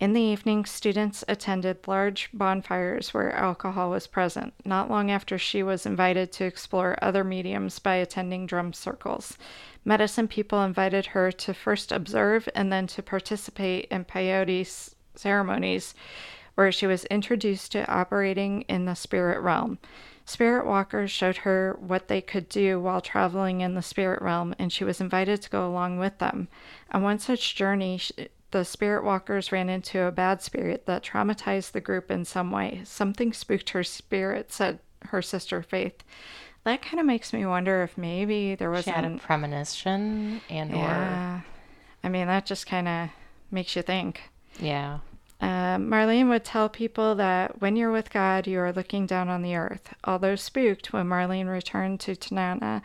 In 0.00 0.12
the 0.12 0.20
evening, 0.20 0.64
students 0.64 1.24
attended 1.26 1.88
large 1.88 2.30
bonfires 2.32 3.12
where 3.12 3.34
alcohol 3.34 3.90
was 3.90 4.06
present. 4.06 4.54
Not 4.64 4.88
long 4.88 5.10
after, 5.10 5.38
she 5.38 5.64
was 5.64 5.86
invited 5.86 6.30
to 6.32 6.44
explore 6.44 6.96
other 7.02 7.24
mediums 7.24 7.80
by 7.80 7.96
attending 7.96 8.46
drum 8.46 8.72
circles. 8.72 9.36
Medicine 9.84 10.28
people 10.28 10.62
invited 10.62 11.06
her 11.06 11.32
to 11.32 11.52
first 11.52 11.90
observe 11.90 12.48
and 12.54 12.72
then 12.72 12.86
to 12.88 13.02
participate 13.02 13.86
in 13.86 14.04
peyote 14.04 14.94
ceremonies, 15.16 15.96
where 16.54 16.70
she 16.70 16.86
was 16.86 17.04
introduced 17.06 17.72
to 17.72 17.90
operating 17.90 18.62
in 18.62 18.84
the 18.84 18.94
spirit 18.94 19.40
realm. 19.40 19.78
Spirit 20.24 20.64
walkers 20.64 21.10
showed 21.10 21.38
her 21.38 21.76
what 21.80 22.06
they 22.06 22.20
could 22.20 22.48
do 22.48 22.78
while 22.78 23.00
traveling 23.00 23.62
in 23.62 23.74
the 23.74 23.82
spirit 23.82 24.22
realm, 24.22 24.54
and 24.60 24.72
she 24.72 24.84
was 24.84 25.00
invited 25.00 25.42
to 25.42 25.50
go 25.50 25.66
along 25.66 25.98
with 25.98 26.18
them. 26.18 26.46
On 26.92 27.02
one 27.02 27.18
such 27.18 27.56
journey, 27.56 28.00
the 28.50 28.64
spirit 28.64 29.04
walkers 29.04 29.52
ran 29.52 29.68
into 29.68 30.02
a 30.02 30.12
bad 30.12 30.42
spirit 30.42 30.86
that 30.86 31.04
traumatized 31.04 31.72
the 31.72 31.80
group 31.80 32.10
in 32.10 32.24
some 32.24 32.50
way. 32.50 32.80
Something 32.84 33.32
spooked 33.32 33.70
her 33.70 33.84
spirit, 33.84 34.52
said 34.52 34.78
her 35.06 35.22
sister 35.22 35.62
Faith. 35.62 36.02
That 36.64 36.82
kind 36.82 37.00
of 37.00 37.06
makes 37.06 37.32
me 37.32 37.46
wonder 37.46 37.82
if 37.82 37.96
maybe 37.96 38.54
there 38.54 38.70
was 38.70 38.84
she 38.84 38.90
had 38.90 39.04
a 39.04 39.16
premonition 39.18 40.40
and 40.50 40.72
or 40.72 40.76
yeah. 40.76 41.40
I 42.02 42.08
mean, 42.08 42.26
that 42.26 42.46
just 42.46 42.66
kind 42.66 42.88
of 42.88 43.08
makes 43.50 43.74
you 43.76 43.82
think. 43.82 44.22
yeah 44.58 44.98
Uh, 45.40 45.76
Marlene 45.78 46.28
would 46.28 46.44
tell 46.44 46.68
people 46.68 47.14
that 47.14 47.60
when 47.60 47.76
you're 47.76 47.92
with 47.92 48.10
God, 48.10 48.46
you 48.46 48.58
are 48.60 48.72
looking 48.72 49.06
down 49.06 49.28
on 49.28 49.42
the 49.42 49.54
earth. 49.54 49.94
Although 50.04 50.34
spooked 50.34 50.92
when 50.92 51.06
Marlene 51.06 51.48
returned 51.48 52.00
to 52.00 52.16
Tanana 52.16 52.82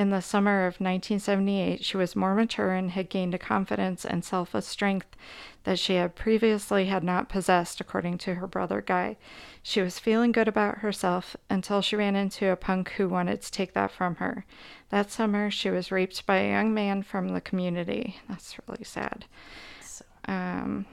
in 0.00 0.08
the 0.08 0.22
summer 0.22 0.60
of 0.60 0.80
1978, 0.80 1.84
she 1.84 1.98
was 1.98 2.16
more 2.16 2.34
mature 2.34 2.72
and 2.72 2.92
had 2.92 3.10
gained 3.10 3.34
a 3.34 3.38
confidence 3.38 4.06
and 4.06 4.24
self 4.24 4.54
strength 4.64 5.14
that 5.64 5.78
she 5.78 5.96
had 5.96 6.14
previously 6.14 6.86
had 6.86 7.04
not 7.04 7.28
possessed, 7.28 7.82
according 7.82 8.16
to 8.16 8.36
her 8.36 8.46
brother 8.46 8.80
Guy. 8.80 9.18
She 9.62 9.82
was 9.82 9.98
feeling 9.98 10.32
good 10.32 10.48
about 10.48 10.78
herself 10.78 11.36
until 11.50 11.82
she 11.82 11.96
ran 11.96 12.16
into 12.16 12.48
a 12.48 12.56
punk 12.56 12.92
who 12.92 13.10
wanted 13.10 13.42
to 13.42 13.52
take 13.52 13.74
that 13.74 13.90
from 13.90 14.14
her. 14.14 14.46
That 14.88 15.10
summer, 15.10 15.50
she 15.50 15.68
was 15.68 15.92
raped 15.92 16.24
by 16.24 16.38
a 16.38 16.50
young 16.50 16.72
man 16.72 17.02
from 17.02 17.28
the 17.28 17.42
community. 17.42 18.16
That's 18.26 18.56
really 18.66 18.84
sad. 18.84 19.26
Um, 20.24 20.86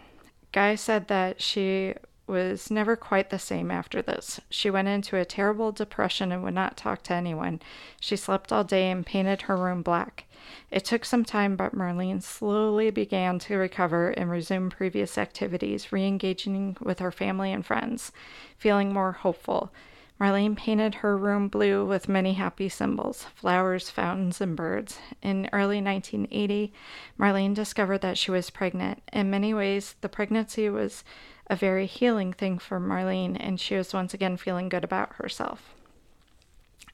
Guy 0.51 0.75
said 0.75 1.07
that 1.07 1.41
she 1.41 1.93
was 2.27 2.69
never 2.69 2.95
quite 2.95 3.29
the 3.29 3.39
same 3.39 3.71
after 3.71 4.01
this. 4.01 4.39
She 4.49 4.69
went 4.69 4.87
into 4.87 5.17
a 5.17 5.25
terrible 5.25 5.71
depression 5.71 6.31
and 6.31 6.43
would 6.43 6.53
not 6.53 6.77
talk 6.77 7.03
to 7.03 7.13
anyone. 7.13 7.61
She 7.99 8.15
slept 8.15 8.51
all 8.51 8.63
day 8.63 8.91
and 8.91 9.05
painted 9.05 9.43
her 9.43 9.55
room 9.55 9.81
black. 9.81 10.25
It 10.69 10.85
took 10.85 11.05
some 11.05 11.25
time, 11.25 11.55
but 11.55 11.75
Marlene 11.75 12.21
slowly 12.21 12.89
began 12.89 13.39
to 13.39 13.57
recover 13.57 14.09
and 14.09 14.29
resume 14.29 14.69
previous 14.69 15.17
activities, 15.17 15.91
re 15.91 16.05
engaging 16.05 16.77
with 16.79 16.99
her 16.99 17.11
family 17.11 17.51
and 17.51 17.65
friends, 17.65 18.11
feeling 18.57 18.93
more 18.93 19.13
hopeful. 19.13 19.71
Marlene 20.19 20.55
painted 20.55 20.95
her 20.95 21.15
room 21.15 21.47
blue 21.47 21.85
with 21.85 22.09
many 22.09 22.33
happy 22.33 22.69
symbols 22.69 23.27
flowers, 23.35 23.89
fountains, 23.91 24.41
and 24.41 24.55
birds. 24.55 24.97
In 25.21 25.47
early 25.53 25.79
1980, 25.79 26.73
Marlene 27.19 27.53
discovered 27.53 28.01
that 28.01 28.17
she 28.17 28.31
was 28.31 28.49
pregnant. 28.49 29.03
In 29.13 29.29
many 29.29 29.53
ways, 29.53 29.95
the 30.01 30.09
pregnancy 30.09 30.69
was 30.69 31.03
a 31.49 31.55
very 31.55 31.85
healing 31.85 32.33
thing 32.33 32.59
for 32.59 32.79
Marlene, 32.79 33.37
and 33.39 33.59
she 33.59 33.75
was 33.75 33.93
once 33.93 34.13
again 34.13 34.37
feeling 34.37 34.69
good 34.69 34.83
about 34.83 35.15
herself. 35.15 35.73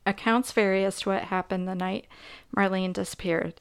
Accounts 0.06 0.52
vary 0.52 0.84
as 0.84 1.00
to 1.02 1.10
what 1.10 1.24
happened 1.24 1.68
the 1.68 1.76
night 1.76 2.08
Marlene 2.56 2.94
disappeared. 2.94 3.60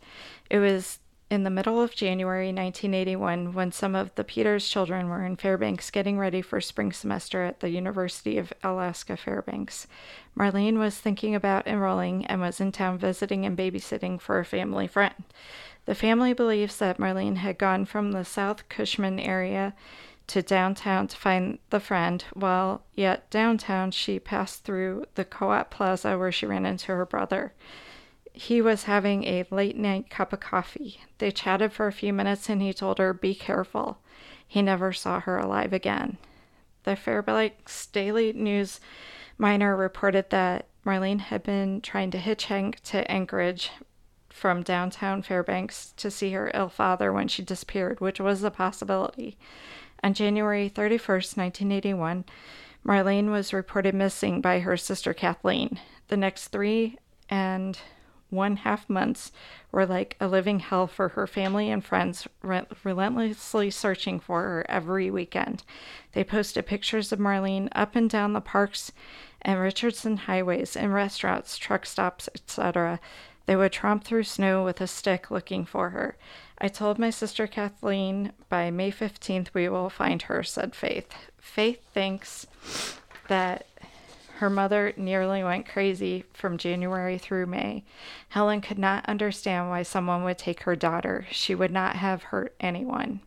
It 0.50 0.58
was 0.58 0.98
in 1.32 1.44
the 1.44 1.50
middle 1.50 1.80
of 1.80 1.94
January 1.94 2.48
1981 2.48 3.54
when 3.54 3.72
some 3.72 3.94
of 3.94 4.14
the 4.16 4.24
Peters 4.24 4.68
children 4.68 5.08
were 5.08 5.24
in 5.24 5.36
Fairbanks 5.36 5.90
getting 5.90 6.18
ready 6.18 6.42
for 6.42 6.60
spring 6.60 6.92
semester 6.92 7.42
at 7.42 7.60
the 7.60 7.70
University 7.70 8.36
of 8.36 8.52
Alaska 8.62 9.16
Fairbanks. 9.16 9.86
Marlene 10.36 10.78
was 10.78 10.98
thinking 10.98 11.34
about 11.34 11.66
enrolling 11.66 12.26
and 12.26 12.42
was 12.42 12.60
in 12.60 12.70
town 12.70 12.98
visiting 12.98 13.46
and 13.46 13.56
babysitting 13.56 14.20
for 14.20 14.40
a 14.40 14.44
family 14.44 14.86
friend. 14.86 15.24
The 15.86 15.94
family 15.94 16.34
believes 16.34 16.76
that 16.78 16.98
Marlene 16.98 17.36
had 17.36 17.56
gone 17.56 17.86
from 17.86 18.12
the 18.12 18.26
South 18.26 18.68
Cushman 18.68 19.18
area 19.18 19.74
to 20.28 20.42
downtown 20.42 21.08
to 21.08 21.16
find 21.16 21.58
the 21.70 21.80
friend, 21.80 22.24
while 22.32 22.82
yet 22.94 23.30
downtown 23.30 23.90
she 23.90 24.18
passed 24.18 24.64
through 24.64 25.06
the 25.14 25.24
Co 25.24 25.50
op 25.50 25.70
Plaza 25.70 26.18
where 26.18 26.32
she 26.32 26.46
ran 26.46 26.66
into 26.66 26.88
her 26.88 27.06
brother. 27.06 27.52
He 28.32 28.62
was 28.62 28.84
having 28.84 29.24
a 29.24 29.44
late 29.50 29.76
night 29.76 30.08
cup 30.08 30.32
of 30.32 30.40
coffee. 30.40 31.00
They 31.18 31.30
chatted 31.30 31.72
for 31.72 31.86
a 31.86 31.92
few 31.92 32.12
minutes 32.12 32.48
and 32.48 32.62
he 32.62 32.72
told 32.72 32.98
her, 32.98 33.12
Be 33.12 33.34
careful. 33.34 33.98
He 34.46 34.62
never 34.62 34.92
saw 34.92 35.20
her 35.20 35.38
alive 35.38 35.72
again. 35.72 36.18
The 36.84 36.96
Fairbanks 36.96 37.86
Daily 37.86 38.32
News 38.32 38.80
Miner 39.38 39.76
reported 39.76 40.30
that 40.30 40.66
Marlene 40.84 41.20
had 41.20 41.42
been 41.42 41.80
trying 41.80 42.10
to 42.10 42.18
hitchhike 42.18 42.80
to 42.80 43.08
Anchorage 43.10 43.70
from 44.28 44.62
downtown 44.62 45.22
Fairbanks 45.22 45.92
to 45.96 46.10
see 46.10 46.32
her 46.32 46.50
ill 46.54 46.68
father 46.68 47.12
when 47.12 47.28
she 47.28 47.42
disappeared, 47.42 48.00
which 48.00 48.18
was 48.18 48.42
a 48.42 48.50
possibility. 48.50 49.36
On 50.02 50.14
January 50.14 50.68
31st, 50.68 51.36
1981, 51.36 52.24
Marlene 52.84 53.30
was 53.30 53.52
reported 53.52 53.94
missing 53.94 54.40
by 54.40 54.60
her 54.60 54.76
sister 54.76 55.14
Kathleen. 55.14 55.78
The 56.08 56.16
next 56.16 56.48
three 56.48 56.98
and 57.30 57.78
one 58.28 58.56
half 58.56 58.88
months 58.88 59.30
were 59.70 59.86
like 59.86 60.16
a 60.18 60.26
living 60.26 60.58
hell 60.58 60.86
for 60.86 61.10
her 61.10 61.26
family 61.26 61.70
and 61.70 61.84
friends, 61.84 62.26
re- 62.42 62.66
relentlessly 62.82 63.70
searching 63.70 64.18
for 64.18 64.42
her 64.42 64.66
every 64.68 65.10
weekend. 65.10 65.62
They 66.12 66.24
posted 66.24 66.66
pictures 66.66 67.12
of 67.12 67.18
Marlene 67.20 67.68
up 67.72 67.94
and 67.94 68.10
down 68.10 68.32
the 68.32 68.40
parks 68.40 68.90
and 69.42 69.60
Richardson 69.60 70.16
highways 70.16 70.76
and 70.76 70.92
restaurants, 70.94 71.58
truck 71.58 71.84
stops, 71.84 72.28
etc. 72.34 72.98
They 73.46 73.56
would 73.56 73.72
tromp 73.72 74.04
through 74.04 74.24
snow 74.24 74.64
with 74.64 74.80
a 74.80 74.86
stick 74.86 75.30
looking 75.30 75.64
for 75.64 75.90
her. 75.90 76.16
I 76.58 76.68
told 76.68 76.98
my 76.98 77.10
sister 77.10 77.46
Kathleen 77.46 78.32
by 78.48 78.70
May 78.70 78.92
15th 78.92 79.48
we 79.52 79.68
will 79.68 79.90
find 79.90 80.22
her, 80.22 80.42
said 80.42 80.74
Faith. 80.74 81.12
Faith 81.38 81.82
thinks 81.92 82.46
that 83.28 83.66
her 84.36 84.50
mother 84.50 84.92
nearly 84.96 85.44
went 85.44 85.68
crazy 85.68 86.24
from 86.32 86.58
January 86.58 87.18
through 87.18 87.46
May. 87.46 87.84
Helen 88.30 88.60
could 88.60 88.78
not 88.78 89.06
understand 89.06 89.68
why 89.68 89.82
someone 89.82 90.24
would 90.24 90.38
take 90.38 90.62
her 90.62 90.74
daughter. 90.74 91.26
She 91.30 91.54
would 91.54 91.70
not 91.70 91.96
have 91.96 92.24
hurt 92.24 92.54
anyone. 92.58 93.20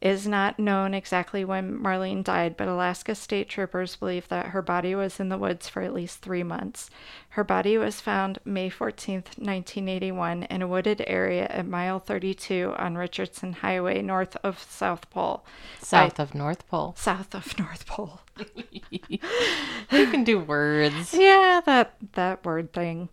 It 0.00 0.10
is 0.10 0.28
not 0.28 0.60
known 0.60 0.94
exactly 0.94 1.44
when 1.44 1.78
Marlene 1.80 2.22
died, 2.22 2.56
but 2.56 2.68
Alaska 2.68 3.16
state 3.16 3.48
troopers 3.48 3.96
believe 3.96 4.28
that 4.28 4.48
her 4.48 4.62
body 4.62 4.94
was 4.94 5.18
in 5.18 5.28
the 5.28 5.38
woods 5.38 5.68
for 5.68 5.82
at 5.82 5.92
least 5.92 6.20
three 6.20 6.44
months. 6.44 6.88
Her 7.30 7.42
body 7.42 7.76
was 7.76 8.00
found 8.00 8.38
May 8.44 8.68
14, 8.68 9.24
1981, 9.36 10.44
in 10.44 10.62
a 10.62 10.68
wooded 10.68 11.02
area 11.06 11.46
at 11.48 11.66
mile 11.66 11.98
32 11.98 12.74
on 12.78 12.96
Richardson 12.96 13.54
Highway 13.54 14.00
north 14.00 14.36
of 14.44 14.60
South 14.62 15.10
Pole. 15.10 15.44
South 15.80 16.20
I, 16.20 16.22
of 16.22 16.34
North 16.34 16.68
Pole. 16.68 16.94
South 16.98 17.34
of 17.34 17.58
North 17.58 17.86
Pole. 17.86 18.20
you 19.10 19.18
can 19.90 20.22
do 20.22 20.38
words. 20.38 21.12
Yeah, 21.12 21.60
that, 21.66 21.94
that 22.12 22.44
word 22.44 22.72
thing. 22.72 23.08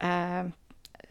Um, 0.00 0.52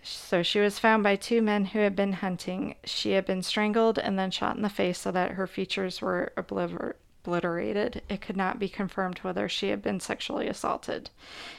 so 0.07 0.43
she 0.43 0.59
was 0.59 0.79
found 0.79 1.03
by 1.03 1.15
two 1.15 1.41
men 1.41 1.65
who 1.65 1.79
had 1.79 1.95
been 1.95 2.13
hunting. 2.13 2.75
She 2.83 3.11
had 3.11 3.25
been 3.25 3.43
strangled 3.43 3.99
and 3.99 4.17
then 4.17 4.31
shot 4.31 4.55
in 4.55 4.61
the 4.61 4.69
face 4.69 4.99
so 4.99 5.11
that 5.11 5.31
her 5.31 5.47
features 5.47 6.01
were 6.01 6.31
obliterated. 6.37 8.01
It 8.07 8.21
could 8.21 8.37
not 8.37 8.59
be 8.59 8.69
confirmed 8.69 9.19
whether 9.19 9.49
she 9.49 9.69
had 9.69 9.81
been 9.81 9.99
sexually 9.99 10.47
assaulted. 10.47 11.09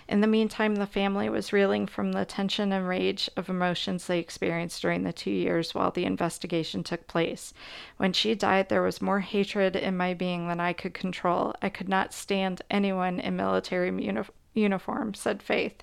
In 0.09 0.20
the 0.22 0.26
meantime, 0.26 0.76
the 0.76 0.86
family 0.86 1.28
was 1.28 1.53
reeling 1.53 1.86
from 1.86 2.12
the 2.12 2.24
tension 2.24 2.72
and 2.72 2.88
rage 2.88 3.28
of 3.36 3.51
emotions 3.51 4.07
they 4.07 4.18
experienced 4.18 4.80
during 4.80 5.03
the 5.03 5.12
two 5.12 5.30
years 5.30 5.74
while 5.74 5.90
the 5.90 6.07
investigation 6.07 6.82
took 6.82 7.07
place. 7.07 7.53
When 7.99 8.12
she 8.12 8.34
died, 8.34 8.68
there 8.68 8.82
was 8.82 9.03
more 9.03 9.20
hatred 9.20 9.76
in 9.76 9.96
my 9.96 10.14
being 10.14 10.49
than 10.49 10.61
I 10.61 10.72
could 10.72 10.94
control. 10.94 11.55
I 11.61 11.68
could 11.68 11.88
not 11.88 12.14
stand 12.14 12.62
anyone 12.70 13.20
in 13.20 13.36
military 13.36 13.88
uniform 13.88 14.34
uniform, 14.59 15.14
said 15.14 15.42
Faith. 15.42 15.82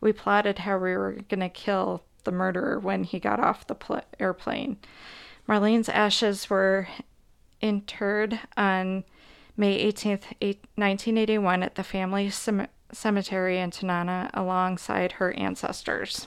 We 0.00 0.12
plotted 0.12 0.60
how 0.60 0.78
we 0.78 0.96
were 0.96 1.18
going 1.28 1.40
to 1.40 1.48
kill 1.48 2.02
the 2.24 2.32
murderer 2.32 2.78
when 2.78 3.04
he 3.04 3.18
got 3.18 3.40
off 3.40 3.66
the 3.66 3.74
pl- 3.74 4.02
airplane. 4.18 4.76
Marlene's 5.48 5.88
ashes 5.88 6.50
were 6.50 6.88
interred 7.60 8.40
on 8.56 9.04
May 9.56 9.90
18th, 9.90 10.24
1981, 10.74 11.62
at 11.62 11.76
the 11.76 11.84
family 11.84 12.30
cemetery 12.92 13.58
in 13.58 13.70
Tanana 13.70 14.30
alongside 14.34 15.12
her 15.12 15.32
ancestors. 15.32 16.26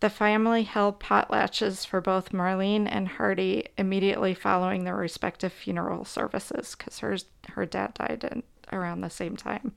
The 0.00 0.10
family 0.10 0.64
held 0.64 0.98
potlatches 0.98 1.86
for 1.86 2.00
both 2.00 2.32
Marlene 2.32 2.88
and 2.90 3.06
Hardy 3.06 3.68
immediately 3.78 4.34
following 4.34 4.82
their 4.82 4.96
respective 4.96 5.52
funeral 5.52 6.04
services 6.04 6.74
because 6.76 6.98
her, 6.98 7.16
her 7.50 7.66
dad 7.66 7.94
died 7.94 8.28
in, 8.28 8.42
around 8.72 9.02
the 9.02 9.10
same 9.10 9.36
time. 9.36 9.74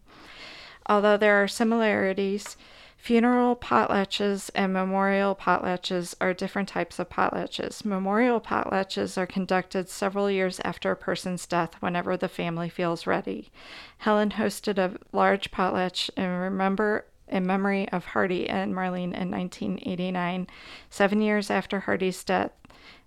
Although 0.87 1.17
there 1.17 1.41
are 1.41 1.47
similarities, 1.47 2.57
funeral 2.97 3.55
potlatches 3.55 4.49
and 4.55 4.73
memorial 4.73 5.35
potlatches 5.35 6.15
are 6.21 6.33
different 6.33 6.69
types 6.69 6.99
of 6.99 7.09
potlatches. 7.09 7.83
Memorial 7.85 8.39
potlatches 8.41 9.17
are 9.17 9.25
conducted 9.25 9.89
several 9.89 10.29
years 10.29 10.59
after 10.63 10.91
a 10.91 10.95
person's 10.95 11.45
death 11.45 11.75
whenever 11.79 12.17
the 12.17 12.27
family 12.27 12.69
feels 12.69 13.07
ready. 13.07 13.51
Helen 13.99 14.31
hosted 14.31 14.77
a 14.77 14.97
large 15.11 15.51
potlatch 15.51 16.09
in 16.17 16.29
remember 16.29 17.05
in 17.27 17.45
memory 17.45 17.89
of 17.89 18.05
Hardy 18.05 18.47
and 18.47 18.73
Marlene 18.73 19.13
in 19.13 19.31
1989, 19.31 20.47
seven 20.89 21.21
years 21.21 21.49
after 21.49 21.81
Hardy's 21.81 22.23
death 22.23 22.51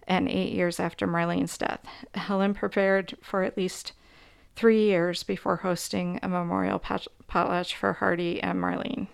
and 0.06 0.28
eight 0.28 0.52
years 0.52 0.80
after 0.80 1.06
Marlene's 1.06 1.56
death. 1.56 1.84
Helen 2.14 2.54
prepared 2.54 3.16
for 3.22 3.42
at 3.42 3.56
least 3.56 3.92
three 4.58 4.86
years 4.86 5.22
before 5.22 5.58
hosting 5.58 6.18
a 6.20 6.28
memorial 6.28 6.80
potlatch 6.80 7.74
for 7.74 7.92
Hardy 7.92 8.42
and 8.42 8.60
Marlene. 8.60 9.06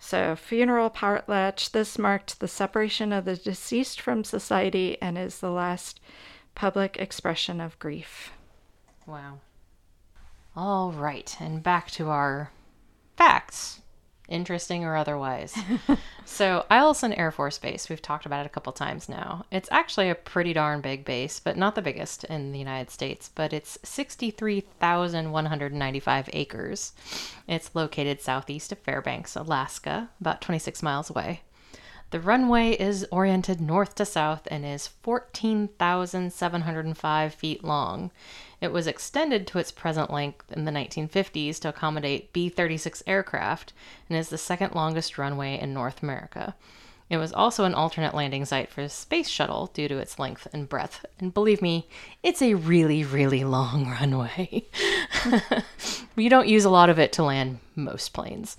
So, 0.00 0.34
funeral 0.34 0.90
potlatch, 0.90 1.70
this 1.70 1.96
marked 1.96 2.40
the 2.40 2.48
separation 2.48 3.12
of 3.12 3.24
the 3.24 3.36
deceased 3.36 4.00
from 4.00 4.24
society 4.24 5.00
and 5.00 5.16
is 5.16 5.38
the 5.38 5.52
last 5.52 6.00
public 6.56 6.96
expression 6.96 7.60
of 7.60 7.78
grief. 7.78 8.32
Wow. 9.06 9.38
All 10.56 10.90
right, 10.90 11.36
and 11.38 11.62
back 11.62 11.88
to 11.92 12.08
our 12.08 12.50
facts 13.16 13.81
interesting 14.32 14.84
or 14.84 14.96
otherwise. 14.96 15.56
so, 16.24 16.64
Eielson 16.70 17.16
Air 17.16 17.30
Force 17.30 17.58
Base, 17.58 17.88
we've 17.88 18.02
talked 18.02 18.26
about 18.26 18.44
it 18.44 18.46
a 18.46 18.50
couple 18.50 18.72
times 18.72 19.08
now. 19.08 19.44
It's 19.52 19.68
actually 19.70 20.10
a 20.10 20.14
pretty 20.14 20.52
darn 20.52 20.80
big 20.80 21.04
base, 21.04 21.38
but 21.38 21.56
not 21.56 21.74
the 21.74 21.82
biggest 21.82 22.24
in 22.24 22.52
the 22.52 22.58
United 22.58 22.90
States, 22.90 23.30
but 23.34 23.52
it's 23.52 23.78
63,195 23.82 26.30
acres. 26.32 26.92
It's 27.46 27.74
located 27.74 28.20
southeast 28.20 28.72
of 28.72 28.78
Fairbanks, 28.78 29.36
Alaska, 29.36 30.10
about 30.20 30.40
26 30.40 30.82
miles 30.82 31.10
away. 31.10 31.42
The 32.12 32.20
runway 32.20 32.70
is 32.72 33.06
oriented 33.10 33.60
north 33.62 33.94
to 33.94 34.04
south 34.04 34.46
and 34.50 34.66
is 34.66 34.86
14,705 34.86 37.34
feet 37.34 37.64
long. 37.64 38.10
It 38.60 38.70
was 38.70 38.86
extended 38.86 39.46
to 39.46 39.58
its 39.58 39.72
present 39.72 40.10
length 40.10 40.52
in 40.52 40.66
the 40.66 40.72
1950s 40.72 41.58
to 41.60 41.70
accommodate 41.70 42.34
B 42.34 42.50
36 42.50 43.02
aircraft 43.06 43.72
and 44.10 44.18
is 44.18 44.28
the 44.28 44.36
second 44.36 44.74
longest 44.74 45.16
runway 45.16 45.58
in 45.58 45.72
North 45.72 46.02
America. 46.02 46.54
It 47.08 47.16
was 47.16 47.32
also 47.32 47.64
an 47.64 47.72
alternate 47.72 48.14
landing 48.14 48.44
site 48.44 48.68
for 48.68 48.82
the 48.82 48.90
Space 48.90 49.30
Shuttle 49.30 49.70
due 49.72 49.88
to 49.88 49.96
its 49.96 50.18
length 50.18 50.46
and 50.52 50.68
breadth. 50.68 51.06
And 51.18 51.32
believe 51.32 51.62
me, 51.62 51.88
it's 52.22 52.42
a 52.42 52.52
really, 52.52 53.04
really 53.04 53.42
long 53.42 53.88
runway. 54.00 54.66
you 56.16 56.28
don't 56.28 56.46
use 56.46 56.66
a 56.66 56.70
lot 56.70 56.90
of 56.90 56.98
it 56.98 57.10
to 57.14 57.22
land 57.22 57.60
most 57.74 58.12
planes. 58.12 58.58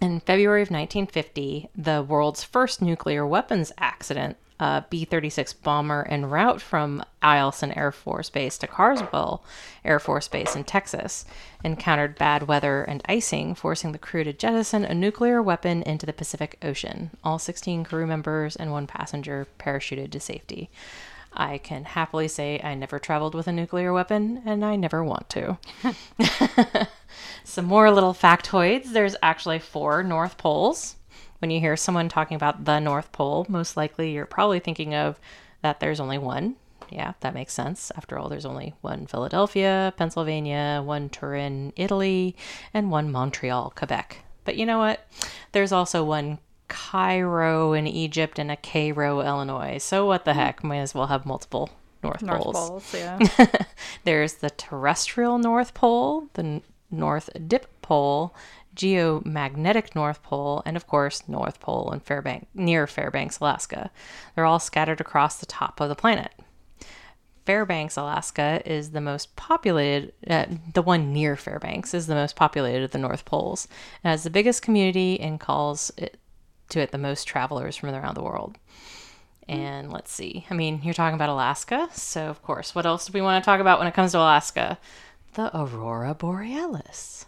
In 0.00 0.20
February 0.20 0.62
of 0.62 0.70
1950, 0.70 1.70
the 1.74 2.02
world's 2.02 2.44
first 2.44 2.82
nuclear 2.82 3.26
weapons 3.26 3.72
accident 3.78 4.36
a 4.58 4.84
B 4.88 5.04
36 5.04 5.52
bomber 5.52 6.06
en 6.08 6.26
route 6.26 6.60
from 6.60 7.04
Eielson 7.22 7.76
Air 7.76 7.92
Force 7.92 8.30
Base 8.30 8.56
to 8.58 8.66
Carswell 8.66 9.44
Air 9.84 9.98
Force 9.98 10.28
Base 10.28 10.56
in 10.56 10.64
Texas 10.64 11.24
encountered 11.62 12.16
bad 12.16 12.44
weather 12.44 12.82
and 12.82 13.02
icing, 13.06 13.54
forcing 13.54 13.92
the 13.92 13.98
crew 13.98 14.24
to 14.24 14.32
jettison 14.32 14.84
a 14.84 14.94
nuclear 14.94 15.42
weapon 15.42 15.82
into 15.82 16.06
the 16.06 16.12
Pacific 16.12 16.58
Ocean. 16.62 17.10
All 17.22 17.38
16 17.38 17.84
crew 17.84 18.06
members 18.06 18.56
and 18.56 18.72
one 18.72 18.86
passenger 18.86 19.46
parachuted 19.58 20.10
to 20.12 20.20
safety. 20.20 20.70
I 21.36 21.58
can 21.58 21.84
happily 21.84 22.28
say 22.28 22.60
I 22.62 22.74
never 22.74 22.98
traveled 22.98 23.34
with 23.34 23.46
a 23.46 23.52
nuclear 23.52 23.92
weapon, 23.92 24.42
and 24.44 24.64
I 24.64 24.76
never 24.76 25.04
want 25.04 25.28
to. 25.30 25.58
Some 27.44 27.66
more 27.66 27.90
little 27.90 28.14
factoids 28.14 28.92
there's 28.92 29.16
actually 29.22 29.58
four 29.58 30.02
North 30.02 30.38
Poles 30.38 30.96
when 31.38 31.50
you 31.50 31.60
hear 31.60 31.76
someone 31.76 32.08
talking 32.08 32.34
about 32.34 32.64
the 32.64 32.80
North 32.80 33.12
Pole, 33.12 33.46
most 33.48 33.76
likely 33.76 34.12
you're 34.12 34.26
probably 34.26 34.58
thinking 34.58 34.94
of 34.94 35.20
that 35.62 35.80
there's 35.80 36.00
only 36.00 36.18
one. 36.18 36.56
Yeah, 36.90 37.14
that 37.20 37.34
makes 37.34 37.52
sense. 37.52 37.90
After 37.96 38.18
all, 38.18 38.28
there's 38.28 38.46
only 38.46 38.74
one 38.80 39.06
Philadelphia, 39.06 39.92
Pennsylvania, 39.96 40.82
one 40.84 41.08
Turin, 41.08 41.72
Italy, 41.76 42.36
and 42.72 42.90
one 42.90 43.10
Montreal, 43.10 43.72
Quebec. 43.76 44.18
But 44.44 44.56
you 44.56 44.64
know 44.64 44.78
what? 44.78 45.04
There's 45.52 45.72
also 45.72 46.04
one 46.04 46.38
Cairo 46.68 47.72
in 47.72 47.86
Egypt 47.86 48.38
and 48.38 48.50
a 48.50 48.56
Cairo, 48.56 49.20
Illinois. 49.20 49.78
So 49.78 50.06
what 50.06 50.24
the 50.24 50.32
hmm. 50.32 50.40
heck? 50.40 50.64
Might 50.64 50.78
as 50.78 50.94
well 50.94 51.06
have 51.06 51.26
multiple 51.26 51.70
North, 52.02 52.22
North 52.22 52.42
Poles. 52.42 52.56
Poles 52.56 52.94
yeah. 52.94 53.18
There's 54.04 54.34
the 54.34 54.50
terrestrial 54.50 55.38
North 55.38 55.74
Pole, 55.74 56.28
the 56.34 56.62
North 56.90 57.30
Dip 57.46 57.82
Pole, 57.82 58.34
geomagnetic 58.76 59.94
North 59.94 60.22
Pole, 60.22 60.62
and 60.64 60.76
of 60.76 60.86
course, 60.86 61.28
North 61.28 61.60
Pole 61.60 61.90
and 61.90 62.02
Fairbanks, 62.02 62.46
near 62.54 62.86
Fairbanks, 62.86 63.38
Alaska. 63.40 63.90
They're 64.34 64.44
all 64.44 64.60
scattered 64.60 65.00
across 65.00 65.38
the 65.38 65.46
top 65.46 65.80
of 65.80 65.88
the 65.88 65.94
planet. 65.96 66.32
Fairbanks, 67.46 67.96
Alaska 67.96 68.60
is 68.66 68.90
the 68.90 69.00
most 69.00 69.34
populated, 69.36 70.12
uh, 70.28 70.46
the 70.74 70.82
one 70.82 71.12
near 71.12 71.36
Fairbanks 71.36 71.94
is 71.94 72.08
the 72.08 72.14
most 72.14 72.34
populated 72.34 72.82
of 72.82 72.90
the 72.90 72.98
North 72.98 73.24
Poles. 73.24 73.68
It 74.04 74.08
has 74.08 74.24
the 74.24 74.30
biggest 74.30 74.62
community 74.62 75.18
and 75.20 75.38
calls 75.38 75.92
it, 75.96 76.18
to 76.70 76.80
it 76.80 76.90
the 76.90 76.98
most 76.98 77.24
travelers 77.24 77.76
from 77.76 77.90
around 77.90 78.14
the 78.14 78.22
world. 78.22 78.56
And 79.48 79.92
let's 79.92 80.10
see, 80.10 80.44
I 80.50 80.54
mean, 80.54 80.80
you're 80.82 80.94
talking 80.94 81.14
about 81.14 81.28
Alaska, 81.28 81.88
so 81.92 82.26
of 82.26 82.42
course, 82.42 82.74
what 82.74 82.86
else 82.86 83.06
do 83.06 83.12
we 83.12 83.22
want 83.22 83.42
to 83.42 83.46
talk 83.46 83.60
about 83.60 83.78
when 83.78 83.86
it 83.86 83.94
comes 83.94 84.12
to 84.12 84.18
Alaska? 84.18 84.78
The 85.34 85.56
Aurora 85.56 86.14
Borealis. 86.14 87.26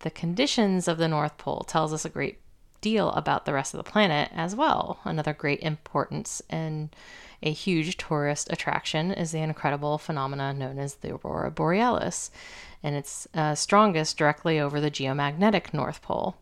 The 0.00 0.10
conditions 0.10 0.86
of 0.86 0.98
the 0.98 1.08
North 1.08 1.36
Pole 1.36 1.64
tells 1.66 1.92
us 1.92 2.04
a 2.04 2.10
great 2.10 2.38
deal 2.80 3.10
about 3.10 3.44
the 3.44 3.52
rest 3.52 3.74
of 3.74 3.78
the 3.78 3.90
planet 3.90 4.30
as 4.32 4.54
well. 4.54 5.00
Another 5.04 5.32
great 5.32 5.60
importance 5.60 6.40
and 6.48 6.94
a 7.42 7.50
huge 7.50 7.96
tourist 7.96 8.48
attraction 8.52 9.12
is 9.12 9.32
the 9.32 9.38
incredible 9.38 9.98
phenomena 9.98 10.52
known 10.52 10.78
as 10.78 10.94
the 10.94 11.14
aurora 11.14 11.50
borealis, 11.50 12.30
and 12.82 12.94
it's 12.96 13.28
uh, 13.34 13.54
strongest 13.54 14.16
directly 14.16 14.58
over 14.58 14.80
the 14.80 14.90
geomagnetic 14.90 15.72
North 15.72 16.02
Pole. 16.02 16.36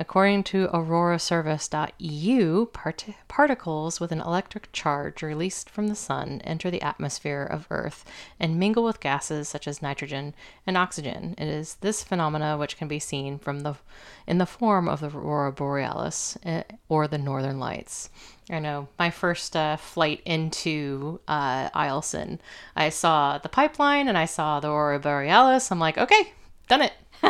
According 0.00 0.44
to 0.44 0.68
auroraservice.eu, 0.68 2.66
part- 2.66 3.04
particles 3.26 3.98
with 3.98 4.12
an 4.12 4.20
electric 4.20 4.70
charge 4.72 5.22
released 5.22 5.68
from 5.68 5.88
the 5.88 5.96
sun 5.96 6.40
enter 6.44 6.70
the 6.70 6.82
atmosphere 6.82 7.42
of 7.42 7.66
Earth 7.68 8.04
and 8.38 8.60
mingle 8.60 8.84
with 8.84 9.00
gases 9.00 9.48
such 9.48 9.66
as 9.66 9.82
nitrogen 9.82 10.36
and 10.64 10.76
oxygen. 10.76 11.34
It 11.36 11.48
is 11.48 11.78
this 11.80 12.04
phenomena 12.04 12.56
which 12.56 12.76
can 12.76 12.86
be 12.86 13.00
seen 13.00 13.40
from 13.40 13.60
the 13.60 13.74
in 14.24 14.38
the 14.38 14.46
form 14.46 14.88
of 14.88 15.00
the 15.00 15.08
aurora 15.08 15.50
borealis 15.50 16.38
eh, 16.44 16.62
or 16.88 17.08
the 17.08 17.18
northern 17.18 17.58
lights. 17.58 18.08
I 18.48 18.60
know 18.60 18.86
my 19.00 19.10
first 19.10 19.56
uh, 19.56 19.76
flight 19.76 20.22
into 20.24 21.18
uh, 21.26 21.70
Eielson, 21.70 22.38
I 22.76 22.90
saw 22.90 23.38
the 23.38 23.48
pipeline 23.48 24.06
and 24.06 24.16
I 24.16 24.26
saw 24.26 24.60
the 24.60 24.68
aurora 24.68 25.00
borealis. 25.00 25.72
I'm 25.72 25.80
like, 25.80 25.98
okay, 25.98 26.34
done 26.68 26.82
it. 26.82 26.92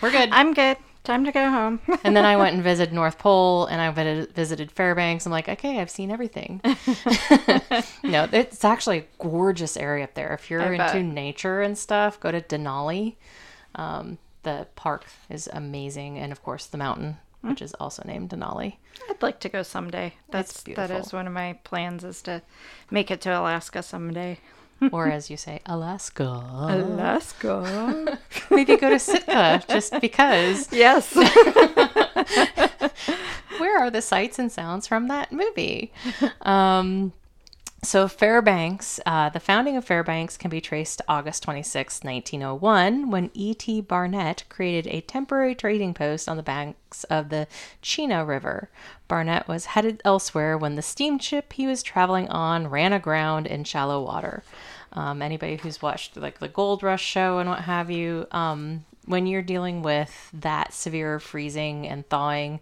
We're 0.00 0.12
good. 0.12 0.28
I'm 0.30 0.54
good. 0.54 0.76
Time 1.04 1.24
to 1.26 1.32
go 1.32 1.50
home. 1.50 1.80
and 2.02 2.16
then 2.16 2.24
I 2.24 2.36
went 2.36 2.54
and 2.54 2.64
visited 2.72 2.94
North 2.94 3.18
Pole 3.18 3.66
and 3.66 3.80
I 3.80 3.90
visited, 3.90 4.72
Fairbanks. 4.72 5.26
I'm 5.26 5.32
like, 5.32 5.48
okay, 5.48 5.80
I've 5.80 5.90
seen 5.90 6.10
everything. 6.10 6.60
no, 8.02 8.26
it's 8.32 8.64
actually 8.64 8.98
a 8.98 9.06
gorgeous 9.18 9.76
area 9.76 10.04
up 10.04 10.14
there. 10.14 10.32
If 10.32 10.50
you're 10.50 10.72
into 10.72 11.02
nature 11.02 11.60
and 11.60 11.76
stuff, 11.76 12.18
go 12.18 12.32
to 12.32 12.40
Denali. 12.40 13.16
Um, 13.74 14.18
the 14.44 14.66
park 14.76 15.04
is 15.28 15.48
amazing. 15.52 16.18
And 16.18 16.32
of 16.32 16.42
course, 16.42 16.66
the 16.66 16.78
mountain, 16.78 17.18
Hmm. 17.42 17.50
which 17.50 17.60
is 17.60 17.74
also 17.74 18.02
named 18.06 18.30
Denali. 18.30 18.76
I'd 19.10 19.22
like 19.22 19.38
to 19.40 19.50
go 19.50 19.62
someday. 19.62 20.14
That's 20.30 20.62
that 20.62 20.90
is 20.90 21.12
one 21.12 21.26
of 21.26 21.32
my 21.34 21.58
plans 21.64 22.02
is 22.02 22.22
to 22.22 22.40
make 22.90 23.10
it 23.10 23.20
to 23.22 23.38
Alaska 23.38 23.82
someday. 23.82 24.38
or 24.92 25.08
as 25.08 25.30
you 25.30 25.36
say, 25.36 25.60
Alaska. 25.66 26.24
Alaska. 26.24 28.18
Maybe 28.50 28.76
go 28.76 28.90
to 28.90 28.98
Sitka 28.98 29.62
just 29.68 30.00
because. 30.00 30.72
yes. 30.72 31.14
where 33.58 33.78
are 33.80 33.90
the 33.90 34.02
sights 34.02 34.38
and 34.38 34.52
sounds 34.52 34.86
from 34.86 35.08
that 35.08 35.32
movie? 35.32 35.92
Um, 36.42 37.12
so, 37.84 38.08
Fairbanks, 38.08 39.00
uh, 39.06 39.28
the 39.28 39.40
founding 39.40 39.76
of 39.76 39.84
Fairbanks 39.84 40.36
can 40.36 40.50
be 40.50 40.60
traced 40.60 40.98
to 40.98 41.04
August 41.08 41.42
26, 41.42 42.02
1901, 42.02 43.10
when 43.10 43.30
E.T. 43.34 43.80
Barnette 43.82 44.44
created 44.48 44.86
a 44.92 45.00
temporary 45.00 45.54
trading 45.54 45.94
post 45.94 46.28
on 46.28 46.36
the 46.36 46.42
banks 46.42 47.04
of 47.04 47.28
the 47.28 47.46
Chena 47.82 48.26
River. 48.26 48.70
Barnette 49.08 49.48
was 49.48 49.66
headed 49.66 50.00
elsewhere 50.04 50.58
when 50.58 50.74
the 50.74 50.82
steamship 50.82 51.52
he 51.52 51.66
was 51.66 51.82
traveling 51.82 52.28
on 52.28 52.68
ran 52.68 52.92
aground 52.92 53.46
in 53.46 53.64
shallow 53.64 54.02
water. 54.02 54.42
Um, 54.92 55.22
anybody 55.22 55.56
who's 55.56 55.82
watched 55.82 56.16
like 56.16 56.38
the 56.38 56.48
Gold 56.48 56.82
Rush 56.82 57.04
show 57.04 57.38
and 57.38 57.48
what 57.48 57.60
have 57.60 57.90
you, 57.90 58.26
um, 58.30 58.84
when 59.06 59.26
you're 59.26 59.42
dealing 59.42 59.82
with 59.82 60.30
that 60.32 60.72
severe 60.72 61.18
freezing 61.20 61.86
and 61.86 62.08
thawing, 62.08 62.60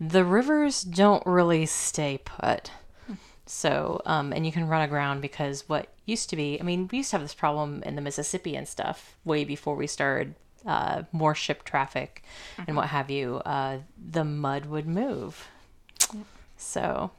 the 0.00 0.24
rivers 0.24 0.82
don't 0.82 1.24
really 1.26 1.66
stay 1.66 2.20
put. 2.24 2.70
So, 3.46 4.00
um, 4.06 4.32
and 4.32 4.46
you 4.46 4.52
can 4.52 4.68
run 4.68 4.82
aground 4.82 5.20
because 5.20 5.68
what 5.68 5.88
used 6.06 6.30
to 6.30 6.36
be, 6.36 6.60
I 6.60 6.62
mean, 6.62 6.88
we 6.90 6.98
used 6.98 7.10
to 7.10 7.16
have 7.16 7.24
this 7.24 7.34
problem 7.34 7.82
in 7.84 7.96
the 7.96 8.02
Mississippi 8.02 8.56
and 8.56 8.68
stuff 8.68 9.16
way 9.24 9.44
before 9.44 9.74
we 9.74 9.86
started 9.86 10.34
uh, 10.66 11.02
more 11.10 11.34
ship 11.34 11.64
traffic 11.64 12.22
and 12.66 12.76
what 12.76 12.88
have 12.88 13.10
you. 13.10 13.36
Uh, 13.44 13.78
the 14.10 14.24
mud 14.24 14.66
would 14.66 14.86
move. 14.86 15.48
So, 16.56 17.10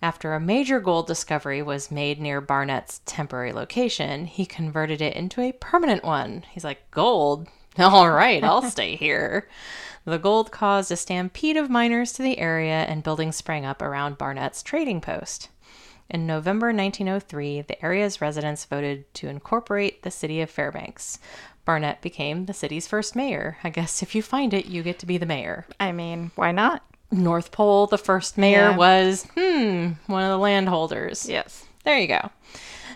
after 0.00 0.34
a 0.34 0.40
major 0.40 0.80
gold 0.80 1.06
discovery 1.06 1.62
was 1.62 1.90
made 1.90 2.20
near 2.20 2.40
Barnette's 2.40 3.00
temporary 3.04 3.52
location, 3.52 4.26
he 4.26 4.46
converted 4.46 5.00
it 5.00 5.16
into 5.16 5.40
a 5.40 5.52
permanent 5.52 6.04
one. 6.04 6.44
He's 6.50 6.64
like, 6.64 6.90
Gold? 6.90 7.48
All 7.78 8.10
right, 8.10 8.44
I'll 8.44 8.62
stay 8.70 8.96
here. 8.96 9.48
The 10.04 10.18
gold 10.18 10.50
caused 10.50 10.92
a 10.92 10.96
stampede 10.96 11.56
of 11.56 11.70
miners 11.70 12.12
to 12.14 12.22
the 12.22 12.38
area, 12.38 12.84
and 12.88 13.02
buildings 13.02 13.36
sprang 13.36 13.64
up 13.64 13.80
around 13.80 14.18
Barnette's 14.18 14.62
trading 14.62 15.00
post. 15.00 15.48
In 16.10 16.26
November 16.26 16.66
1903, 16.66 17.62
the 17.62 17.82
area's 17.82 18.20
residents 18.20 18.66
voted 18.66 19.12
to 19.14 19.28
incorporate 19.28 20.02
the 20.02 20.10
city 20.10 20.42
of 20.42 20.50
Fairbanks. 20.50 21.18
Barnett 21.64 22.02
became 22.02 22.44
the 22.44 22.52
city's 22.52 22.86
first 22.86 23.16
mayor. 23.16 23.56
I 23.64 23.70
guess 23.70 24.02
if 24.02 24.14
you 24.14 24.22
find 24.22 24.52
it, 24.52 24.66
you 24.66 24.82
get 24.82 24.98
to 24.98 25.06
be 25.06 25.16
the 25.16 25.24
mayor. 25.24 25.66
I 25.80 25.92
mean, 25.92 26.30
why 26.34 26.52
not? 26.52 26.82
North 27.10 27.50
Pole, 27.52 27.86
the 27.86 27.96
first 27.96 28.36
mayor 28.36 28.70
Yeah. 28.70 28.76
was, 28.76 29.26
hmm, 29.34 29.92
one 30.06 30.22
of 30.22 30.28
the 30.30 30.38
landholders. 30.38 31.26
Yes. 31.26 31.64
There 31.84 31.98
you 31.98 32.08
go. 32.08 32.30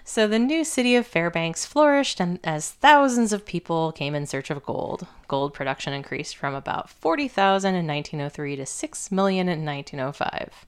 So 0.09 0.27
the 0.27 0.39
new 0.39 0.65
city 0.65 0.97
of 0.97 1.07
Fairbanks 1.07 1.67
flourished 1.67 2.19
and 2.19 2.41
as 2.43 2.71
thousands 2.71 3.31
of 3.35 3.45
people 3.45 3.93
came 3.93 4.15
in 4.15 4.25
search 4.25 4.49
of 4.49 4.65
gold. 4.65 5.07
Gold 5.29 5.53
production 5.53 5.93
increased 5.93 6.35
from 6.35 6.55
about 6.55 6.89
40,000 6.89 7.75
in 7.75 7.87
1903 7.87 8.57
to 8.57 8.65
6 8.65 9.13
million 9.13 9.51
in 9.51 9.67
1905. 9.67 10.67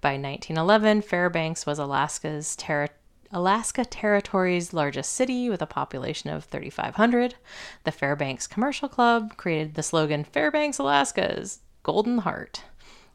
By 0.00 0.10
1911, 0.10 1.02
Fairbanks 1.02 1.66
was 1.66 1.80
Alaska's 1.80 2.54
terri- 2.56 2.90
Alaska 3.32 3.84
Territory's 3.84 4.72
largest 4.72 5.14
city 5.14 5.50
with 5.50 5.60
a 5.60 5.66
population 5.66 6.30
of 6.30 6.44
3,500. 6.44 7.34
The 7.82 7.90
Fairbanks 7.90 8.46
Commercial 8.46 8.88
Club 8.88 9.36
created 9.36 9.74
the 9.74 9.82
slogan 9.82 10.22
Fairbanks, 10.22 10.78
Alaska's 10.78 11.58
Golden 11.82 12.18
Heart, 12.18 12.62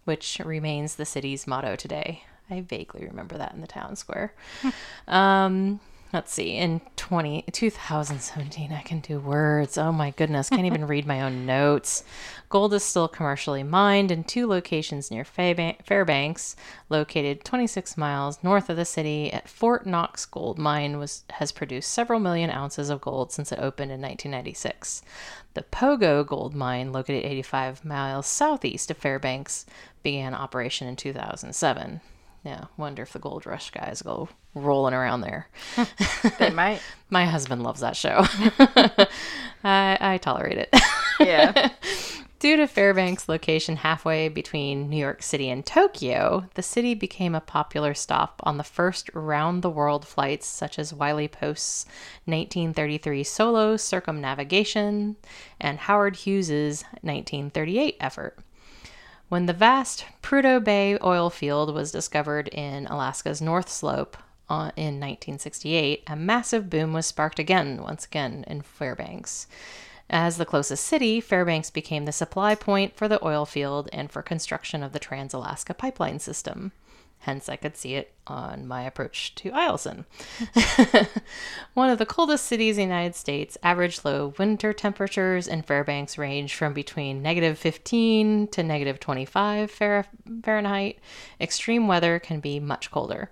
which 0.04 0.42
remains 0.44 0.96
the 0.96 1.06
city's 1.06 1.48
motto 1.48 1.78
today. 1.78 2.26
I 2.52 2.62
vaguely 2.62 3.06
remember 3.06 3.38
that 3.38 3.54
in 3.54 3.62
the 3.62 3.68
town 3.68 3.96
square. 3.96 4.34
um, 5.08 5.80
let's 6.14 6.34
see. 6.34 6.58
In 6.58 6.82
20, 6.98 7.46
2017, 7.52 8.74
I 8.74 8.82
can 8.82 9.00
do 9.00 9.20
words. 9.20 9.78
Oh 9.78 9.92
my 9.92 10.12
goodness. 10.12 10.50
Can't 10.50 10.66
even 10.66 10.88
read 10.88 11.06
my 11.06 11.22
own 11.22 11.46
notes. 11.46 12.04
Gold 12.50 12.74
is 12.74 12.84
still 12.84 13.08
commercially 13.08 13.64
mined 13.64 14.12
in 14.12 14.26
two 14.26 14.46
locations 14.46 15.10
near 15.10 15.24
Fairbanks, 15.24 16.56
located 16.90 17.46
26 17.46 17.96
miles 17.98 18.44
north 18.44 18.70
of 18.70 18.76
the 18.76 18.84
city 18.84 19.32
at 19.32 19.48
Fort 19.48 19.88
Knox 19.88 20.26
Gold 20.26 20.60
Mine 20.60 21.00
was 21.00 21.24
has 21.30 21.54
produced 21.54 21.92
several 21.92 22.20
million 22.20 22.50
ounces 22.50 22.90
of 22.90 23.00
gold 23.00 23.32
since 23.32 23.54
it 23.54 23.60
opened 23.60 23.92
in 23.92 24.02
1996. 24.02 25.02
The 25.54 25.64
Pogo 25.64 26.26
Gold 26.26 26.54
Mine, 26.54 26.92
located 26.92 27.24
85 27.26 27.86
miles 27.86 28.28
southeast 28.28 28.92
of 28.92 28.98
Fairbanks, 28.98 29.66
began 30.04 30.34
operation 30.34 30.88
in 30.88 30.96
2007. 30.98 32.02
Yeah, 32.44 32.66
wonder 32.76 33.04
if 33.04 33.14
the 33.14 33.20
Gold 33.20 33.46
Rush 33.46 33.70
guys 33.70 34.02
go 34.02 34.28
rolling 34.56 34.94
around 34.94 35.22
there. 35.22 35.48
They 36.40 36.50
might. 36.50 36.82
My 37.10 37.26
husband 37.26 37.64
loves 37.64 37.82
that 37.82 37.96
show. 37.96 38.26
I, 39.64 39.98
I 40.00 40.20
tolerate 40.22 40.58
it. 40.58 40.76
Yeah. 41.20 41.70
Due 42.40 42.58
to 42.58 42.66
Fairbanks' 42.66 43.30
location 43.30 43.76
halfway 43.76 44.28
between 44.28 44.90
New 44.90 44.98
York 44.98 45.22
City 45.22 45.50
and 45.52 45.64
Tokyo, 45.64 46.46
the 46.56 46.64
city 46.64 46.96
became 46.96 47.36
a 47.36 47.42
popular 47.42 47.94
stop 47.94 48.42
on 48.44 48.58
the 48.58 48.64
first 48.64 49.12
round 49.14 49.62
the 49.62 49.70
world 49.70 50.08
flights, 50.08 50.48
such 50.48 50.80
as 50.80 50.92
Wiley 50.92 51.28
Post's 51.28 51.86
1933 52.26 53.24
solo 53.24 53.78
circumnavigation 53.78 55.18
and 55.60 55.78
Howard 55.82 56.16
Hughes's 56.16 56.82
1938 57.02 57.98
effort. 58.00 58.40
When 59.32 59.46
the 59.46 59.54
vast 59.54 60.04
Prudhoe 60.22 60.62
Bay 60.62 60.98
oil 61.02 61.30
field 61.30 61.74
was 61.74 61.90
discovered 61.90 62.50
in 62.50 62.86
Alaska's 62.88 63.42
North 63.42 63.70
Slope 63.70 64.18
uh, 64.50 64.76
in 64.76 65.00
1968, 65.00 66.04
a 66.06 66.18
massive 66.18 66.70
boom 66.70 66.92
was 66.92 67.06
sparked 67.06 67.40
again, 67.40 67.82
once 67.82 68.04
again, 68.04 68.44
in 68.46 68.62
Fairbanks. 68.62 69.48
As 70.10 70.36
the 70.36 70.46
closest 70.46 70.86
city, 70.86 71.22
Fairbanks 71.22 71.70
became 71.70 72.04
the 72.04 72.12
supply 72.12 72.56
point 72.56 72.98
for 72.98 73.08
the 73.08 73.26
oil 73.26 73.46
field 73.46 73.88
and 73.94 74.12
for 74.12 74.22
construction 74.22 74.84
of 74.84 74.92
the 74.92 75.00
Trans 75.00 75.34
Alaska 75.34 75.74
Pipeline 75.74 76.20
System. 76.20 76.74
Hence, 77.22 77.48
I 77.50 77.56
could 77.56 77.78
see 77.78 77.94
it 77.94 78.14
on 78.26 78.68
my 78.68 78.82
approach 78.82 79.36
to 79.36 79.52
Eielson. 79.52 80.06
One 81.76 81.92
of 81.92 82.00
the 82.00 82.06
coldest 82.06 82.46
cities 82.46 82.80
in 82.80 82.90
the 82.90 82.96
United 82.96 83.16
States, 83.16 83.60
average 83.62 84.04
low 84.04 84.34
winter 84.40 84.74
temperatures 84.74 85.48
in 85.48 85.62
Fairbanks 85.62 86.18
range 86.18 86.56
from 86.56 86.74
between 86.74 87.22
negative 87.22 87.60
15 87.60 88.48
to 88.48 88.64
negative 88.64 89.00
25 89.00 89.70
Fahrenheit. 89.70 90.98
Extreme 91.40 91.88
weather 91.88 92.18
can 92.18 92.40
be 92.40 92.60
much 92.60 92.90
colder. 92.90 93.30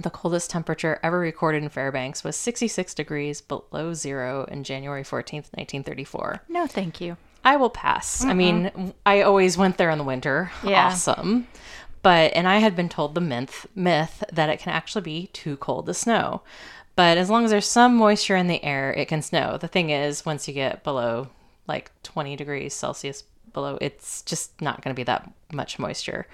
The 0.00 0.10
coldest 0.10 0.50
temperature 0.50 1.00
ever 1.02 1.18
recorded 1.18 1.64
in 1.64 1.68
Fairbanks 1.68 2.22
was 2.22 2.36
66 2.36 2.94
degrees 2.94 3.40
below 3.40 3.92
zero 3.92 4.44
in 4.44 4.62
January 4.62 5.02
14th, 5.02 5.50
1934. 5.52 6.42
No, 6.48 6.66
thank 6.68 7.00
you. 7.00 7.16
I 7.44 7.56
will 7.56 7.70
pass. 7.70 8.24
I 8.24 8.32
mean, 8.32 8.94
I 9.04 9.20
always 9.20 9.58
went 9.58 9.76
there 9.76 9.90
in 9.90 9.98
the 9.98 10.04
winter. 10.04 10.50
Yeah. 10.64 10.86
Awesome. 10.86 11.46
But, 12.04 12.32
and 12.36 12.46
I 12.46 12.58
had 12.58 12.76
been 12.76 12.90
told 12.90 13.14
the 13.14 13.22
myth, 13.22 13.66
myth 13.74 14.22
that 14.30 14.50
it 14.50 14.60
can 14.60 14.74
actually 14.74 15.00
be 15.00 15.28
too 15.28 15.56
cold 15.56 15.86
to 15.86 15.94
snow. 15.94 16.42
But 16.96 17.16
as 17.16 17.30
long 17.30 17.46
as 17.46 17.50
there's 17.50 17.66
some 17.66 17.96
moisture 17.96 18.36
in 18.36 18.46
the 18.46 18.62
air, 18.62 18.92
it 18.92 19.08
can 19.08 19.22
snow. 19.22 19.56
The 19.56 19.68
thing 19.68 19.88
is, 19.88 20.26
once 20.26 20.46
you 20.46 20.52
get 20.52 20.84
below 20.84 21.28
like 21.66 21.90
20 22.02 22.36
degrees 22.36 22.74
Celsius 22.74 23.24
below, 23.52 23.78
it's 23.80 24.22
just 24.22 24.60
not 24.60 24.82
going 24.82 24.94
to 24.94 24.98
be 24.98 25.04
that 25.04 25.30
much 25.52 25.78
moisture. 25.78 26.26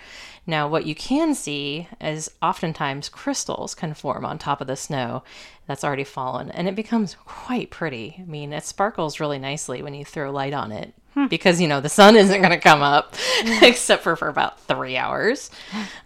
Now, 0.46 0.66
what 0.68 0.86
you 0.86 0.94
can 0.94 1.34
see 1.34 1.86
is 2.00 2.30
oftentimes 2.42 3.08
crystals 3.08 3.74
can 3.74 3.94
form 3.94 4.24
on 4.24 4.38
top 4.38 4.60
of 4.60 4.66
the 4.66 4.76
snow 4.76 5.22
that's 5.66 5.84
already 5.84 6.04
fallen, 6.04 6.50
and 6.50 6.66
it 6.66 6.74
becomes 6.74 7.16
quite 7.24 7.70
pretty. 7.70 8.16
I 8.18 8.24
mean, 8.24 8.52
it 8.52 8.64
sparkles 8.64 9.20
really 9.20 9.38
nicely 9.38 9.82
when 9.82 9.94
you 9.94 10.04
throw 10.04 10.32
light 10.32 10.54
on 10.54 10.72
it 10.72 10.94
because, 11.28 11.60
you 11.60 11.68
know, 11.68 11.80
the 11.80 11.88
sun 11.88 12.16
isn't 12.16 12.40
going 12.40 12.50
to 12.50 12.58
come 12.58 12.82
up 12.82 13.14
except 13.62 14.02
for 14.02 14.16
for 14.16 14.28
about 14.28 14.60
three 14.60 14.96
hours. 14.96 15.50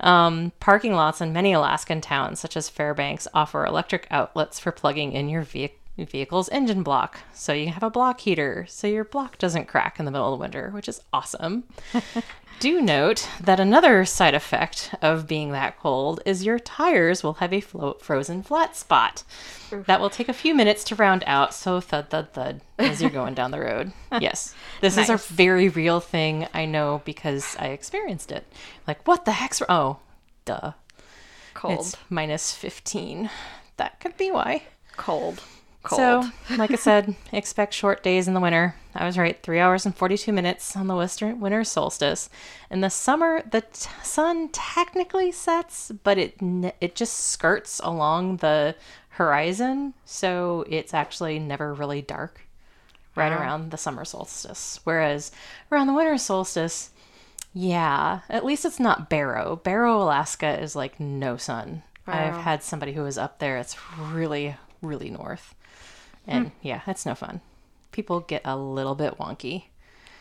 Um, 0.00 0.52
parking 0.60 0.94
lots 0.94 1.20
in 1.20 1.32
many 1.32 1.52
Alaskan 1.52 2.00
towns, 2.00 2.40
such 2.40 2.56
as 2.56 2.68
Fairbanks, 2.68 3.28
offer 3.32 3.64
electric 3.64 4.06
outlets 4.10 4.58
for 4.58 4.72
plugging 4.72 5.12
in 5.12 5.28
your 5.28 5.42
vehicle 5.42 5.78
vehicle's 5.98 6.48
engine 6.48 6.82
block. 6.82 7.20
So 7.32 7.52
you 7.52 7.68
have 7.70 7.82
a 7.82 7.90
block 7.90 8.20
heater 8.20 8.66
so 8.68 8.86
your 8.86 9.04
block 9.04 9.38
doesn't 9.38 9.66
crack 9.68 9.98
in 9.98 10.04
the 10.04 10.10
middle 10.10 10.32
of 10.32 10.38
the 10.38 10.42
winter, 10.42 10.70
which 10.70 10.88
is 10.88 11.00
awesome. 11.12 11.64
Do 12.60 12.80
note 12.80 13.28
that 13.40 13.58
another 13.58 14.04
side 14.04 14.34
effect 14.34 14.94
of 15.02 15.26
being 15.26 15.50
that 15.52 15.78
cold 15.78 16.20
is 16.24 16.44
your 16.44 16.58
tires 16.60 17.22
will 17.22 17.34
have 17.34 17.52
a 17.52 17.60
flo- 17.60 17.94
frozen 18.00 18.42
flat 18.44 18.76
spot. 18.76 19.24
That 19.70 20.00
will 20.00 20.08
take 20.10 20.28
a 20.28 20.32
few 20.32 20.54
minutes 20.54 20.84
to 20.84 20.94
round 20.94 21.24
out, 21.26 21.52
so 21.52 21.80
thud 21.80 22.10
thud 22.10 22.32
thud 22.32 22.60
as 22.78 23.02
you're 23.02 23.10
going 23.10 23.34
down 23.34 23.50
the 23.50 23.58
road. 23.60 23.92
Yes, 24.20 24.54
this 24.80 24.96
is 24.96 25.10
a 25.10 25.16
very 25.16 25.68
real 25.68 25.98
thing. 25.98 26.46
I 26.54 26.64
know 26.64 27.02
because 27.04 27.56
I 27.58 27.68
experienced 27.68 28.30
it. 28.30 28.46
Like, 28.86 29.06
what 29.06 29.24
the 29.24 29.32
heck's? 29.32 29.60
wr- 29.60 29.64
Oh, 29.68 29.98
duh. 30.44 30.72
Cold. 31.54 31.80
It's 31.80 31.96
minus 32.08 32.52
15. 32.54 33.30
That 33.78 33.98
could 33.98 34.16
be 34.16 34.30
why. 34.30 34.62
cold. 34.96 35.42
Cold. 35.84 36.24
So, 36.48 36.56
like 36.56 36.70
I 36.70 36.76
said, 36.76 37.14
expect 37.32 37.72
short 37.74 38.02
days 38.02 38.26
in 38.26 38.34
the 38.34 38.40
winter. 38.40 38.74
I 38.94 39.04
was 39.06 39.18
right, 39.18 39.40
three 39.42 39.58
hours 39.60 39.84
and 39.86 39.94
42 39.96 40.32
minutes 40.32 40.76
on 40.76 40.86
the 40.86 40.96
western 40.96 41.40
winter 41.40 41.62
solstice. 41.64 42.28
In 42.70 42.80
the 42.80 42.90
summer, 42.90 43.42
the 43.50 43.60
t- 43.62 43.88
sun 44.02 44.48
technically 44.50 45.30
sets, 45.32 45.90
but 46.02 46.16
it 46.18 46.36
it 46.80 46.94
just 46.94 47.14
skirts 47.30 47.80
along 47.84 48.38
the 48.38 48.74
horizon, 49.10 49.94
so 50.04 50.64
it's 50.68 50.92
actually 50.94 51.38
never 51.38 51.72
really 51.74 52.02
dark 52.02 52.40
right 53.16 53.30
Wow. 53.30 53.38
around 53.38 53.70
the 53.70 53.76
summer 53.78 54.04
solstice. 54.04 54.80
Whereas 54.84 55.30
around 55.70 55.86
the 55.86 55.92
winter 55.94 56.18
solstice, 56.18 56.90
yeah, 57.52 58.20
at 58.28 58.44
least 58.44 58.64
it's 58.64 58.80
not 58.80 59.08
Barrow. 59.08 59.56
Barrow, 59.56 60.02
Alaska 60.02 60.60
is 60.60 60.74
like 60.74 60.98
no 60.98 61.36
sun. 61.36 61.82
I've 62.06 62.36
had 62.38 62.62
somebody 62.62 62.92
who 62.92 63.02
was 63.02 63.16
up 63.16 63.38
there. 63.38 63.56
It's 63.56 63.76
really, 63.98 64.56
really 64.82 65.08
north. 65.10 65.54
And 66.26 66.52
yeah, 66.62 66.80
it's 66.86 67.06
no 67.06 67.14
fun. 67.14 67.40
People 67.92 68.20
get 68.20 68.42
a 68.44 68.56
little 68.56 68.94
bit 68.94 69.18
wonky. 69.18 69.64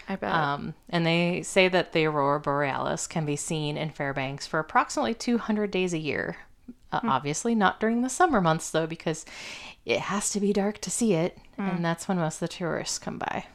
I 0.07 0.15
bet. 0.17 0.33
Um, 0.33 0.73
and 0.89 1.05
they 1.05 1.41
say 1.43 1.69
that 1.69 1.93
the 1.93 2.05
aurora 2.05 2.39
borealis 2.39 3.07
can 3.07 3.25
be 3.25 3.35
seen 3.35 3.77
in 3.77 3.89
Fairbanks 3.89 4.45
for 4.45 4.59
approximately 4.59 5.13
200 5.13 5.71
days 5.71 5.93
a 5.93 5.97
year. 5.97 6.37
Uh, 6.91 6.99
Obviously, 7.03 7.55
not 7.55 7.79
during 7.79 8.01
the 8.01 8.09
summer 8.09 8.41
months, 8.41 8.69
though, 8.69 8.85
because 8.85 9.25
it 9.85 9.99
has 9.99 10.29
to 10.31 10.39
be 10.39 10.53
dark 10.53 10.79
to 10.81 10.91
see 10.91 11.13
it. 11.13 11.37
And 11.57 11.83
that's 11.83 12.07
when 12.07 12.17
most 12.17 12.35
of 12.35 12.41
the 12.41 12.47
tourists 12.49 12.99
come 12.99 13.17
by. 13.17 13.45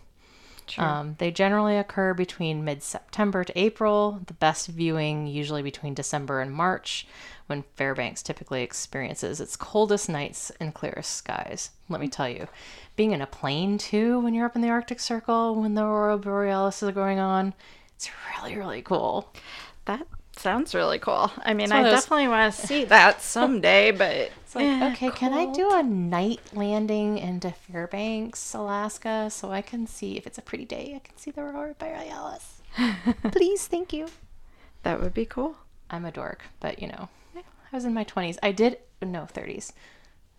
Sure. 0.71 0.85
Um, 0.85 1.17
they 1.19 1.31
generally 1.31 1.77
occur 1.77 2.15
between 2.15 2.65
mid 2.65 2.83
September 2.83 3.45
to 3.45 3.59
April, 3.59 4.21
the 4.27 4.35
best 4.35 4.69
viewing 4.69 5.27
usually 5.27 5.63
between 5.63 5.95
December 5.95 6.41
and 6.41 6.53
March, 6.53 7.07
when 7.47 7.65
Fairbanks 7.77 8.23
typically 8.23 8.63
experiences 8.63 9.41
its 9.41 9.57
coldest 9.57 10.09
nights 10.09 10.53
and 10.61 10.75
clearest 10.75 11.15
skies. 11.15 11.71
Let 11.89 12.01
me 12.01 12.09
tell 12.09 12.29
you, 12.29 12.49
being 12.97 13.13
in 13.13 13.23
a 13.23 13.27
plane 13.27 13.79
too 13.79 14.21
when 14.21 14.35
you're 14.35 14.47
up 14.47 14.57
in 14.57 14.63
the 14.63 14.69
Arctic 14.71 15.01
Circle 15.01 15.55
when 15.55 15.75
the 15.75 15.83
aurora 15.85 16.19
borealis 16.19 16.83
is 16.83 16.91
going 16.91 17.19
on, 17.19 17.55
it's 17.97 18.11
really, 18.37 18.57
really 18.57 18.83
cool. 18.83 19.33
that 19.87 20.07
sounds 20.39 20.75
really 20.75 20.99
cool. 20.99 21.31
I 21.45 21.55
mean, 21.55 21.71
I 21.73 21.83
those- 21.83 21.93
definitely 22.03 22.29
want 22.29 22.55
to 22.55 22.61
see 22.67 22.85
that 22.85 23.21
someday, 23.23 23.91
but 23.91 24.13
It's 24.45 24.55
like, 24.55 24.93
okay, 24.93 25.11
can 25.11 25.33
I 25.35 25.53
do 25.53 25.71
a 25.73 25.83
night 25.83 26.41
landing 26.53 27.19
into 27.19 27.51
Fairbanks, 27.51 28.55
Alaska, 28.55 29.29
so 29.31 29.51
I 29.51 29.63
can 29.63 29.87
see 29.87 30.17
if 30.17 30.27
it's 30.27 30.39
a 30.39 30.43
pretty 30.43 30.65
day, 30.65 30.93
I 30.97 31.01
can 31.01 31.17
see 31.17 31.31
the 31.31 31.43
aurora 31.43 31.75
borealis? 31.79 32.61
Please, 33.33 33.67
thank 33.67 33.93
you. 33.93 34.07
that 34.83 35.01
would 35.01 35.15
be 35.15 35.25
cool. 35.27 35.57
I'm 35.91 36.05
a 36.05 36.11
dork, 36.13 36.45
but 36.61 36.81
you 36.81 36.89
know, 36.89 37.09
I 37.37 37.77
was 37.77 37.85
in 37.85 37.95
my 37.95 38.05
20s. 38.05 38.39
I 38.43 38.53
did 38.53 38.79
no 39.03 39.27
30s, 39.33 39.73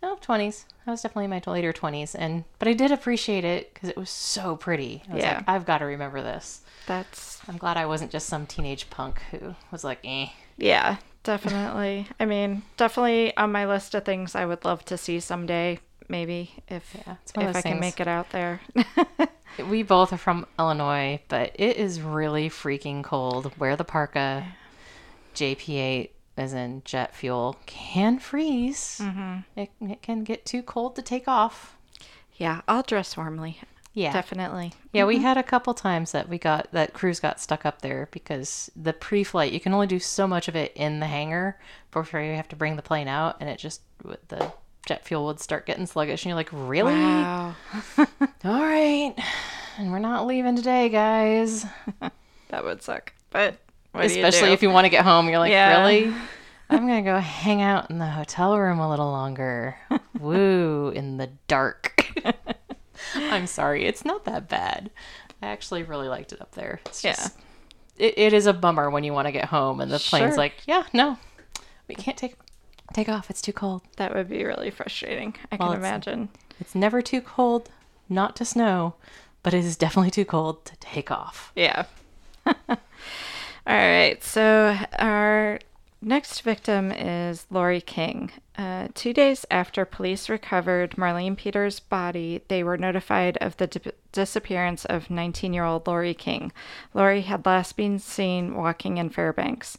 no 0.02 0.16
20s. 0.16 0.66
I 0.88 0.92
was 0.92 1.02
definitely 1.02 1.26
in 1.26 1.30
my 1.30 1.42
later 1.46 1.72
20s, 1.74 2.16
and 2.18 2.46
but 2.58 2.68
I 2.68 2.74
did 2.74 2.92
appreciate 2.92 3.44
it 3.46 3.74
because 3.74 3.90
it 3.90 3.98
was 3.98 4.10
so 4.10 4.56
pretty. 4.56 5.04
I 5.10 5.14
was 5.14 5.24
Yeah. 5.24 5.36
like, 5.38 5.44
I've 5.50 5.66
got 5.66 5.80
to 5.80 5.86
remember 5.86 6.22
this. 6.22 6.62
That's 6.88 7.40
I'm 7.48 7.58
glad 7.58 7.78
I 7.78 7.86
wasn't 7.86 8.12
just 8.12 8.28
some 8.28 8.48
teenage 8.48 8.90
punk 8.90 9.22
who 9.32 9.56
was 9.72 9.84
like, 9.84 10.00
eh. 10.04 10.28
yeah, 10.58 10.98
definitely. 11.24 12.08
I 12.20 12.26
mean, 12.26 12.64
definitely 12.78 13.36
on 13.38 13.52
my 13.52 13.68
list 13.68 13.94
of 13.94 14.04
things 14.06 14.34
I 14.36 14.46
would 14.46 14.66
love 14.66 14.84
to 14.86 14.98
see 14.98 15.20
someday. 15.20 15.80
Maybe 16.08 16.54
if 16.68 16.96
Yeah, 17.06 17.16
it's 17.22 17.36
one 17.36 17.46
of 17.46 17.52
if 17.52 17.58
I 17.58 17.62
can 17.70 17.80
make 17.80 18.00
it 18.00 18.08
out 18.08 18.30
there. 18.32 18.62
We 19.68 19.84
both 19.84 20.14
are 20.14 20.18
from 20.18 20.46
Illinois, 20.58 21.20
but 21.28 21.52
it 21.56 21.76
is 21.78 22.02
really 22.02 22.50
freaking 22.50 23.04
cold. 23.04 23.52
Wear 23.60 23.76
the 23.76 23.84
parka. 23.84 24.46
JP8, 25.36 26.10
as 26.40 26.54
in 26.54 26.82
jet 26.86 27.14
fuel, 27.16 27.58
can 27.66 28.20
freeze. 28.20 29.00
Mm-hmm. 29.02 29.60
It, 29.60 29.70
it 29.82 30.02
can 30.02 30.24
get 30.24 30.46
too 30.46 30.62
cold 30.64 30.96
to 30.96 31.02
take 31.02 31.28
off. 31.28 31.78
yeah, 32.38 32.62
I'll 32.68 32.84
dress 32.84 33.16
warmly. 33.18 33.60
Yeah. 33.94 34.14
Definitely. 34.14 34.74
Yeah, 34.94 35.06
we 35.06 35.18
had 35.18 35.38
a 35.38 35.44
couple 35.44 35.74
times 35.74 36.12
that 36.14 36.30
we 36.30 36.38
got 36.38 36.72
that 36.72 36.94
crews 36.94 37.20
got 37.20 37.40
stuck 37.42 37.66
up 37.66 37.82
there 37.82 38.08
because 38.12 38.72
the 38.76 38.94
pre-flight 38.94 39.52
you 39.52 39.60
can 39.60 39.74
only 39.74 39.88
do 39.88 40.00
so 40.00 40.28
much 40.28 40.48
of 40.48 40.56
it 40.56 40.72
in 40.76 41.00
the 41.00 41.08
hangar 41.08 41.60
before 41.92 42.22
you 42.22 42.36
have 42.36 42.48
to 42.50 42.56
bring 42.56 42.76
the 42.76 42.82
plane 42.82 43.08
out, 43.08 43.38
and 43.40 43.50
it 43.50 43.58
just 43.58 43.82
the 44.30 44.54
jet 44.86 45.06
fuel 45.06 45.26
would 45.26 45.40
start 45.40 45.66
getting 45.66 45.86
sluggish, 45.88 46.24
and 46.24 46.30
you're 46.30 46.36
like, 46.38 46.50
really? 46.54 46.94
Wow. 46.94 47.56
All 47.98 48.62
right, 48.62 49.14
and 49.78 49.92
we're 49.92 50.00
not 50.00 50.28
leaving 50.28 50.56
today, 50.56 50.88
guys. 50.90 51.66
That 52.50 52.64
would 52.64 52.82
suck. 52.82 53.14
But 53.30 53.58
what 53.92 54.06
Especially 54.06 54.52
if 54.54 54.62
you 54.62 54.70
want 54.70 54.86
to 54.86 54.90
get 54.90 55.04
home, 55.04 55.30
you're 55.30 55.40
like, 55.40 55.52
Yeah. 55.52 55.80
really? 55.80 56.14
I'm 56.72 56.80
gonna 56.88 57.02
go 57.02 57.18
hang 57.20 57.62
out 57.64 57.90
in 57.90 57.98
the 57.98 58.06
hotel 58.06 58.58
room 58.58 58.80
a 58.80 58.90
little 58.90 59.10
longer. 59.12 59.76
Woo, 60.20 60.90
in 60.96 61.18
the 61.18 61.30
dark. 61.48 62.06
I'm 63.16 63.48
sorry, 63.48 63.86
it's 63.86 64.06
not 64.06 64.26
that 64.26 64.48
bad. 64.48 64.92
I 65.42 65.48
actually 65.48 65.84
really 65.84 66.08
liked 66.08 66.32
it 66.32 66.42
up 66.42 66.52
there. 66.54 66.80
It's 66.86 67.04
Yeah. 67.04 67.14
just, 67.14 67.38
it, 67.98 68.18
it 68.18 68.34
is 68.34 68.46
a 68.46 68.54
bummer 68.54 68.90
when 68.92 69.04
you 69.04 69.14
want 69.14 69.28
to 69.28 69.32
get 69.32 69.46
home 69.46 69.80
and 69.82 69.90
the 69.92 69.98
plane's 70.00 70.38
like, 70.38 70.54
yeah, 70.68 70.84
no, 70.94 71.18
we 71.88 71.96
can't 71.96 72.18
take 72.18 72.36
take 72.94 73.10
off. 73.10 73.30
It's 73.30 73.42
too 73.42 73.54
cold. 73.54 73.82
That 73.98 74.14
would 74.14 74.30
be 74.30 74.44
really 74.46 74.70
frustrating. 74.70 75.36
I 75.52 75.56
Well, 75.56 75.70
can 75.70 75.78
it's- 75.80 75.90
imagine. 75.90 76.30
It's 76.60 76.76
never 76.76 77.02
too 77.02 77.22
cold 77.22 77.70
not 78.10 78.36
to 78.36 78.46
snow, 78.46 78.96
but 79.44 79.54
it 79.54 79.64
is 79.64 79.76
definitely 79.78 80.12
too 80.12 80.26
cold 80.26 80.66
to 80.66 80.76
take 80.78 81.10
off. 81.10 81.52
Yeah. 81.56 81.86
All 83.70 83.76
right. 83.76 84.24
So 84.24 84.76
our 84.98 85.60
next 86.02 86.42
victim 86.42 86.92
is 86.92 87.46
Lori 87.52 87.82
King. 87.82 88.32
Uh, 88.58 88.88
two 88.96 89.14
days 89.14 89.46
after 89.52 89.86
police 89.86 90.28
recovered 90.28 90.96
Marlene 90.96 91.38
Peters' 91.38 91.80
body, 91.80 92.42
they 92.48 92.64
were 92.64 92.80
notified 92.80 93.38
of 93.38 93.56
the 93.58 93.68
di- 93.68 93.92
disappearance 94.12 94.86
of 94.86 95.12
19 95.12 95.54
year 95.54 95.66
old 95.66 95.86
Lori 95.86 96.16
King. 96.16 96.52
Lori 96.96 97.22
had 97.22 97.46
last 97.46 97.78
been 97.78 98.00
seen 98.00 98.56
walking 98.56 98.98
in 98.98 99.12
Fairbanks. 99.12 99.78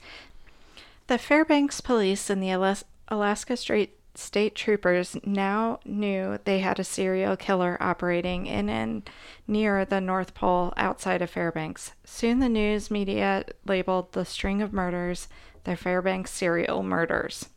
The 1.09 1.19
Fairbanks 1.19 1.81
police 1.81 2.31
and 2.31 2.41
the 2.41 2.53
Alas- 2.53 2.85
Alaska 3.09 3.57
State 3.57 3.99
State 4.15 4.55
troopers 4.55 5.17
now 5.25 5.79
knew 5.85 6.39
they 6.45 6.59
had 6.59 6.79
a 6.79 6.85
serial 6.85 7.37
killer 7.37 7.77
operating 7.81 8.47
in 8.47 8.69
and 8.69 9.09
near 9.47 9.85
the 9.85 10.01
North 10.01 10.35
Pole 10.35 10.73
outside 10.77 11.23
of 11.23 11.31
Fairbanks. 11.31 11.93
Soon 12.05 12.41
the 12.41 12.49
news 12.49 12.91
media 12.91 13.45
labeled 13.67 14.13
the 14.13 14.25
string 14.25 14.61
of 14.63 14.73
murders 14.73 15.29
the 15.65 15.77
Fairbanks 15.77 16.31
serial 16.31 16.83
murders. 16.83 17.49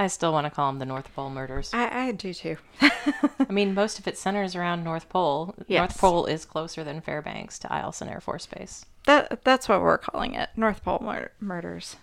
I 0.00 0.06
still 0.06 0.32
want 0.32 0.46
to 0.46 0.50
call 0.50 0.70
them 0.70 0.78
the 0.78 0.86
North 0.86 1.12
Pole 1.14 1.28
murders. 1.28 1.74
I, 1.74 2.06
I 2.08 2.12
do 2.12 2.32
too. 2.32 2.56
I 2.80 3.50
mean, 3.50 3.74
most 3.74 3.98
of 3.98 4.06
it 4.06 4.16
centers 4.16 4.54
around 4.54 4.84
North 4.84 5.08
Pole. 5.08 5.56
Yes. 5.66 5.80
North 5.80 5.98
Pole 5.98 6.26
is 6.26 6.44
closer 6.44 6.84
than 6.84 7.00
Fairbanks 7.00 7.58
to 7.60 7.68
Eielson 7.68 8.08
Air 8.08 8.20
Force 8.20 8.46
Base. 8.46 8.86
That 9.06 9.42
that's 9.42 9.68
what 9.68 9.80
we're 9.80 9.98
calling 9.98 10.34
it, 10.34 10.50
North 10.56 10.84
Pole 10.84 11.00
mur- 11.02 11.32
murders. 11.40 11.96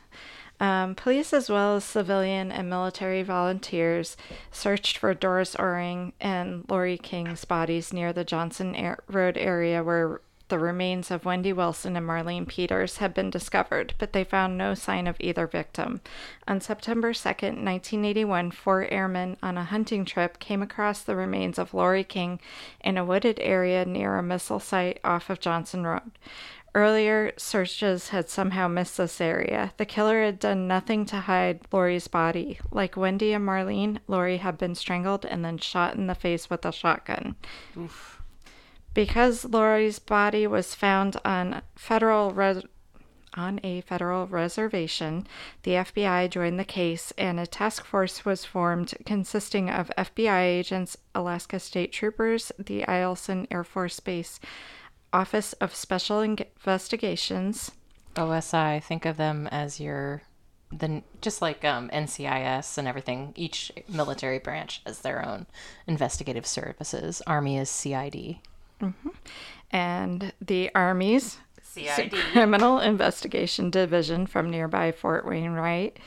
Um, 0.60 0.95
police, 0.95 1.34
as 1.34 1.49
well 1.49 1.76
as 1.76 1.84
civilian 1.84 2.51
and 2.51 2.70
military 2.70 3.24
volunteers, 3.24 4.16
searched 4.51 4.97
for 4.97 5.14
Doris 5.14 5.56
Oehring 5.56 6.14
and 6.22 6.64
Lori 6.70 6.97
King's 6.97 7.43
bodies 7.43 7.91
near 7.91 8.14
the 8.14 8.24
Johnson 8.24 8.74
Air- 8.76 8.99
Road 9.08 9.38
area 9.38 9.84
where 9.84 10.22
the 10.47 10.60
remains 10.60 11.10
of 11.10 11.26
Wendy 11.26 11.51
Wilson 11.51 11.97
and 11.97 12.08
Marlene 12.08 12.47
Peters 12.47 12.97
had 12.97 13.14
been 13.14 13.32
discovered, 13.32 13.95
but 13.97 14.14
they 14.14 14.24
found 14.24 14.58
no 14.58 14.76
sign 14.76 15.08
of 15.08 15.18
either 15.20 15.47
victim. 15.47 16.01
On 16.47 16.62
September 16.62 17.14
2, 17.14 17.28
1981, 17.30 18.51
four 18.51 18.88
airmen 18.91 19.38
on 19.41 19.58
a 19.58 19.64
hunting 19.64 20.06
trip 20.06 20.38
came 20.38 20.62
across 20.62 21.01
the 21.01 21.16
remains 21.16 21.58
of 21.58 21.74
Lori 21.74 22.03
King 22.03 22.39
in 22.82 22.97
a 22.97 23.06
wooded 23.06 23.39
area 23.41 23.86
near 23.86 24.18
a 24.18 24.24
missile 24.24 24.60
site 24.60 24.99
off 25.03 25.30
of 25.32 25.39
Johnson 25.39 25.86
Road. 25.86 26.12
Earlier 26.76 27.32
searches 27.38 28.09
had 28.09 28.30
somehow 28.30 28.67
missed 28.67 28.97
this 28.97 29.21
area. 29.21 29.73
The 29.78 29.86
killer 29.86 30.26
had 30.26 30.39
done 30.39 30.67
nothing 30.67 31.05
to 31.05 31.21
hide 31.21 31.61
Lori's 31.71 32.09
body. 32.09 32.59
Like 32.69 32.97
Wendy 32.97 33.32
and 33.32 33.47
Marlene, 33.47 33.99
Lori 34.09 34.38
had 34.38 34.57
been 34.57 34.76
strangled 34.76 35.26
and 35.26 35.45
then 35.45 35.57
shot 35.57 35.95
in 35.95 36.07
the 36.07 36.13
face 36.13 36.49
with 36.49 36.65
a 36.65 36.73
shotgun. 36.73 37.38
Oof. 37.78 38.21
Because 38.93 39.45
Lori's 39.45 39.99
body 39.99 40.45
was 40.47 40.76
found 40.76 41.15
on 41.23 41.61
federal 41.76 42.32
res- 42.32 42.65
on 43.36 43.61
a 43.63 43.80
federal 43.82 44.28
reservation, 44.28 45.28
the 45.63 45.71
FBI 45.71 46.30
joined 46.30 46.59
the 46.59 46.65
case 46.65 47.13
and 47.17 47.39
a 47.39 47.47
task 47.47 47.86
force 47.86 48.26
was 48.26 48.43
formed 48.43 48.93
consisting 49.05 49.69
of 49.69 49.91
FBI 49.97 50.41
agents, 50.41 50.97
Alaska 51.13 51.57
State 51.59 51.93
Troopers, 51.93 52.51
the 52.57 52.82
Eielson 52.82 53.47
Air 53.49 53.63
Force 53.63 54.01
Base 54.01 54.41
Office 55.16 55.53
of 55.53 55.74
Special 55.74 56.20
Investigations. 56.20 57.72
OSI, 58.16 58.84
think 58.84 59.05
of 59.05 59.16
them 59.16 59.47
as 59.47 59.80
your 59.80 60.24
the 60.72 61.03
just 61.22 61.41
like 61.41 61.63
um, 61.63 61.89
NCIS 61.89 62.78
and 62.78 62.86
everything. 62.86 63.32
Each 63.38 63.72
military 63.88 64.39
branch 64.39 64.82
has 64.86 64.99
their 64.99 65.26
own 65.26 65.45
investigative 65.88 66.45
services. 66.45 67.22
Army 67.26 67.57
is 67.57 67.70
CID. 67.70 68.39
Mm-hmm. 68.82 69.09
And 69.72 70.34
the 70.41 70.70
Army's 70.76 71.38
CID. 71.63 72.11
Criminal 72.34 72.80
Investigation 72.82 73.70
Division 73.70 74.28
from 74.28 74.49
nearby 74.49 74.91
Fort 74.91 75.26
Wainwright, 75.26 75.97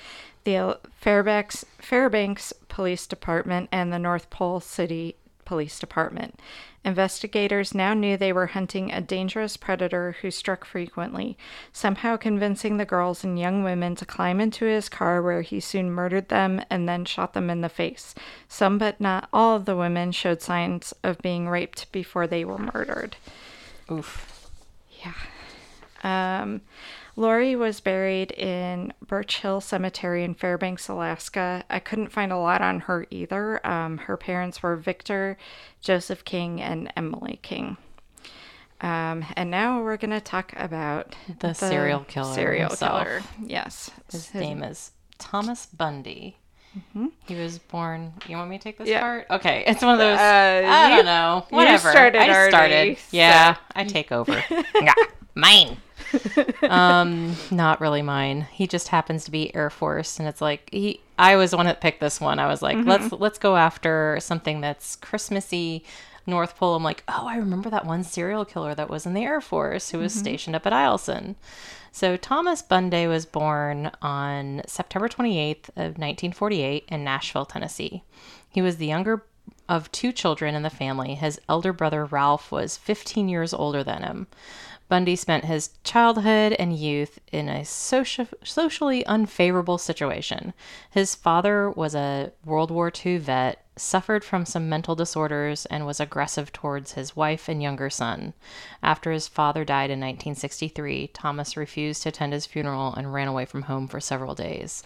the 0.45 0.79
Fairbanks, 0.95 1.65
Fairbanks 1.79 2.53
Police 2.69 3.07
Department, 3.07 3.71
and 3.73 3.91
the 3.91 3.99
North 3.99 4.29
Pole 4.29 4.61
City 4.61 5.17
Police 5.47 5.79
Department. 5.79 6.39
Investigators 6.85 7.75
now 7.75 7.93
knew 7.93 8.17
they 8.17 8.33
were 8.33 8.47
hunting 8.47 8.93
a 8.93 9.01
dangerous 9.01 9.57
predator 9.57 10.17
who 10.23 10.31
struck 10.31 10.65
frequently, 10.65 11.37
somehow 11.73 12.17
convincing 12.17 12.77
the 12.77 12.85
girls 12.85 13.25
and 13.25 13.39
young 13.39 13.63
women 13.63 13.95
to 13.97 14.07
climb 14.07 14.41
into 14.41 14.65
his 14.65 14.89
car 14.89 15.21
where 15.21 15.43
he 15.43 15.61
soon 15.61 15.91
murdered 15.91 16.29
them 16.29 16.63
and 16.71 16.89
then 16.89 17.05
shot 17.05 17.35
them 17.35 17.51
in 17.51 17.61
the 17.61 17.69
face. 17.69 18.15
Some, 18.49 18.79
but 18.79 19.01
not 19.01 19.29
all, 19.33 19.57
of 19.57 19.65
the 19.65 19.77
women 19.77 20.13
showed 20.13 20.41
signs 20.41 20.95
of 21.03 21.19
being 21.19 21.49
raped 21.49 21.91
before 21.91 22.27
they 22.27 22.45
were 22.45 22.59
murdered. 22.59 23.17
Oof. 23.91 24.49
Yeah. 25.05 25.15
Um, 26.05 26.61
Lori 27.19 27.57
was 27.57 27.81
buried 27.81 28.31
in 28.31 28.93
Birch 29.05 29.39
Hill 29.39 29.61
Cemetery 29.61 30.23
in 30.23 30.35
Fairbanks, 30.35 30.87
Alaska. 30.87 31.65
I 31.69 31.81
couldn't 31.81 32.13
find 32.13 32.31
a 32.31 32.39
lot 32.39 32.63
on 32.63 32.79
her 32.79 33.09
either. 33.11 33.67
Um, 33.67 33.99
her 33.99 34.17
parents 34.17 34.63
were 34.63 34.77
Victor, 34.77 35.37
Joseph 35.81 36.25
King, 36.25 36.63
and 36.63 36.93
Emily 36.97 37.41
King. 37.43 37.77
Um, 38.81 39.25
and 39.35 39.51
now 39.51 39.83
we're 39.83 39.97
going 39.97 40.13
to 40.13 40.21
talk 40.21 40.53
about 40.55 41.17
the, 41.27 41.49
the 41.49 41.55
serial 41.55 42.05
killer. 42.07 42.35
Serial 42.35 42.69
himself. 42.69 43.03
killer. 43.03 43.23
Yes. 43.45 43.91
His, 44.13 44.29
His 44.29 44.41
name 44.41 44.63
is 44.63 44.93
Thomas 45.19 45.67
Bunday. 45.67 46.37
Mm-hmm. 46.77 47.07
He 47.27 47.35
was 47.35 47.59
born. 47.59 48.13
You 48.29 48.37
want 48.37 48.51
me 48.51 48.59
to 48.59 48.63
take 48.63 48.79
this 48.79 48.89
yeah. 48.89 49.01
part? 49.01 49.27
Okay, 49.31 49.65
it's 49.67 49.83
one 49.83 49.95
of 49.95 49.99
those. 49.99 50.19
Uh, 50.19 50.63
I 50.67 50.91
you, 50.91 50.97
don't 50.97 51.07
know. 51.07 51.47
Whatever. 51.51 51.89
I 51.89 51.93
started. 51.93 52.55
Already, 52.55 52.99
yeah, 53.11 53.55
so. 53.55 53.61
I 53.75 53.85
take 53.85 54.13
over. 54.13 54.43
yeah, 54.75 54.95
mine. 55.35 55.79
um, 56.69 57.37
not 57.51 57.81
really 57.81 58.03
mine. 58.03 58.43
He 58.53 58.67
just 58.67 58.89
happens 58.89 59.25
to 59.25 59.31
be 59.31 59.55
Air 59.55 59.71
Force, 59.71 60.19
and 60.19 60.29
it's 60.29 60.41
like 60.41 60.69
he. 60.73 61.01
I 61.19 61.37
was 61.37 61.51
the 61.51 61.57
one 61.57 61.67
that 61.67 61.81
picked 61.81 62.01
this 62.01 62.21
one. 62.21 62.39
I 62.39 62.47
was 62.47 62.63
like, 62.63 62.77
mm-hmm. 62.77 62.89
let's 62.89 63.13
let's 63.13 63.39
go 63.39 63.57
after 63.57 64.19
something 64.21 64.61
that's 64.61 64.97
Christmassy. 64.97 65.85
North 66.29 66.57
Pole. 66.57 66.77
I'm 66.77 66.85
like, 66.85 67.03
oh, 67.09 67.27
I 67.27 67.37
remember 67.37 67.71
that 67.71 67.87
one 67.87 68.05
serial 68.05 68.45
killer 68.45 68.75
that 68.75 68.91
was 68.91 69.07
in 69.07 69.15
the 69.15 69.25
Air 69.25 69.41
Force 69.41 69.91
who 69.91 69.99
was 69.99 70.13
mm-hmm. 70.13 70.21
stationed 70.21 70.57
up 70.57 70.67
at 70.67 70.73
Eielson. 70.73 71.35
So 71.91 72.17
Thomas 72.17 72.63
Bunday 72.63 73.07
was 73.07 73.27
born 73.27 73.91
on 74.01 74.63
September 74.67 75.09
28th 75.09 75.69
of 75.71 75.99
1948 75.99 76.85
in 76.89 77.03
Nashville, 77.03 77.47
Tennessee. 77.47 78.05
He 78.49 78.63
was 78.63 78.77
the 78.77 78.87
younger 78.87 79.25
of 79.69 79.91
two 79.91 80.13
children 80.13 80.55
in 80.55 80.63
the 80.63 80.71
family. 80.71 81.15
His 81.15 81.41
elder 81.49 81.73
brother 81.73 82.05
Ralph 82.05 82.53
was 82.53 82.77
15 82.77 83.29
years 83.29 83.53
older 83.53 83.83
than 83.83 84.03
him. 84.03 84.27
Bunday 84.89 85.17
spent 85.17 85.45
his 85.45 85.71
childhood 85.85 86.55
and 86.55 86.75
youth 86.75 87.19
in 87.31 87.49
a 87.49 87.61
soci- 87.61 88.33
socially 88.43 89.05
unfavorable 89.05 89.77
situation. 89.77 90.55
His 90.91 91.15
father 91.15 91.71
was 91.71 91.95
a 91.95 92.33
World 92.45 92.71
War 92.71 92.91
II 93.05 93.19
vet, 93.19 93.65
suffered 93.79 94.25
from 94.25 94.45
some 94.45 94.69
mental 94.69 94.95
disorders, 94.95 95.67
and 95.67 95.87
was 95.87 96.01
aggressive 96.01 96.53
towards 96.53 96.93
his 96.93 97.17
wife 97.17 97.49
and 97.49 97.63
younger 97.63 97.91
son. 97.91 98.35
After 98.83 99.13
his 99.13 99.29
father 99.29 99.65
died 99.65 99.91
in 99.91 100.01
1963, 100.01 101.09
Thomas 101.15 101.57
refused 101.57 102.03
to 102.03 102.11
attend 102.11 102.33
his 102.33 102.47
funeral 102.47 102.95
and 102.95 103.13
ran 103.13 103.29
away 103.29 103.45
from 103.45 103.63
home 103.63 103.89
for 103.89 104.01
several 104.01 104.35
days. 104.35 104.83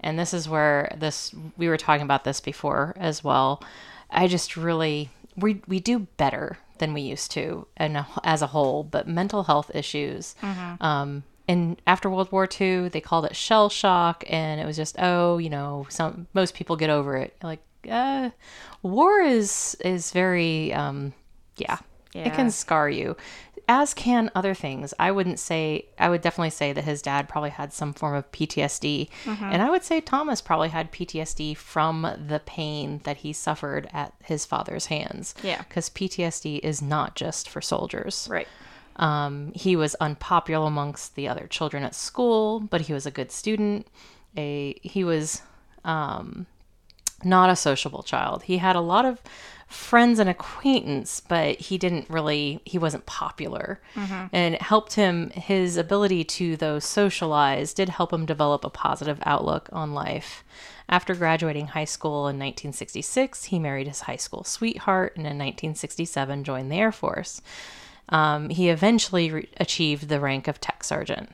And 0.00 0.18
this 0.18 0.34
is 0.34 0.48
where 0.48 0.94
this 0.96 1.34
we 1.56 1.68
were 1.68 1.76
talking 1.78 2.04
about 2.04 2.24
this 2.24 2.40
before 2.40 2.94
as 2.96 3.24
well. 3.24 3.62
I 4.10 4.28
just 4.28 4.56
really 4.56 5.10
we 5.36 5.62
we 5.66 5.80
do 5.80 6.00
better 6.16 6.58
than 6.78 6.92
we 6.92 7.00
used 7.00 7.30
to 7.32 7.66
and 7.76 8.04
as 8.24 8.42
a 8.42 8.48
whole 8.48 8.82
but 8.82 9.08
mental 9.08 9.44
health 9.44 9.70
issues 9.74 10.34
mm-hmm. 10.42 10.82
um, 10.82 11.22
and 11.48 11.80
after 11.86 12.10
world 12.10 12.30
war 12.32 12.48
ii 12.60 12.88
they 12.88 13.00
called 13.00 13.24
it 13.24 13.36
shell 13.36 13.68
shock 13.68 14.24
and 14.28 14.60
it 14.60 14.66
was 14.66 14.76
just 14.76 14.96
oh 14.98 15.38
you 15.38 15.50
know 15.50 15.86
some 15.88 16.26
most 16.34 16.54
people 16.54 16.76
get 16.76 16.90
over 16.90 17.16
it 17.16 17.34
like 17.42 17.60
uh, 17.90 18.30
war 18.82 19.20
is 19.20 19.76
is 19.84 20.12
very 20.12 20.72
um, 20.72 21.12
yeah, 21.56 21.78
yeah 22.12 22.28
it 22.28 22.34
can 22.34 22.50
scar 22.50 22.88
you 22.88 23.16
as 23.68 23.94
can 23.94 24.30
other 24.34 24.54
things. 24.54 24.94
I 24.98 25.10
wouldn't 25.10 25.38
say, 25.38 25.86
I 25.98 26.08
would 26.08 26.20
definitely 26.20 26.50
say 26.50 26.72
that 26.72 26.84
his 26.84 27.02
dad 27.02 27.28
probably 27.28 27.50
had 27.50 27.72
some 27.72 27.92
form 27.92 28.14
of 28.14 28.30
PTSD. 28.30 29.08
Mm-hmm. 29.24 29.44
And 29.44 29.62
I 29.62 29.70
would 29.70 29.82
say 29.82 30.00
Thomas 30.00 30.40
probably 30.40 30.68
had 30.68 30.92
PTSD 30.92 31.56
from 31.56 32.02
the 32.02 32.40
pain 32.46 33.00
that 33.04 33.18
he 33.18 33.32
suffered 33.32 33.88
at 33.92 34.14
his 34.22 34.46
father's 34.46 34.86
hands. 34.86 35.34
Yeah. 35.42 35.58
Because 35.58 35.90
PTSD 35.90 36.60
is 36.62 36.80
not 36.80 37.16
just 37.16 37.48
for 37.48 37.60
soldiers. 37.60 38.28
Right. 38.30 38.48
Um, 38.96 39.52
he 39.54 39.74
was 39.76 39.94
unpopular 39.96 40.66
amongst 40.66 41.16
the 41.16 41.28
other 41.28 41.46
children 41.48 41.82
at 41.82 41.94
school, 41.94 42.60
but 42.60 42.82
he 42.82 42.92
was 42.92 43.04
a 43.04 43.10
good 43.10 43.30
student. 43.32 43.88
A 44.36 44.78
he 44.82 45.02
was 45.04 45.42
um, 45.84 46.46
not 47.24 47.50
a 47.50 47.56
sociable 47.56 48.02
child. 48.02 48.44
He 48.44 48.58
had 48.58 48.76
a 48.76 48.80
lot 48.80 49.04
of 49.04 49.20
friends 49.66 50.20
and 50.20 50.30
acquaintance, 50.30 51.20
but 51.20 51.58
he 51.58 51.76
didn't 51.76 52.08
really, 52.08 52.60
he 52.64 52.78
wasn't 52.78 53.04
popular. 53.06 53.80
Mm-hmm. 53.94 54.26
And 54.32 54.54
it 54.54 54.62
helped 54.62 54.94
him, 54.94 55.30
his 55.30 55.76
ability 55.76 56.24
to, 56.24 56.56
though, 56.56 56.78
socialize 56.78 57.74
did 57.74 57.88
help 57.88 58.12
him 58.12 58.26
develop 58.26 58.64
a 58.64 58.70
positive 58.70 59.18
outlook 59.24 59.68
on 59.72 59.92
life. 59.92 60.44
After 60.88 61.16
graduating 61.16 61.68
high 61.68 61.84
school 61.84 62.28
in 62.28 62.38
1966, 62.38 63.44
he 63.44 63.58
married 63.58 63.88
his 63.88 64.02
high 64.02 64.16
school 64.16 64.44
sweetheart 64.44 65.16
and 65.16 65.26
in 65.26 65.36
1967 65.38 66.44
joined 66.44 66.70
the 66.70 66.76
Air 66.76 66.92
Force. 66.92 67.42
Um, 68.08 68.50
he 68.50 68.68
eventually 68.68 69.32
re- 69.32 69.48
achieved 69.56 70.08
the 70.08 70.20
rank 70.20 70.46
of 70.46 70.60
tech 70.60 70.84
sergeant. 70.84 71.32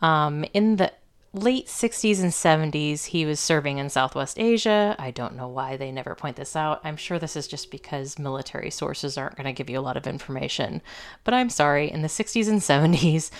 Um, 0.00 0.44
in 0.54 0.76
the 0.76 0.92
late 1.34 1.66
60s 1.66 2.22
and 2.22 2.30
70s, 2.30 3.06
he 3.06 3.26
was 3.26 3.40
serving 3.40 3.78
in 3.78 3.90
Southwest 3.90 4.38
Asia. 4.38 4.94
I 4.98 5.10
don't 5.10 5.36
know 5.36 5.48
why 5.48 5.76
they 5.76 5.90
never 5.90 6.14
point 6.14 6.36
this 6.36 6.54
out. 6.54 6.80
I'm 6.84 6.96
sure 6.96 7.18
this 7.18 7.36
is 7.36 7.48
just 7.48 7.70
because 7.70 8.18
military 8.18 8.70
sources 8.70 9.18
aren't 9.18 9.36
going 9.36 9.46
to 9.46 9.52
give 9.52 9.68
you 9.68 9.78
a 9.78 9.82
lot 9.82 9.96
of 9.96 10.06
information. 10.06 10.80
But 11.24 11.34
I'm 11.34 11.50
sorry, 11.50 11.90
in 11.90 12.02
the 12.02 12.08
60s 12.08 12.48
and 12.48 12.60
70s, 12.60 13.30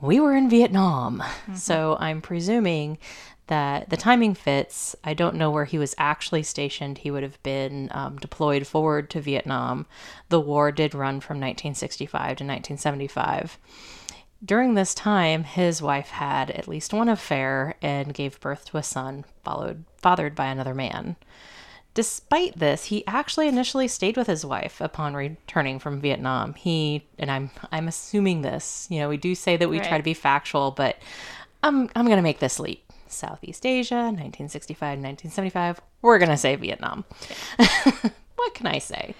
we 0.00 0.18
were 0.20 0.34
in 0.34 0.48
Vietnam. 0.48 1.18
Mm-hmm. 1.18 1.54
So 1.54 1.96
I'm 2.00 2.22
presuming 2.22 2.98
that 3.46 3.90
the 3.90 3.96
timing 3.96 4.34
fits. 4.34 4.96
I 5.04 5.12
don't 5.12 5.36
know 5.36 5.50
where 5.50 5.66
he 5.66 5.78
was 5.78 5.94
actually 5.98 6.42
stationed. 6.42 6.98
He 6.98 7.10
would 7.10 7.22
have 7.22 7.42
been 7.42 7.90
um, 7.92 8.16
deployed 8.16 8.66
forward 8.66 9.10
to 9.10 9.20
Vietnam. 9.20 9.86
The 10.30 10.40
war 10.40 10.72
did 10.72 10.94
run 10.94 11.20
from 11.20 11.36
1965 11.36 12.10
to 12.10 12.44
1975. 12.44 13.58
During 14.44 14.74
this 14.74 14.94
time, 14.94 15.44
his 15.44 15.80
wife 15.80 16.10
had 16.10 16.50
at 16.50 16.68
least 16.68 16.92
one 16.92 17.08
affair 17.08 17.76
and 17.80 18.12
gave 18.12 18.40
birth 18.40 18.66
to 18.66 18.76
a 18.76 18.82
son, 18.82 19.24
followed 19.42 19.84
fathered 19.96 20.34
by 20.34 20.46
another 20.46 20.74
man. 20.74 21.16
Despite 21.94 22.58
this, 22.58 22.86
he 22.86 23.06
actually 23.06 23.46
initially 23.46 23.86
stayed 23.86 24.16
with 24.16 24.26
his 24.26 24.44
wife 24.44 24.80
upon 24.80 25.14
returning 25.14 25.78
from 25.78 26.00
Vietnam. 26.00 26.54
He 26.54 27.06
and 27.18 27.30
I'm 27.30 27.50
I'm 27.70 27.86
assuming 27.86 28.42
this. 28.42 28.88
You 28.90 28.98
know, 28.98 29.08
we 29.08 29.16
do 29.16 29.34
say 29.34 29.56
that 29.56 29.68
we 29.68 29.78
right. 29.78 29.88
try 29.88 29.96
to 29.96 30.02
be 30.02 30.12
factual, 30.12 30.72
but 30.72 30.96
I'm 31.62 31.88
I'm 31.94 32.08
gonna 32.08 32.20
make 32.20 32.40
this 32.40 32.58
leap. 32.58 32.82
Southeast 33.06 33.64
Asia, 33.64 33.94
1965, 33.94 34.80
1975. 34.98 35.80
We're 36.02 36.18
gonna 36.18 36.36
say 36.36 36.56
Vietnam. 36.56 37.04
Yeah. 37.60 38.10
what 38.34 38.54
can 38.54 38.66
I 38.66 38.80
say? 38.80 39.14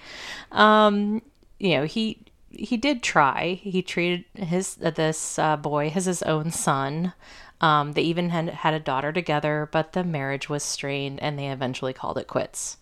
Um, 0.51 1.21
you 1.59 1.77
know, 1.77 1.85
he 1.85 2.24
he 2.57 2.77
did 2.77 3.03
try. 3.03 3.59
He 3.61 3.81
treated 3.81 4.25
his 4.35 4.77
uh, 4.83 4.89
this 4.91 5.39
uh, 5.39 5.57
boy 5.57 5.91
as 5.95 6.05
his 6.05 6.23
own 6.23 6.51
son. 6.51 7.13
Um, 7.61 7.93
they 7.93 8.01
even 8.01 8.29
had 8.29 8.49
had 8.49 8.73
a 8.73 8.79
daughter 8.79 9.11
together, 9.11 9.69
but 9.71 9.93
the 9.93 10.03
marriage 10.03 10.49
was 10.49 10.63
strained, 10.63 11.21
and 11.21 11.39
they 11.39 11.47
eventually 11.47 11.93
called 11.93 12.17
it 12.17 12.27
quits. 12.27 12.77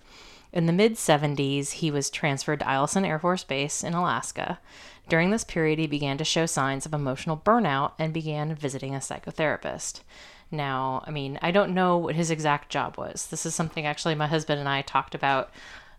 In 0.52 0.68
the 0.68 0.74
mid 0.74 0.96
70s, 0.96 1.72
he 1.72 1.90
was 1.90 2.10
transferred 2.10 2.60
to 2.60 2.66
Eielson 2.66 3.06
Air 3.06 3.20
Force 3.20 3.44
Base 3.44 3.84
in 3.84 3.94
Alaska. 3.94 4.60
During 5.10 5.32
this 5.32 5.44
period, 5.44 5.80
he 5.80 5.88
began 5.88 6.18
to 6.18 6.24
show 6.24 6.46
signs 6.46 6.86
of 6.86 6.94
emotional 6.94 7.42
burnout 7.44 7.94
and 8.00 8.14
began 8.14 8.56
visiting 8.56 8.96
a 8.96 9.00
psychotherapist. 9.00 10.02
Now, 10.52 11.04
I 11.08 11.12
mean, 11.12 11.40
I 11.42 11.52
don't 11.52 11.74
know 11.74 11.98
what 11.98 12.16
his 12.16 12.30
exact 12.30 12.70
job 12.70 12.98
was. 12.98 13.28
This 13.28 13.46
is 13.46 13.56
something 13.56 13.86
actually 13.86 14.16
my 14.16 14.28
husband 14.28 14.60
and 14.60 14.70
I 14.70 14.84
talked 14.84 15.16
about 15.16 15.52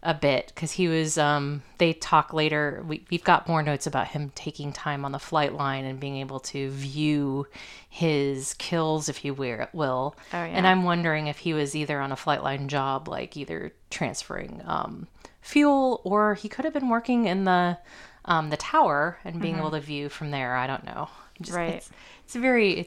a 0.07 0.13
bit 0.15 0.53
because 0.55 0.73
he 0.73 0.87
was 0.87 1.17
um, 1.17 1.63
they 1.79 1.93
talk 1.95 2.33
later 2.35 2.85
we, 2.87 3.03
we've 3.11 3.25
got 3.25 3.49
more 3.49 3.63
notes 3.63 3.87
about 3.87 4.09
him 4.09 4.31
taking 4.35 4.73
time 4.73 5.05
on 5.05 5.13
the 5.13 5.19
flight 5.19 5.55
line 5.55 5.85
and 5.87 5.99
being 5.99 6.17
able 6.19 6.39
to 6.41 6.69
view 6.71 7.47
his 7.89 8.55
kills 8.59 9.09
if 9.09 9.25
you 9.25 9.33
will 9.35 10.15
Oh, 10.33 10.37
yeah. 10.37 10.45
and 10.45 10.67
i'm 10.67 10.85
wondering 10.85 11.27
if 11.29 11.39
he 11.39 11.55
was 11.55 11.75
either 11.75 12.01
on 12.01 12.13
a 12.13 12.17
flight 12.17 12.43
line 12.43 12.69
job 12.69 13.09
like 13.09 13.37
either 13.37 13.73
transferring 13.91 14.61
um, 14.67 15.07
fuel 15.41 16.01
or 16.05 16.35
he 16.35 16.49
could 16.49 16.65
have 16.65 16.75
been 16.75 16.89
working 16.89 17.27
in 17.27 17.45
the 17.45 17.79
um, 18.27 18.51
the 18.51 18.57
tower 18.57 19.19
and 19.25 19.41
being 19.41 19.57
able 19.57 19.71
to 19.71 19.81
view 19.81 20.09
from 20.09 20.31
there 20.31 20.55
i 20.57 20.67
don't 20.67 20.85
know 20.85 21.09
Just- 21.41 21.53
Mm-hmm. 21.53 21.57
Right. 21.59 21.75
it's, 21.75 21.91
it's 22.25 22.35
very 22.35 22.87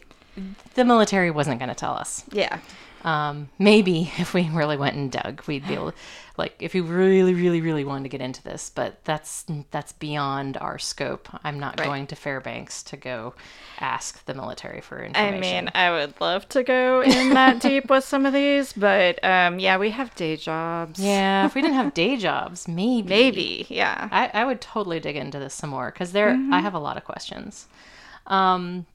the 0.75 0.85
military 0.85 1.31
wasn't 1.31 1.59
going 1.59 1.69
to 1.69 1.75
tell 1.75 1.93
us 1.93 2.23
Yeah. 2.31 2.59
Um, 3.03 3.49
maybe 3.59 4.11
if 4.17 4.33
we 4.33 4.49
really 4.49 4.77
went 4.77 4.95
and 4.95 5.11
dug, 5.11 5.41
we'd 5.47 5.67
be 5.67 5.73
able, 5.75 5.93
like, 6.37 6.55
if 6.59 6.73
we 6.73 6.81
really, 6.81 7.33
really, 7.33 7.61
really 7.61 7.83
wanted 7.83 8.03
to 8.03 8.09
get 8.09 8.21
into 8.21 8.43
this. 8.43 8.69
But 8.73 9.03
that's 9.05 9.45
that's 9.71 9.93
beyond 9.93 10.57
our 10.57 10.77
scope. 10.77 11.29
I'm 11.43 11.59
not 11.59 11.79
Right. 11.79 11.85
going 11.85 12.07
to 12.07 12.15
Fairbanks 12.15 12.83
to 12.83 12.97
go 12.97 13.33
ask 13.79 14.23
the 14.25 14.33
military 14.33 14.81
for 14.81 15.03
information. 15.03 15.43
I 15.43 15.61
mean, 15.61 15.71
I 15.75 15.91
would 15.91 16.19
love 16.19 16.49
to 16.49 16.63
go 16.63 17.01
in 17.01 17.33
that 17.33 17.59
deep 17.61 17.89
with 17.89 18.03
some 18.03 18.25
of 18.25 18.33
these, 18.33 18.73
but 18.73 19.23
um, 19.23 19.59
yeah, 19.59 19.77
we 19.77 19.91
have 19.91 20.13
day 20.15 20.35
jobs. 20.35 20.99
yeah, 20.99 21.45
if 21.45 21.55
we 21.55 21.61
didn't 21.61 21.75
have 21.77 21.93
day 22.03 22.17
jobs, 22.17 22.67
maybe, 22.67 23.07
Maybe. 23.09 23.65
Yeah. 23.69 24.09
I, 24.11 24.41
I 24.41 24.45
would 24.45 24.61
totally 24.61 24.99
dig 24.99 25.15
into 25.15 25.39
this 25.39 25.53
some 25.53 25.69
more 25.69 25.91
because 25.91 26.11
there 26.11 26.29
I 26.51 26.59
have 26.59 26.73
a 26.73 26.79
lot 26.79 26.97
of 26.97 27.03
questions. 27.05 27.67
Um, 28.25 28.85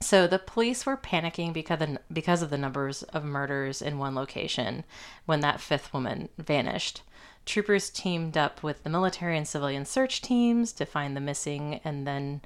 so 0.00 0.26
the 0.26 0.38
police 0.38 0.86
were 0.86 0.96
panicking 0.96 1.52
because 1.52 1.80
of, 1.80 1.98
because 2.12 2.42
of 2.42 2.50
the 2.50 2.58
numbers 2.58 3.02
of 3.04 3.24
murders 3.24 3.82
in 3.82 3.98
one 3.98 4.14
location 4.14 4.84
when 5.26 5.40
that 5.40 5.60
fifth 5.60 5.92
woman 5.92 6.28
vanished. 6.38 7.02
Troopers 7.46 7.90
teamed 7.90 8.36
up 8.36 8.62
with 8.62 8.82
the 8.82 8.90
military 8.90 9.36
and 9.36 9.46
civilian 9.46 9.84
search 9.84 10.22
teams 10.22 10.72
to 10.72 10.84
find 10.84 11.16
the 11.16 11.20
missing, 11.20 11.80
and 11.84 12.06
then 12.06 12.40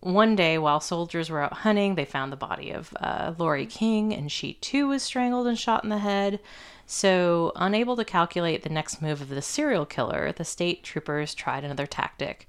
one 0.00 0.36
day, 0.36 0.58
while 0.58 0.80
soldiers 0.80 1.30
were 1.30 1.42
out 1.42 1.52
hunting, 1.52 1.94
they 1.94 2.04
found 2.04 2.32
the 2.32 2.36
body 2.36 2.70
of 2.70 2.94
uh, 3.00 3.34
Lori 3.38 3.66
King, 3.66 4.14
and 4.14 4.30
she 4.30 4.54
too 4.54 4.88
was 4.88 5.02
strangled 5.02 5.46
and 5.46 5.58
shot 5.58 5.84
in 5.84 5.90
the 5.90 5.98
head. 5.98 6.40
So, 6.86 7.52
unable 7.56 7.96
to 7.96 8.04
calculate 8.04 8.62
the 8.62 8.68
next 8.68 9.00
move 9.00 9.20
of 9.20 9.28
the 9.28 9.42
serial 9.42 9.86
killer, 9.86 10.32
the 10.32 10.44
state 10.44 10.82
troopers 10.82 11.34
tried 11.34 11.64
another 11.64 11.86
tactic. 11.86 12.48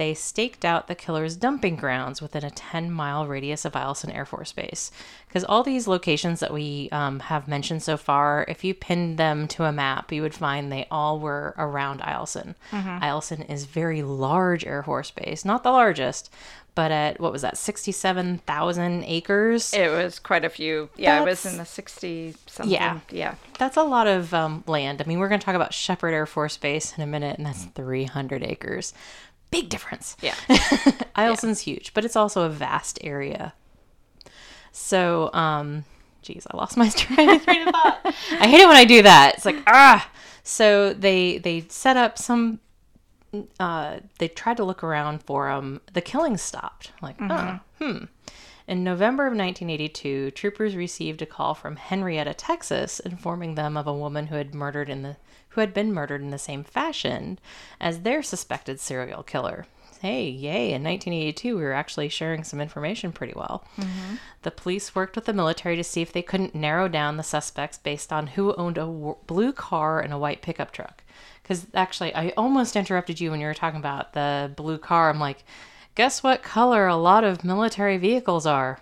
They 0.00 0.14
staked 0.14 0.64
out 0.64 0.86
the 0.88 0.94
killer's 0.94 1.36
dumping 1.36 1.76
grounds 1.76 2.22
within 2.22 2.42
a 2.42 2.50
10 2.50 2.90
mile 2.90 3.26
radius 3.26 3.66
of 3.66 3.74
Eielson 3.74 4.14
Air 4.14 4.24
Force 4.24 4.50
Base. 4.50 4.90
Because 5.28 5.44
all 5.44 5.62
these 5.62 5.86
locations 5.86 6.40
that 6.40 6.54
we 6.54 6.88
um, 6.90 7.20
have 7.20 7.46
mentioned 7.46 7.82
so 7.82 7.98
far, 7.98 8.46
if 8.48 8.64
you 8.64 8.72
pinned 8.72 9.18
them 9.18 9.46
to 9.48 9.64
a 9.64 9.72
map, 9.72 10.10
you 10.10 10.22
would 10.22 10.32
find 10.32 10.72
they 10.72 10.86
all 10.90 11.20
were 11.20 11.54
around 11.58 12.00
Eielson. 12.00 12.54
Eielson 12.72 13.46
is 13.50 13.66
very 13.66 14.00
large 14.00 14.64
Air 14.64 14.82
Force 14.82 15.10
Base, 15.10 15.44
not 15.44 15.64
the 15.64 15.70
largest, 15.70 16.32
but 16.74 16.90
at 16.90 17.20
what 17.20 17.30
was 17.30 17.42
that, 17.42 17.58
67,000 17.58 19.04
acres? 19.04 19.74
It 19.74 19.90
was 19.90 20.18
quite 20.18 20.46
a 20.46 20.48
few. 20.48 20.88
Yeah, 20.96 21.20
it 21.20 21.26
was 21.26 21.44
in 21.44 21.58
the 21.58 21.66
60 21.66 22.34
something. 22.46 22.72
Yeah. 22.72 23.00
Yeah. 23.10 23.34
That's 23.58 23.76
a 23.76 23.82
lot 23.82 24.06
of 24.06 24.32
um, 24.32 24.64
land. 24.66 25.02
I 25.02 25.04
mean, 25.04 25.18
we're 25.18 25.28
going 25.28 25.40
to 25.40 25.44
talk 25.44 25.56
about 25.56 25.74
Sheppard 25.74 26.14
Air 26.14 26.24
Force 26.26 26.56
Base 26.56 26.96
in 26.96 27.02
a 27.02 27.06
minute, 27.06 27.36
and 27.36 27.46
that's 27.46 27.64
300 27.64 28.42
acres. 28.42 28.94
Big 29.50 29.68
difference. 29.68 30.16
Yeah. 30.20 30.34
Eielson's 31.16 31.60
huge, 31.60 31.92
but 31.94 32.04
it's 32.04 32.16
also 32.16 32.42
a 32.42 32.48
vast 32.48 32.98
area. 33.02 33.54
So, 34.72 35.30
um, 35.32 35.84
geez, 36.22 36.46
I 36.50 36.56
lost 36.56 36.76
my 36.76 36.88
train 36.96 37.30
of 37.30 37.42
thought. 37.42 38.00
I 38.04 38.48
hate 38.48 38.60
it 38.60 38.68
when 38.68 38.76
I 38.76 38.84
do 38.84 39.02
that. 39.02 39.34
It's 39.36 39.44
like 39.44 39.62
ah. 39.66 40.08
So 40.42 40.92
they 40.92 41.38
they 41.38 41.66
set 41.68 41.96
up 41.96 42.18
some. 42.18 42.60
Uh, 43.60 44.00
they 44.18 44.26
tried 44.28 44.56
to 44.56 44.64
look 44.64 44.82
around 44.82 45.22
for 45.22 45.48
um. 45.48 45.80
The 45.92 46.00
killing 46.00 46.36
stopped. 46.36 46.92
Like 47.02 47.16
oh 47.20 47.60
hmm. 47.80 48.04
In 48.68 48.84
November 48.84 49.24
of 49.24 49.32
1982, 49.32 50.30
troopers 50.30 50.76
received 50.76 51.22
a 51.22 51.26
call 51.26 51.54
from 51.54 51.74
Henrietta, 51.74 52.34
Texas, 52.34 53.00
informing 53.00 53.56
them 53.56 53.76
of 53.76 53.88
a 53.88 53.92
woman 53.92 54.28
who 54.28 54.36
had 54.36 54.54
murdered 54.54 54.88
in 54.88 55.02
the 55.02 55.16
who 55.50 55.60
had 55.60 55.74
been 55.74 55.92
murdered 55.92 56.22
in 56.22 56.30
the 56.30 56.38
same 56.38 56.64
fashion 56.64 57.38
as 57.80 58.00
their 58.00 58.22
suspected 58.22 58.80
serial 58.80 59.22
killer. 59.22 59.66
Hey, 60.00 60.30
yay, 60.30 60.72
in 60.72 60.82
1982, 60.82 61.56
we 61.56 61.62
were 61.62 61.74
actually 61.74 62.08
sharing 62.08 62.42
some 62.42 62.58
information 62.58 63.12
pretty 63.12 63.34
well. 63.36 63.66
The 64.42 64.50
police 64.50 64.94
worked 64.94 65.14
with 65.14 65.26
the 65.26 65.34
military 65.34 65.76
to 65.76 65.84
see 65.84 66.00
if 66.00 66.10
they 66.10 66.22
couldn't 66.22 66.54
narrow 66.54 66.88
down 66.88 67.18
the 67.18 67.22
suspects 67.22 67.76
based 67.76 68.10
on 68.10 68.28
who 68.28 68.54
owned 68.54 68.78
a 68.78 68.82
w- 68.86 69.16
blue 69.26 69.52
car 69.52 70.00
and 70.00 70.14
a 70.14 70.18
white 70.18 70.40
pickup 70.40 70.72
truck. 70.72 71.04
Because 71.42 71.66
actually, 71.74 72.14
I 72.14 72.30
almost 72.30 72.76
interrupted 72.76 73.20
you 73.20 73.30
when 73.30 73.40
you 73.40 73.46
were 73.46 73.52
talking 73.52 73.78
about 73.78 74.14
the 74.14 74.50
blue 74.56 74.78
car. 74.78 75.10
I'm 75.10 75.20
like, 75.20 75.44
guess 75.96 76.22
what 76.22 76.42
color 76.42 76.86
a 76.86 76.96
lot 76.96 77.22
of 77.22 77.44
military 77.44 77.98
vehicles 77.98 78.46
are? 78.46 78.78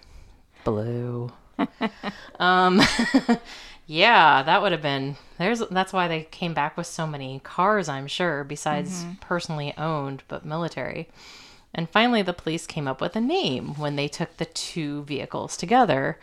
Blue. 0.62 1.32
um, 2.38 2.80
yeah, 3.90 4.42
that 4.42 4.60
would 4.60 4.72
have 4.72 4.82
been. 4.82 5.16
There's. 5.38 5.60
That's 5.70 5.94
why 5.94 6.08
they 6.08 6.24
came 6.24 6.52
back 6.52 6.76
with 6.76 6.86
so 6.86 7.06
many 7.06 7.40
cars. 7.42 7.88
I'm 7.88 8.06
sure, 8.06 8.44
besides 8.44 9.02
mm-hmm. 9.02 9.12
personally 9.20 9.72
owned, 9.78 10.22
but 10.28 10.44
military. 10.44 11.08
And 11.72 11.88
finally, 11.88 12.20
the 12.20 12.34
police 12.34 12.66
came 12.66 12.86
up 12.86 13.00
with 13.00 13.16
a 13.16 13.20
name 13.20 13.78
when 13.78 13.96
they 13.96 14.06
took 14.06 14.36
the 14.36 14.44
two 14.44 15.04
vehicles 15.04 15.56
together. 15.56 16.18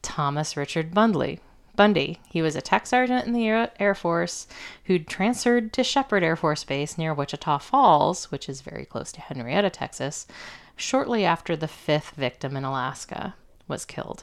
Thomas 0.00 0.56
Richard 0.56 0.94
Bunday. 0.94 1.40
Bunday. 1.74 2.20
He 2.28 2.40
was 2.40 2.54
a 2.54 2.60
tech 2.60 2.86
sergeant 2.86 3.26
in 3.26 3.32
the 3.32 3.48
Air, 3.48 3.94
Force 3.96 4.46
who'd 4.84 5.08
transferred 5.08 5.72
to 5.72 5.82
Sheppard 5.82 6.22
Air 6.22 6.36
Force 6.36 6.62
Base 6.62 6.96
near 6.96 7.12
Wichita 7.12 7.58
Falls, 7.58 8.30
which 8.30 8.48
is 8.48 8.60
very 8.60 8.84
close 8.84 9.10
to 9.12 9.20
Henrietta, 9.20 9.70
Texas, 9.70 10.28
shortly 10.76 11.24
after 11.24 11.56
the 11.56 11.66
fifth 11.66 12.10
victim 12.10 12.56
in 12.56 12.62
Alaska 12.62 13.34
was 13.66 13.84
killed. 13.84 14.22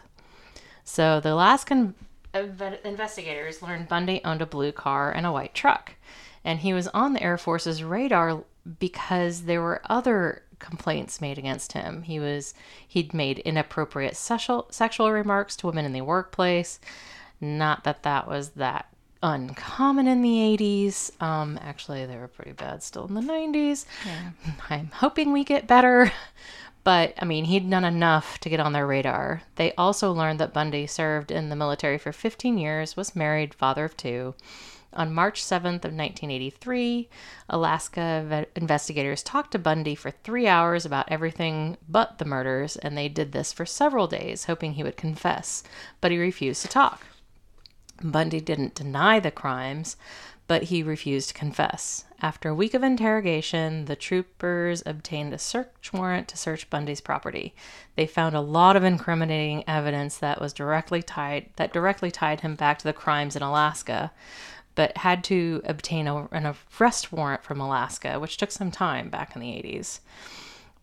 So 0.86 1.20
the 1.20 1.34
Alaskan 1.34 1.93
investigators 2.36 3.62
learned 3.62 3.88
Bunday 3.88 4.22
owned 4.24 4.42
a 4.42 4.46
blue 4.46 4.72
car 4.72 5.12
and 5.12 5.26
a 5.26 5.32
white 5.32 5.54
truck. 5.54 5.96
And 6.44 6.60
he 6.60 6.74
was 6.74 6.88
on 6.90 7.14
the 7.14 7.24
Air 7.24 7.38
Force's 7.38 7.84
radar 7.84 8.44
because 8.80 9.44
there 9.44 9.62
were 9.62 9.82
other 9.86 10.44
complaints 10.60 11.22
made 11.22 11.38
against 11.38 11.74
him. 11.74 12.04
He 12.04 12.20
was 12.20 12.54
he'd 12.88 13.14
made 13.14 13.40
inappropriate 13.40 14.16
sexual 14.16 14.68
sexual 14.70 15.12
remarks 15.12 15.56
to 15.58 15.68
women 15.68 15.86
in 15.86 15.94
the 15.94 16.02
workplace. 16.02 16.80
Not 17.42 17.84
that 17.84 18.04
that 18.04 18.28
was 18.28 18.50
that 18.52 18.88
uncommon 19.22 20.08
in 20.08 20.22
the 20.22 20.58
80s. 20.58 21.22
Um, 21.22 21.60
actually, 21.62 22.06
they 22.06 22.16
were 22.16 22.28
pretty 22.28 22.52
bad 22.52 22.84
still 22.84 23.08
in 23.08 23.16
the 23.16 23.22
90s. 23.22 23.86
I'm 24.70 24.92
hoping 24.94 25.32
we 25.32 25.44
get 25.44 25.68
better. 25.68 26.12
But, 26.86 27.16
I 27.20 27.26
mean, 27.26 27.46
he'd 27.46 27.70
done 27.70 27.84
enough 27.84 28.38
to 28.40 28.50
get 28.50 28.60
on 28.60 28.72
their 28.72 28.86
radar. 28.86 29.42
They 29.56 29.74
also 29.74 30.14
learned 30.14 30.40
that 30.40 30.54
Bunday 30.54 30.86
served 30.86 31.32
in 31.32 31.50
the 31.50 31.56
military 31.56 31.98
for 31.98 32.14
15 32.14 32.60
years, 32.60 32.96
was 32.96 33.16
married, 33.16 33.56
father 33.56 33.86
of 33.86 33.98
two. 33.98 34.36
On 34.94 35.12
March 35.12 35.44
7th 35.44 35.84
of 35.84 35.92
1983, 35.92 37.10
Alaska 37.50 38.24
ve- 38.28 38.46
investigators 38.56 39.24
talked 39.24 39.52
to 39.54 39.60
Bunday 39.60 39.96
for 39.96 40.12
three 40.12 40.48
hours 40.48 40.86
about 40.86 41.12
everything 41.12 41.76
but 41.90 42.20
the 42.20 42.24
murders, 42.24 42.78
and 42.78 42.96
they 42.96 43.10
did 43.10 43.32
this 43.32 43.52
for 43.52 43.66
several 43.66 44.06
days, 44.06 44.46
hoping 44.46 44.74
he 44.74 44.84
would 44.84 44.96
confess, 44.96 45.64
but 46.02 46.12
he 46.12 46.20
refused 46.20 46.62
to 46.62 46.68
talk. 46.68 47.02
Bunday 48.04 48.40
didn't 48.40 48.76
deny 48.76 49.20
the 49.20 49.32
crimes, 49.32 49.98
but 50.48 50.64
he 50.64 50.84
refused 50.84 51.30
to 51.30 51.34
confess. 51.34 52.06
After 52.22 52.50
a 52.50 52.56
week 52.56 52.74
of 52.74 52.84
interrogation, 52.84 53.86
the 53.86 53.96
troopers 53.96 54.84
obtained 54.86 55.34
a 55.34 55.38
search 55.38 55.91
warrant 55.91 56.28
to 56.30 56.38
search 56.38 56.70
Bunday's 56.70 57.02
property. 57.02 57.54
They 57.96 58.08
found 58.08 58.36
a 58.36 58.41
lot 58.41 58.76
of 58.76 58.84
incriminating 58.84 59.64
evidence 59.68 60.18
that 60.18 60.39
was 60.39 60.54
directly 60.54 61.02
tied 61.02 61.50
that 61.56 61.74
directly 61.74 62.12
tied 62.12 62.41
him 62.41 62.56
back 62.56 62.80
to 62.80 62.86
the 62.86 62.93
crimes 62.93 63.36
in 63.36 63.41
Alaska, 63.41 64.12
but 64.76 64.98
had 64.98 65.24
to 65.26 65.62
obtain 65.66 66.08
a, 66.08 66.28
an 66.28 66.56
arrest 66.80 67.12
warrant 67.12 67.43
from 67.43 67.60
Alaska, 67.60 68.20
which 68.20 68.38
took 68.38 68.52
some 68.52 68.72
time 68.72 69.10
back 69.10 69.36
in 69.36 69.41
the 69.41 69.48
80s 69.48 70.00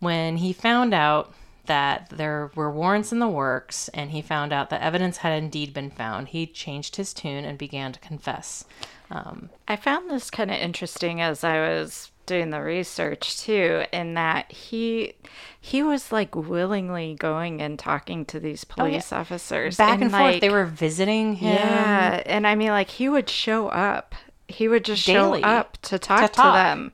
when 0.02 0.38
he 0.38 0.52
found 0.52 0.92
out 0.92 1.32
that 1.66 2.08
there 2.10 2.50
were 2.54 2.70
warrants 2.70 3.12
in 3.12 3.18
the 3.20 3.28
works 3.28 3.88
and 3.90 4.10
he 4.10 4.20
found 4.20 4.52
out 4.52 4.70
that 4.70 4.82
evidence 4.82 5.18
had 5.18 5.40
indeed 5.40 5.72
been 5.72 5.90
found, 5.90 6.28
he 6.28 6.46
changed 6.46 6.96
his 6.96 7.14
tune 7.14 7.44
and 7.44 7.56
began 7.56 7.92
to 7.92 8.00
confess. 8.00 8.64
Um, 9.10 9.50
I 9.68 9.76
found 9.76 10.10
this 10.10 10.30
kind 10.30 10.50
of 10.50 10.56
interesting 10.56 11.20
as 11.20 11.44
I 11.44 11.60
was 11.60 12.10
doing 12.26 12.50
the 12.50 12.60
research 12.62 13.38
too, 13.40 13.84
in 13.92 14.14
that 14.14 14.50
he 14.50 15.14
he 15.60 15.82
was 15.82 16.10
like 16.10 16.34
willingly 16.34 17.14
going 17.14 17.60
and 17.60 17.78
talking 17.78 18.24
to 18.26 18.40
these 18.40 18.64
police 18.64 19.12
officers 19.12 19.76
back 19.76 20.00
and, 20.00 20.10
forth, 20.10 20.22
like, 20.22 20.40
they 20.40 20.50
were 20.50 20.64
visiting 20.64 21.34
him. 21.34 21.54
Yeah, 21.54 22.22
and 22.26 22.46
I 22.46 22.54
mean, 22.54 22.70
like 22.70 22.88
he 22.90 23.08
would 23.08 23.28
show 23.28 23.68
up. 23.68 24.14
he 24.48 24.68
would 24.68 24.84
just 24.84 25.06
Daily 25.06 25.40
show 25.40 25.46
up 25.46 25.78
to 25.82 25.98
talk 25.98 26.22
to, 26.22 26.28
talk. 26.28 26.54
them. 26.54 26.92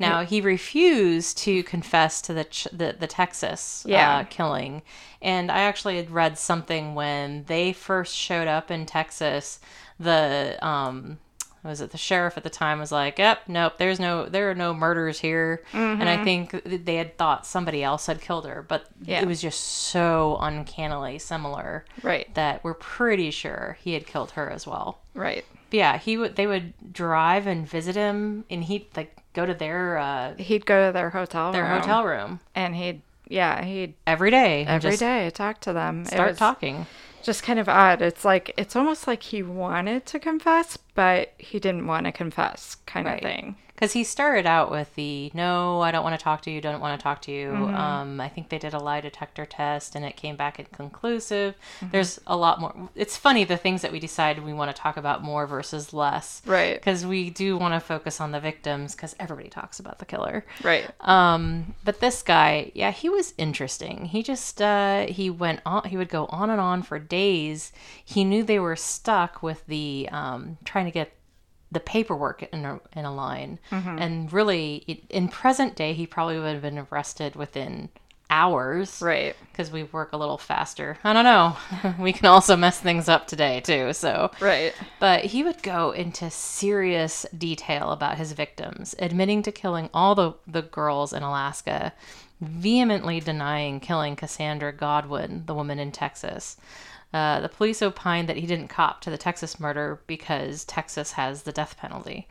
Now 0.00 0.24
he 0.24 0.40
refused 0.40 1.38
to 1.38 1.62
confess 1.62 2.20
to 2.22 2.32
the 2.34 2.44
ch- 2.44 2.68
the, 2.72 2.96
the 2.98 3.06
Texas 3.06 3.84
Yeah. 3.86 4.18
uh, 4.18 4.24
killing, 4.28 4.82
and 5.22 5.50
I 5.50 5.60
actually 5.60 5.96
had 5.96 6.10
read 6.10 6.38
something 6.38 6.94
when 6.94 7.44
they 7.44 7.72
first 7.72 8.16
showed 8.16 8.48
up 8.48 8.70
in 8.70 8.86
Texas. 8.86 9.60
The 9.98 10.58
um, 10.66 11.18
was 11.62 11.82
it 11.82 11.90
the 11.90 11.98
sheriff 11.98 12.38
at 12.38 12.42
the 12.42 12.48
time 12.48 12.78
was 12.78 12.90
like, 12.90 13.18
"Yep, 13.18 13.42
nope, 13.48 13.74
there's 13.76 14.00
no 14.00 14.24
there 14.26 14.50
are 14.50 14.54
no 14.54 14.72
murders 14.72 15.20
here," 15.20 15.62
and 15.74 16.08
I 16.08 16.24
think 16.24 16.52
they 16.64 16.96
had 16.96 17.18
thought 17.18 17.44
somebody 17.46 17.82
else 17.84 18.06
had 18.06 18.22
killed 18.22 18.46
her, 18.46 18.64
but 18.66 18.86
Yeah. 19.02 19.20
it 19.20 19.26
was 19.28 19.42
just 19.42 19.60
so 19.60 20.38
uncannily 20.40 21.18
similar 21.18 21.84
Right. 22.02 22.34
that 22.34 22.64
we're 22.64 22.72
pretty 22.72 23.30
sure 23.30 23.76
he 23.82 23.92
had 23.92 24.06
killed 24.06 24.30
her 24.32 24.48
as 24.50 24.66
well. 24.66 25.00
Right. 25.12 25.44
But 25.70 25.76
yeah, 25.76 25.98
he 25.98 26.16
would. 26.16 26.36
They 26.36 26.46
would 26.46 26.72
drive 26.92 27.46
and 27.46 27.66
visit 27.68 27.94
him, 27.96 28.44
and 28.50 28.64
he'd 28.64 28.86
like 28.96 29.16
go 29.32 29.46
to 29.46 29.54
their 29.54 29.98
uh, 29.98 30.34
He'd 30.36 30.66
go 30.66 30.86
to 30.88 30.92
their 30.92 31.10
hotel 31.10 31.52
their 31.52 31.62
room, 31.64 31.80
hotel 31.80 32.04
room 32.04 32.40
and 32.54 32.74
he'd 32.74 33.02
yeah 33.28 33.62
he'd 33.64 33.94
every 34.06 34.30
day. 34.30 34.64
every 34.66 34.96
day 34.96 35.30
talk 35.30 35.60
to 35.60 35.72
them. 35.72 36.04
Start 36.04 36.36
talking. 36.36 36.86
Just 37.22 37.42
kind 37.42 37.58
of 37.58 37.68
odd. 37.68 38.02
It's 38.02 38.24
like 38.24 38.52
it's 38.56 38.74
almost 38.74 39.06
like 39.06 39.22
he 39.22 39.42
wanted 39.42 40.06
to 40.06 40.18
confess, 40.18 40.76
but 40.94 41.34
he 41.38 41.60
didn't 41.60 41.86
want 41.86 42.06
to 42.06 42.12
confess, 42.12 42.76
kind 42.86 43.06
Right. 43.06 43.16
of 43.16 43.22
thing. 43.22 43.56
Because 43.80 43.94
he 43.94 44.04
started 44.04 44.44
out 44.44 44.70
with 44.70 44.94
the 44.94 45.30
no, 45.32 45.80
I 45.80 45.90
don't 45.90 46.04
want 46.04 46.20
to 46.20 46.22
talk 46.22 46.42
to 46.42 46.50
you, 46.50 46.60
don't 46.60 46.82
want 46.82 47.00
to 47.00 47.02
talk 47.02 47.22
to 47.22 47.32
you. 47.32 47.50
Um, 47.50 48.20
I 48.20 48.28
think 48.28 48.50
they 48.50 48.58
did 48.58 48.74
a 48.74 48.78
lie 48.78 49.00
detector 49.00 49.46
test 49.46 49.96
and 49.96 50.04
it 50.04 50.16
came 50.16 50.36
back 50.36 50.58
inconclusive. 50.58 51.54
There's 51.90 52.20
a 52.26 52.36
lot 52.36 52.60
more. 52.60 52.90
It's 52.94 53.16
funny 53.16 53.44
the 53.44 53.56
things 53.56 53.80
that 53.80 53.90
we 53.90 53.98
decide 53.98 54.44
we 54.44 54.52
want 54.52 54.74
to 54.74 54.78
talk 54.78 54.98
about 54.98 55.22
more 55.22 55.46
versus 55.46 55.94
less. 55.94 56.42
Right. 56.44 56.74
Because 56.74 57.06
we 57.06 57.30
do 57.30 57.56
want 57.56 57.72
to 57.72 57.80
focus 57.80 58.20
on 58.20 58.32
the 58.32 58.40
victims 58.40 58.94
because 58.94 59.16
everybody 59.18 59.48
talks 59.48 59.80
about 59.80 59.98
the 59.98 60.04
killer. 60.04 60.44
Right. 60.62 60.90
Um, 61.00 61.74
but 61.82 62.00
this 62.00 62.22
guy, 62.22 62.72
yeah, 62.74 62.90
he 62.90 63.08
was 63.08 63.32
interesting. 63.38 64.04
He 64.04 64.22
just 64.22 64.60
uh, 64.60 65.06
he 65.06 65.30
went 65.30 65.60
on. 65.64 65.84
He 65.84 65.96
would 65.96 66.10
go 66.10 66.26
on 66.26 66.50
and 66.50 66.60
on 66.60 66.82
for 66.82 66.98
days. 66.98 67.72
He 68.04 68.24
knew 68.24 68.42
they 68.42 68.58
were 68.58 68.76
stuck 68.76 69.42
with 69.42 69.66
the 69.66 70.06
um, 70.12 70.58
trying 70.66 70.84
to 70.84 70.90
get 70.90 71.12
the 71.72 71.80
paperwork 71.80 72.42
in 72.52 72.64
a, 72.64 72.80
in 72.94 73.04
a 73.04 73.14
line, 73.14 73.58
mm-hmm. 73.70 73.98
and 73.98 74.32
really, 74.32 74.84
it, 74.86 75.02
in 75.10 75.28
present 75.28 75.76
day, 75.76 75.92
he 75.92 76.06
probably 76.06 76.38
would 76.38 76.52
have 76.52 76.62
been 76.62 76.86
arrested 76.90 77.36
within 77.36 77.88
hours 78.30 79.02
Right. 79.02 79.34
because 79.50 79.70
we 79.70 79.82
work 79.82 80.12
a 80.12 80.16
little 80.16 80.38
faster. 80.38 80.96
I 81.04 81.12
don't 81.12 81.24
know. 81.24 81.56
we 81.98 82.12
can 82.12 82.26
also 82.26 82.56
mess 82.56 82.78
things 82.78 83.08
up 83.08 83.26
today 83.26 83.60
too. 83.60 83.92
So 83.92 84.30
Right. 84.40 84.72
but 85.00 85.24
he 85.24 85.42
would 85.42 85.62
go 85.62 85.90
into 85.90 86.30
serious 86.30 87.26
detail 87.36 87.90
about 87.90 88.18
his 88.18 88.32
victims, 88.32 88.94
admitting 88.98 89.42
to 89.42 89.52
killing 89.52 89.90
all 89.92 90.14
the, 90.14 90.34
the 90.46 90.62
girls 90.62 91.12
in 91.12 91.22
Alaska, 91.24 91.92
vehemently 92.40 93.20
denying 93.20 93.80
killing 93.80 94.16
Cassandra 94.16 94.72
Goodwin, 94.72 95.44
the 95.46 95.54
woman 95.54 95.78
in 95.78 95.92
Texas. 95.92 96.56
Uh, 97.12 97.40
the 97.40 97.48
police 97.48 97.82
opined 97.82 98.28
that 98.28 98.36
he 98.36 98.46
didn't 98.46 98.68
cop 98.68 99.00
to 99.00 99.10
the 99.10 99.18
Texas 99.18 99.58
murder 99.58 100.00
because 100.06 100.64
Texas 100.64 101.12
has 101.12 101.42
the 101.42 101.52
death 101.52 101.76
penalty. 101.76 102.28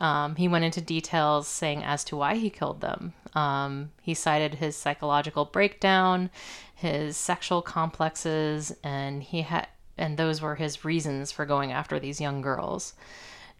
Um, 0.00 0.36
he 0.36 0.48
went 0.48 0.64
into 0.64 0.80
details 0.80 1.48
saying 1.48 1.82
as 1.82 2.04
to 2.04 2.16
why 2.16 2.36
he 2.36 2.50
killed 2.50 2.80
them. 2.80 3.14
Um, 3.34 3.90
he 4.00 4.14
cited 4.14 4.54
his 4.54 4.76
psychological 4.76 5.44
breakdown, 5.44 6.30
his 6.74 7.16
sexual 7.16 7.62
complexes, 7.62 8.74
and 8.82 9.22
he 9.22 9.42
had 9.42 9.68
and 9.98 10.16
those 10.16 10.40
were 10.40 10.54
his 10.54 10.84
reasons 10.84 11.32
for 11.32 11.44
going 11.44 11.72
after 11.72 11.98
these 11.98 12.20
young 12.20 12.40
girls. 12.40 12.94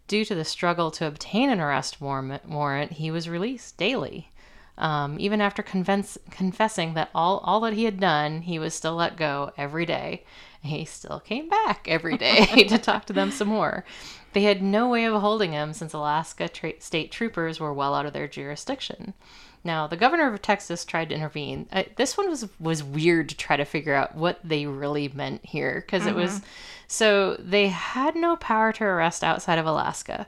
Due 0.06 0.24
to 0.24 0.34
the 0.34 0.44
struggle 0.44 0.90
to 0.92 1.06
obtain 1.06 1.50
an 1.50 1.60
arrest 1.60 2.00
warrant, 2.00 2.48
warrant 2.48 2.92
he 2.92 3.10
was 3.10 3.28
released 3.28 3.76
daily. 3.76 4.30
Um, 4.78 5.16
even 5.18 5.40
after 5.40 5.62
convince, 5.62 6.16
confessing 6.30 6.94
that 6.94 7.10
all, 7.12 7.38
all 7.38 7.60
that 7.60 7.72
he 7.72 7.84
had 7.84 7.98
done, 7.98 8.42
he 8.42 8.60
was 8.60 8.72
still 8.72 8.94
let 8.94 9.16
go 9.16 9.52
every 9.58 9.84
day. 9.84 10.22
He 10.60 10.84
still 10.84 11.20
came 11.20 11.48
back 11.48 11.86
every 11.86 12.16
day 12.16 12.64
to 12.68 12.78
talk 12.78 13.04
to 13.06 13.12
them 13.12 13.30
some 13.30 13.48
more. 13.48 13.84
They 14.32 14.42
had 14.42 14.62
no 14.62 14.88
way 14.88 15.04
of 15.04 15.20
holding 15.20 15.52
him 15.52 15.72
since 15.72 15.92
Alaska 15.92 16.48
tra- 16.48 16.80
state 16.80 17.10
troopers 17.10 17.60
were 17.60 17.72
well 17.72 17.94
out 17.94 18.06
of 18.06 18.12
their 18.12 18.28
jurisdiction. 18.28 19.14
Now, 19.64 19.86
the 19.86 19.96
governor 19.96 20.32
of 20.32 20.40
Texas 20.40 20.84
tried 20.84 21.08
to 21.08 21.14
intervene. 21.14 21.68
Uh, 21.72 21.84
this 21.96 22.16
one 22.16 22.28
was 22.28 22.48
was 22.60 22.82
weird 22.82 23.28
to 23.30 23.36
try 23.36 23.56
to 23.56 23.64
figure 23.64 23.94
out 23.94 24.14
what 24.14 24.38
they 24.44 24.66
really 24.66 25.08
meant 25.08 25.44
here 25.44 25.82
because 25.84 26.06
it 26.06 26.14
was 26.14 26.40
so 26.86 27.36
they 27.38 27.68
had 27.68 28.14
no 28.14 28.36
power 28.36 28.72
to 28.72 28.84
arrest 28.84 29.24
outside 29.24 29.58
of 29.58 29.66
Alaska. 29.66 30.26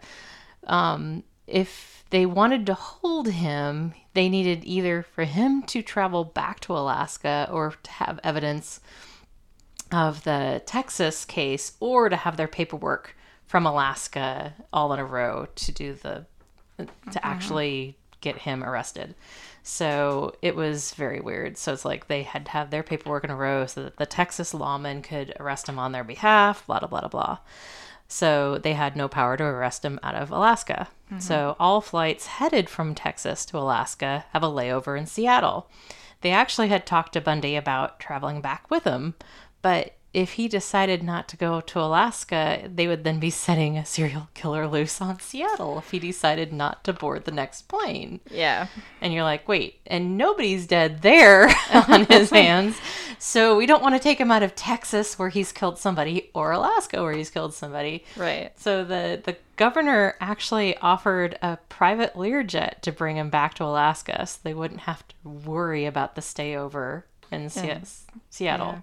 Um, 0.66 1.22
if 1.47 2.05
they 2.11 2.26
wanted 2.26 2.66
to 2.66 2.74
hold 2.74 3.28
him, 3.28 3.95
they 4.14 4.28
needed 4.28 4.64
either 4.64 5.03
for 5.03 5.24
him 5.24 5.62
to 5.64 5.83
travel 5.83 6.24
back 6.24 6.61
to 6.61 6.76
Alaska 6.76 7.49
or 7.53 7.74
to 7.83 7.91
have 7.93 8.20
evidence 8.24 8.81
of 9.93 10.24
the 10.24 10.62
Texas 10.66 11.24
case 11.24 11.72
or 11.80 12.09
to 12.09 12.16
have 12.16 12.36
their 12.36 12.49
paperwork 12.49 13.16
from 13.47 13.66
Alaska 13.66 14.55
all 14.72 14.93
in 14.93 15.01
a 15.01 15.05
row 15.05 15.49
to 15.57 15.72
do 15.72 15.95
the 15.95 16.26
to 17.12 17.26
actually 17.26 17.97
get 18.20 18.38
him 18.38 18.62
arrested. 18.64 19.14
So 19.62 20.34
it 20.41 20.57
was 20.57 20.95
very 20.95 21.20
weird. 21.20 21.59
So 21.59 21.72
it's 21.72 21.84
like 21.84 22.07
they 22.07 22.22
had 22.22 22.47
to 22.47 22.53
have 22.53 22.70
their 22.70 22.82
paperwork 22.82 23.24
in 23.24 23.30
a 23.30 23.36
row 23.36 23.66
so 23.66 23.84
that 23.84 23.97
the 23.97 24.07
Texas 24.07 24.55
lawman 24.55 25.03
could 25.03 25.34
arrest 25.38 25.68
him 25.68 25.78
on 25.78 25.93
their 25.93 26.05
behalf, 26.05 26.66
blah, 26.66 26.78
blah, 26.78 26.88
blah, 26.88 27.01
blah, 27.01 27.09
blah. 27.09 27.38
So 28.09 28.59
they 28.59 28.72
had 28.72 28.97
no 28.97 29.09
power 29.09 29.36
to 29.36 29.45
arrest 29.45 29.84
him 29.84 30.01
out 30.03 30.14
of 30.14 30.30
Alaska. 30.30 30.88
Mm-hmm. 31.07 31.20
So 31.20 31.57
all 31.61 31.80
flights 31.80 32.26
headed 32.26 32.68
from 32.68 32.95
Texas 32.95 33.45
to 33.47 33.59
Alaska 33.59 34.24
have 34.32 34.43
a 34.43 34.49
layover 34.49 34.99
in 34.99 35.07
Seattle. 35.07 35.68
They 36.22 36.32
actually 36.32 36.68
had 36.68 36.86
talked 36.86 37.12
to 37.14 37.20
Bunday 37.20 37.57
about 37.57 38.01
traveling 38.01 38.41
back 38.41 38.70
with 38.70 38.84
him, 38.84 39.14
but 39.63 39.95
if 40.13 40.33
he 40.33 40.49
decided 40.49 41.05
not 41.05 41.29
to 41.29 41.37
go 41.37 41.61
to 41.61 41.79
Alaska, 41.79 42.69
they 42.73 42.89
would 42.89 43.05
then 43.05 43.21
be 43.21 43.31
setting 43.31 43.79
a 43.79 43.85
serial 43.87 44.29
killer 44.35 44.67
loose 44.67 45.01
on 45.01 45.21
Seattle 45.21 45.79
if 45.79 45.93
he 45.93 46.01
decided 46.01 46.53
not 46.53 46.83
to 46.83 46.93
board 46.93 47.25
the 47.25 47.31
next 47.31 47.69
plane. 47.69 48.19
Yeah. 48.29 48.67
And 49.01 49.15
you're 49.15 49.23
like, 49.23 49.47
wait, 49.47 49.79
and 49.87 50.19
nobody's 50.19 50.67
dead 50.67 51.03
there 51.03 51.49
on 51.73 52.07
his 52.07 52.31
hands. 52.33 52.77
So 53.21 53.57
we 53.57 53.67
don't 53.67 53.83
want 53.83 53.95
to 53.95 54.01
take 54.01 54.19
him 54.19 54.33
out 54.33 54.43
of 54.43 54.57
Texas 54.57 55.17
where 55.17 55.29
he's 55.29 55.53
killed 55.53 55.79
somebody 55.79 56.31
or 56.35 56.51
Alaska 56.51 57.03
where 57.03 57.13
he's 57.13 57.31
killed 57.31 57.55
somebody. 57.55 58.05
Right. 58.17 58.51
So 58.59 58.83
the, 58.83 59.23
the 59.25 59.37
governor 59.57 60.17
actually 60.21 60.77
offered 60.79 61.39
a 61.41 61.59
private 61.69 62.15
Learjet 62.15 62.81
to 62.81 62.91
bring 62.91 63.17
him 63.17 63.31
back 63.31 63.55
to 63.55 63.65
Alaska 63.65 64.27
so 64.27 64.41
they 64.43 64.55
wouldn't 64.55 64.81
have 64.81 65.07
to 65.07 65.15
worry 65.23 65.85
about 65.87 66.17
the 66.17 66.21
stayover 66.21 67.05
in 67.31 67.49
Se- 67.49 67.83
Seattle. 68.29 68.83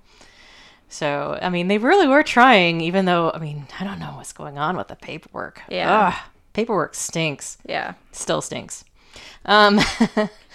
So, 0.90 1.38
I 1.42 1.50
mean, 1.50 1.68
they 1.68 1.78
really 1.78 2.08
were 2.08 2.24
trying, 2.24 2.82
even 2.82 3.06
though, 3.06 3.32
I 3.34 3.40
mean, 3.40 3.68
I 3.80 3.84
don't 3.84 4.00
know 4.00 4.14
what's 4.16 4.34
going 4.34 4.58
on 4.58 4.78
with 4.78 4.88
the 4.88 4.96
paperwork. 4.96 5.62
Yeah. 5.70 6.08
Ugh, 6.16 6.30
paperwork 6.54 6.96
stinks 6.96 7.58
Yeah. 7.66 7.94
still 8.12 8.42
stinks. 8.42 8.86
Um, 9.46 9.80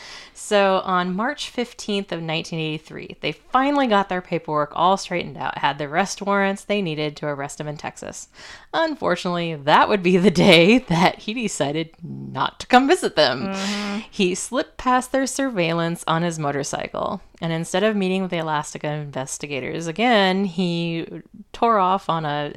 so 0.52 0.82
on 0.84 1.16
March 1.16 1.50
15th 1.50 2.12
of 2.12 2.20
1983, 2.20 3.16
they 3.22 3.32
finally 3.32 3.86
got 3.86 4.10
their 4.10 4.20
paperwork 4.20 4.70
all 4.74 4.98
straightened 4.98 5.38
out, 5.38 5.56
had 5.56 5.78
the 5.78 5.84
arrest 5.84 6.20
warrants 6.20 6.62
they 6.62 6.82
needed 6.82 7.16
to 7.16 7.26
arrest 7.26 7.58
him 7.58 7.68
in 7.68 7.78
Texas. 7.78 8.28
Unfortunately, 8.74 9.54
that 9.54 9.88
would 9.88 10.02
be 10.02 10.18
the 10.18 10.30
day 10.30 10.76
that 10.90 11.20
he 11.20 11.32
decided 11.32 11.94
not 12.02 12.60
to 12.60 12.66
come 12.66 12.86
visit 12.86 13.16
them. 13.16 13.46
Mm-hmm. 13.46 14.00
He 14.10 14.34
slipped 14.34 14.76
past 14.76 15.10
their 15.10 15.26
surveillance 15.26 16.04
on 16.06 16.20
his 16.20 16.38
motorcycle, 16.38 17.22
and 17.40 17.52
instead 17.52 17.82
of 17.82 17.96
meeting 17.96 18.20
with 18.20 18.30
the 18.30 18.38
Alaska 18.38 18.86
investigators 18.86 19.86
again, 19.86 20.44
he 20.44 21.06
tore 21.52 21.78
off 21.78 22.08
on 22.08 22.24
a 22.24 22.52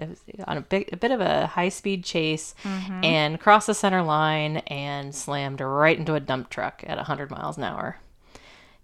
on 0.47 0.57
a, 0.57 0.61
big, 0.61 0.89
a 0.91 0.97
bit 0.97 1.11
of 1.11 1.21
a 1.21 1.47
high 1.47 1.69
speed 1.69 2.03
chase 2.03 2.55
mm-hmm. 2.63 3.03
and 3.03 3.39
crossed 3.39 3.67
the 3.67 3.73
center 3.73 4.01
line 4.01 4.57
and 4.67 5.13
slammed 5.13 5.61
right 5.61 5.97
into 5.97 6.15
a 6.15 6.19
dump 6.19 6.49
truck 6.49 6.83
at 6.87 6.97
100 6.97 7.31
miles 7.31 7.57
an 7.57 7.63
hour. 7.63 7.84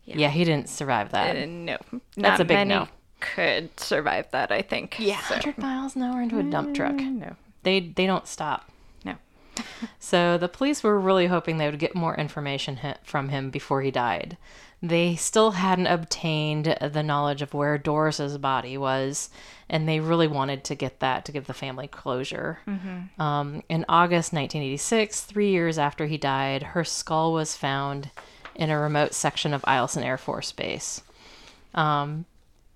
Yeah, 0.05 0.29
he 0.29 0.43
didn't 0.43 0.69
survive 0.69 1.11
that. 1.11 1.35
Uh, 1.37 1.45
no. 1.45 1.77
That's 2.17 2.39
a 2.41 2.45
big 2.45 2.67
no. 2.67 2.87
could 3.19 3.79
survive 3.79 4.29
that, 4.31 4.51
I 4.51 4.61
think. 4.61 4.97
yeah, 4.99 5.19
So, 5.21 5.35
100 5.35 5.57
miles 5.57 5.95
an 5.95 6.03
hour 6.03 6.21
into 6.21 6.39
a 6.39 6.43
dump 6.43 6.75
truck. 6.75 6.95
no. 6.95 7.35
They 7.63 7.79
they 7.79 8.05
don't 8.07 8.27
stop. 8.27 8.69
No. 9.05 9.15
So 9.99 10.37
the 10.37 10.47
police 10.49 10.83
were 10.83 10.99
really 10.99 11.27
hoping 11.27 11.57
they 11.57 11.69
would 11.69 11.79
get 11.79 11.95
more 11.95 12.15
information 12.15 12.79
from 13.03 13.29
him 13.29 13.49
before 13.51 13.81
he 13.81 13.91
died. 13.91 14.37
They 14.83 15.15
still 15.15 15.51
hadn't 15.51 15.85
obtained 15.85 16.75
the 16.81 17.03
knowledge 17.03 17.43
of 17.43 17.53
where 17.53 17.77
Doris's 17.77 18.39
body 18.39 18.79
was, 18.79 19.29
and 19.69 19.87
they 19.87 19.99
really 19.99 20.25
wanted 20.27 20.63
to 20.63 20.75
get 20.75 20.99
that 21.01 21.23
to 21.25 21.31
give 21.31 21.45
the 21.45 21.53
family 21.53 21.87
closure. 21.87 22.57
Um, 23.19 23.61
in 23.69 23.85
August 23.87 24.33
1986, 24.33 25.21
three 25.21 25.51
years 25.51 25.77
after 25.77 26.07
he 26.07 26.17
died, 26.17 26.63
her 26.63 26.83
skull 26.83 27.31
was 27.31 27.55
found 27.55 28.09
in 28.61 28.69
a 28.69 28.79
remote 28.79 29.15
section 29.15 29.55
of 29.55 29.63
Eielson 29.63 30.05
Air 30.05 30.19
Force 30.19 30.51
Base. 30.51 31.01
Um, 31.73 32.25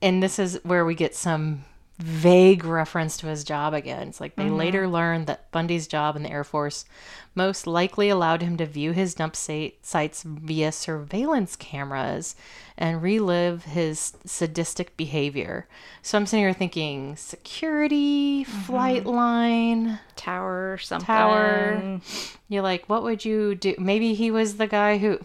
and 0.02 0.22
this 0.22 0.40
is 0.40 0.60
where 0.64 0.84
we 0.84 0.96
get 0.96 1.14
some 1.16 1.64
vague 1.98 2.66
reference 2.66 3.16
to 3.18 3.28
his 3.28 3.44
job 3.44 3.74
again. 3.74 4.10
It's 4.10 4.20
like 4.20 4.36
they 4.36 4.50
later 4.50 4.88
learned 4.88 5.28
that 5.28 5.50
Bunday's 5.52 5.88
job 5.88 6.16
in 6.16 6.24
the 6.24 6.32
Air 6.32 6.44
Force 6.44 6.84
most 7.36 7.68
likely 7.68 8.10
allowed 8.10 8.42
him 8.42 8.58
to 8.58 8.66
view 8.66 8.92
his 8.92 9.14
dump 9.14 9.36
site 9.36 9.86
sites 9.86 10.24
via 10.24 10.72
surveillance 10.72 11.56
cameras 11.56 12.36
and 12.78 13.02
relive 13.02 13.64
his 13.64 14.14
sadistic 14.26 14.98
behavior. 14.98 15.68
So 16.02 16.18
I'm 16.18 16.26
sitting 16.26 16.44
here 16.44 16.54
thinking 16.54 17.16
security, 17.16 18.44
flight 18.44 19.06
line, 19.06 20.00
Tower 20.18 20.78
something. 20.82 21.06
tower. 21.06 22.02
You're 22.50 22.64
like, 22.64 22.90
what 22.90 23.04
would 23.04 23.24
you 23.24 23.56
do? 23.56 23.76
Maybe 23.78 24.14
he 24.14 24.32
was 24.32 24.58
the 24.58 24.68
guy 24.68 24.98
who. 24.98 25.20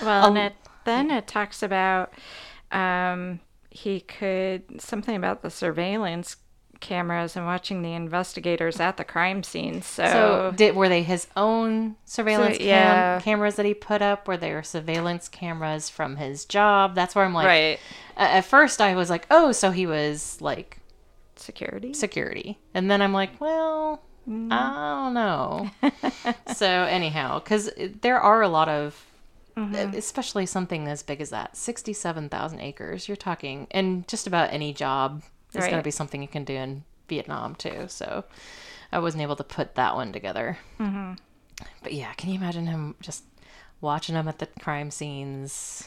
Well, 0.00 0.26
and 0.28 0.38
it, 0.38 0.54
then 0.84 1.10
it 1.10 1.26
talks 1.26 1.62
about 1.62 2.12
um, 2.70 3.40
he 3.74 4.00
could 4.00 4.80
something 4.80 5.16
about 5.16 5.42
the 5.42 5.50
surveillance 5.50 6.36
cameras 6.80 7.34
and 7.34 7.44
watching 7.44 7.82
the 7.82 7.92
investigators 7.92 8.78
at 8.78 8.96
the 8.96 9.04
crime 9.04 9.42
scene. 9.42 9.82
So, 9.82 10.04
So 10.06 10.52
did 10.56 10.76
were 10.76 10.88
they 10.88 11.02
his 11.02 11.26
own 11.36 11.96
surveillance 12.04 12.58
cam- 12.58 12.66
yeah. 12.66 13.20
cameras 13.20 13.56
that 13.56 13.66
he 13.66 13.74
put 13.74 14.00
up? 14.00 14.28
Were 14.28 14.36
they 14.36 14.60
surveillance 14.62 15.28
cameras 15.28 15.88
from 15.90 16.16
his 16.16 16.44
job? 16.44 16.94
That's 16.94 17.14
where 17.14 17.24
I'm 17.24 17.34
like, 17.34 17.46
right 17.46 17.78
a- 18.16 18.20
at 18.36 18.44
first 18.44 18.80
I 18.80 18.94
was 18.94 19.10
like, 19.10 19.26
oh, 19.30 19.50
so 19.52 19.70
he 19.72 19.86
was 19.86 20.40
like 20.40 20.78
security. 21.36 21.94
security, 21.94 22.58
and 22.74 22.88
then 22.90 23.02
I'm 23.02 23.12
like, 23.12 23.40
well, 23.40 24.02
mm. 24.28 24.52
I 24.52 25.04
don't 25.04 25.14
know. 25.14 25.70
so 26.54 26.66
anyhow, 26.68 27.40
because 27.40 27.70
there 28.02 28.20
are 28.20 28.40
a 28.42 28.48
lot 28.48 28.68
of. 28.68 29.04
Mm-hmm. 29.56 29.96
Especially 29.96 30.46
something 30.46 30.88
as 30.88 31.02
big 31.02 31.20
as 31.20 31.30
that, 31.30 31.56
sixty-seven 31.56 32.28
thousand 32.28 32.60
acres. 32.60 33.06
You're 33.08 33.16
talking, 33.16 33.68
and 33.70 34.06
just 34.08 34.26
about 34.26 34.52
any 34.52 34.72
job 34.72 35.22
is 35.54 35.64
going 35.66 35.76
to 35.78 35.82
be 35.82 35.92
something 35.92 36.20
you 36.20 36.26
can 36.28 36.42
do 36.44 36.54
in 36.54 36.82
Vietnam 37.08 37.54
too. 37.54 37.84
So, 37.86 38.24
I 38.90 38.98
wasn't 38.98 39.22
able 39.22 39.36
to 39.36 39.44
put 39.44 39.76
that 39.76 39.94
one 39.94 40.12
together. 40.12 40.58
Mm-hmm. 40.80 41.12
But 41.84 41.92
yeah, 41.92 42.12
can 42.14 42.30
you 42.30 42.36
imagine 42.36 42.66
him 42.66 42.96
just 43.00 43.22
watching 43.80 44.16
them 44.16 44.26
at 44.26 44.40
the 44.40 44.48
crime 44.60 44.90
scenes? 44.90 45.84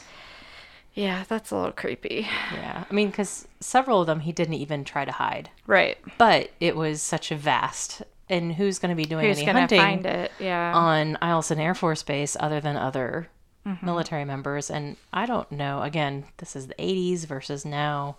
yeah, 0.94 1.24
that's 1.28 1.50
a 1.50 1.56
little 1.56 1.72
creepy. 1.72 2.26
Yeah, 2.54 2.84
I 2.90 2.92
mean, 2.94 3.08
because 3.10 3.46
several 3.60 4.00
of 4.00 4.06
them 4.06 4.20
he 4.20 4.32
didn't 4.32 4.54
even 4.54 4.82
try 4.82 5.04
to 5.04 5.12
hide, 5.12 5.50
Right. 5.66 5.98
but 6.16 6.50
it 6.58 6.74
was 6.74 7.02
such 7.02 7.30
a 7.30 7.36
vast. 7.36 8.02
And 8.30 8.54
who's 8.54 8.78
going 8.78 8.90
to 8.90 8.96
be 8.96 9.04
doing 9.04 9.24
Who's 9.26 9.38
any 9.38 9.46
hunting 9.50 9.78
find 9.80 10.04
it? 10.06 10.32
Yeah. 10.38 10.72
on 10.74 11.16
Eielson 11.22 11.58
Air 11.58 11.74
Force 11.74 12.02
Base 12.02 12.36
other 12.40 12.60
than 12.60 12.76
other 12.76 13.28
Mm-hmm. 13.68 13.84
military 13.86 14.24
members? 14.24 14.70
And 14.70 14.96
I 15.12 15.26
don't 15.26 15.50
know. 15.52 15.82
Again, 15.82 16.24
this 16.38 16.56
is 16.56 16.68
the 16.68 16.74
'80s 16.74 17.26
versus 17.26 17.64
now. 17.64 18.16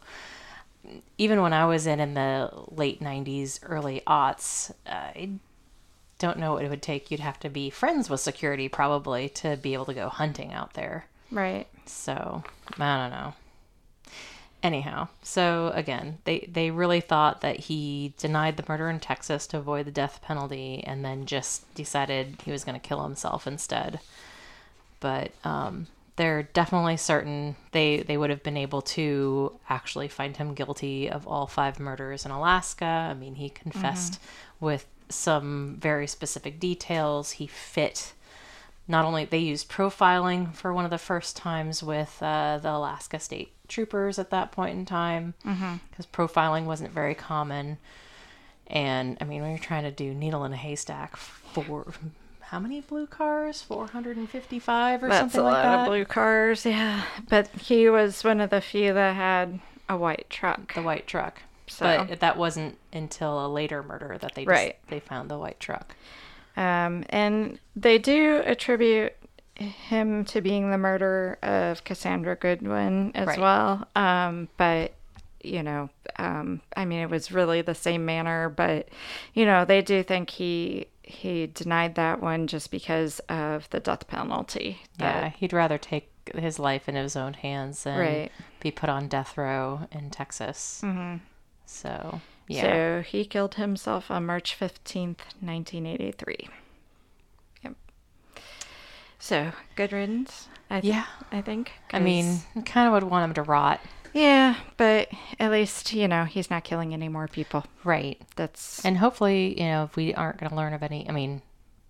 Even 1.17 1.41
when 1.41 1.53
I 1.53 1.65
was 1.65 1.87
in 1.87 1.99
in 1.99 2.13
the 2.13 2.51
late 2.69 3.01
'90s, 3.01 3.59
early 3.63 4.01
aughts, 4.05 4.71
I 4.85 5.31
don't 6.19 6.37
know 6.37 6.53
what 6.53 6.65
it 6.65 6.69
would 6.69 6.81
take. 6.81 7.09
You'd 7.09 7.19
have 7.21 7.39
to 7.39 7.49
be 7.49 7.69
friends 7.69 8.09
with 8.09 8.19
security 8.19 8.67
probably 8.69 9.29
to 9.29 9.57
be 9.57 9.73
able 9.73 9.85
to 9.85 9.93
go 9.93 10.09
hunting 10.09 10.53
out 10.53 10.73
there. 10.73 11.05
right. 11.31 11.67
So 11.85 12.43
I 12.77 12.97
don't 12.97 13.11
know. 13.11 13.33
Anyhow, 14.61 15.07
so 15.23 15.71
again, 15.73 16.17
they 16.25 16.47
they 16.51 16.69
really 16.69 16.99
thought 16.99 17.39
that 17.41 17.61
he 17.61 18.13
denied 18.17 18.57
the 18.57 18.65
murder 18.67 18.89
in 18.89 18.99
Texas 18.99 19.47
to 19.47 19.57
avoid 19.57 19.85
the 19.85 19.91
death 19.91 20.19
penalty, 20.21 20.83
and 20.85 21.03
then 21.03 21.25
just 21.25 21.73
decided 21.75 22.41
he 22.43 22.51
was 22.51 22.65
going 22.65 22.79
to 22.79 22.87
kill 22.87 23.03
himself 23.03 23.47
instead. 23.47 24.01
But 24.99 25.31
um, 25.43 25.87
they're 26.15 26.43
definitely 26.43 26.97
certain 26.97 27.55
they 27.71 28.01
they 28.01 28.17
would 28.17 28.29
have 28.29 28.43
been 28.43 28.57
able 28.57 28.81
to 28.81 29.53
actually 29.69 30.09
find 30.09 30.35
him 30.35 30.53
guilty 30.53 31.09
of 31.09 31.25
all 31.27 31.47
five 31.47 31.79
murders 31.79 32.25
in 32.25 32.31
Alaska. 32.31 32.85
I 32.85 33.13
mean, 33.13 33.35
he 33.35 33.49
confessed 33.49 34.19
with 34.59 34.85
some 35.07 35.77
very 35.79 36.07
specific 36.07 36.59
details. 36.59 37.31
He 37.31 37.47
fit 37.47 38.13
not 38.87 39.05
only 39.05 39.25
they 39.25 39.37
used 39.37 39.69
profiling 39.69 40.53
for 40.53 40.73
one 40.73 40.83
of 40.83 40.91
the 40.91 40.97
first 40.97 41.37
times 41.37 41.81
with 41.83 42.17
uh, 42.21 42.57
the 42.61 42.71
Alaska 42.71 43.19
State 43.19 43.51
Troopers 43.67 44.17
at 44.19 44.31
that 44.31 44.51
point 44.51 44.77
in 44.77 44.85
time 44.85 45.35
because 45.89 46.05
profiling 46.07 46.65
wasn't 46.65 46.91
very 46.91 47.15
common. 47.15 47.77
And 48.67 49.17
I 49.21 49.23
mean, 49.25 49.41
when 49.41 49.51
you're 49.51 49.59
trying 49.59 49.83
to 49.83 49.91
do 49.91 50.13
needle 50.13 50.43
in 50.43 50.53
a 50.53 50.57
haystack 50.57 51.15
for 51.17 51.93
how 52.49 52.59
many 52.59 52.81
blue 52.81 53.05
cars? 53.07 53.61
455 53.61 55.03
or 55.03 55.07
That's 55.07 55.19
something 55.19 55.41
a 55.41 55.43
like 55.43 55.53
lot 55.53 55.63
that. 55.63 55.79
of 55.81 55.85
blue 55.87 56.05
cars. 56.05 56.65
Yeah. 56.65 57.03
But 57.29 57.47
he 57.49 57.89
was 57.89 58.23
one 58.23 58.41
of 58.41 58.49
the 58.49 58.61
few 58.61 58.93
that 58.93 59.15
had 59.15 59.59
a 59.87 59.97
white 59.97 60.27
truck. 60.29 60.73
the 60.73 60.81
white 60.81 61.07
truck. 61.07 61.41
So- 61.67 62.05
But 62.09 62.19
that 62.21 62.37
wasn't 62.37 62.77
until 62.91 63.45
a 63.45 63.47
later 63.47 63.83
murder 63.83 64.17
that 64.19 64.33
they 64.35 64.43
just, 64.45 64.49
Right. 64.51 64.77
they 64.87 64.99
found 64.99 65.29
the 65.29 65.37
white 65.37 65.59
truck. 65.59 65.95
Um, 66.57 67.05
and 67.09 67.59
they 67.75 67.97
do 67.99 68.41
attribute 68.45 69.13
him 69.55 70.25
to 70.25 70.41
being 70.41 70.71
the 70.71 70.77
murderer 70.77 71.37
of 71.43 71.83
Cassandra 71.83 72.35
Goodwin 72.35 73.11
as 73.13 73.27
Right. 73.27 73.39
well. 73.39 73.87
Um, 73.95 74.47
but 74.57 74.93
you 75.41 75.63
know, 75.63 75.89
um, 76.17 76.59
I 76.75 76.83
mean, 76.83 76.99
it 76.99 77.09
was 77.09 77.31
really 77.31 77.61
the 77.61 77.73
same 77.75 78.05
manner, 78.05 78.49
but 78.49 78.89
you 79.33 79.45
know, 79.45 79.63
they 79.63 79.81
do 79.81 80.03
think 80.03 80.31
he 80.31 80.87
he 81.09 81.47
denied 81.47 81.95
that 81.95 82.21
one 82.21 82.45
just 82.47 82.69
because 82.71 83.19
of 83.29 83.69
the 83.71 83.79
death 83.79 84.07
penalty. 84.07 84.81
Yeah, 84.99 85.29
he'd 85.29 85.53
rather 85.53 85.77
take 85.77 86.11
his 86.35 86.59
life 86.59 86.87
in 86.87 86.95
his 86.95 87.15
own 87.15 87.33
hands 87.33 87.83
than 87.83 87.97
Right. 87.99 88.31
be 88.59 88.69
put 88.71 88.89
on 88.89 89.07
death 89.07 89.35
row 89.37 89.87
in 89.91 90.11
Texas. 90.11 90.81
Mm-hmm. 90.85 91.17
So, 91.65 92.21
yeah. 92.47 92.61
So 92.61 93.01
he 93.07 93.25
killed 93.25 93.55
himself 93.55 94.11
on 94.11 94.25
March 94.27 94.55
15th, 94.59 95.21
1983. 95.41 96.47
Yep. 97.63 97.73
So, 99.17 99.51
good 99.75 99.91
riddance. 99.91 100.47
I 100.69 100.81
th- 100.81 100.93
Yeah. 100.93 101.05
I 101.31 101.41
think. 101.41 101.71
I 101.91 101.99
mean, 101.99 102.39
kind 102.65 102.87
of 102.87 102.93
would 102.93 103.03
want 103.09 103.25
him 103.25 103.33
to 103.33 103.43
rot. 103.43 103.79
Yeah, 104.13 104.55
but 104.77 105.09
at 105.39 105.51
least, 105.51 105.93
you 105.93 106.07
know, 106.07 106.23
he's 106.25 106.49
not 106.49 106.63
killing 106.63 106.93
any 106.93 107.07
more 107.09 107.27
people. 107.27 107.65
Right. 107.83 108.21
That's 108.35 108.83
And 108.85 108.97
hopefully, 108.97 109.59
you 109.59 109.65
know, 109.67 109.83
if 109.83 109.95
we 109.95 110.13
aren't 110.13 110.37
going 110.39 110.49
to 110.49 110.55
learn 110.55 110.73
of 110.73 110.83
any, 110.83 111.07
I 111.07 111.11
mean, 111.11 111.41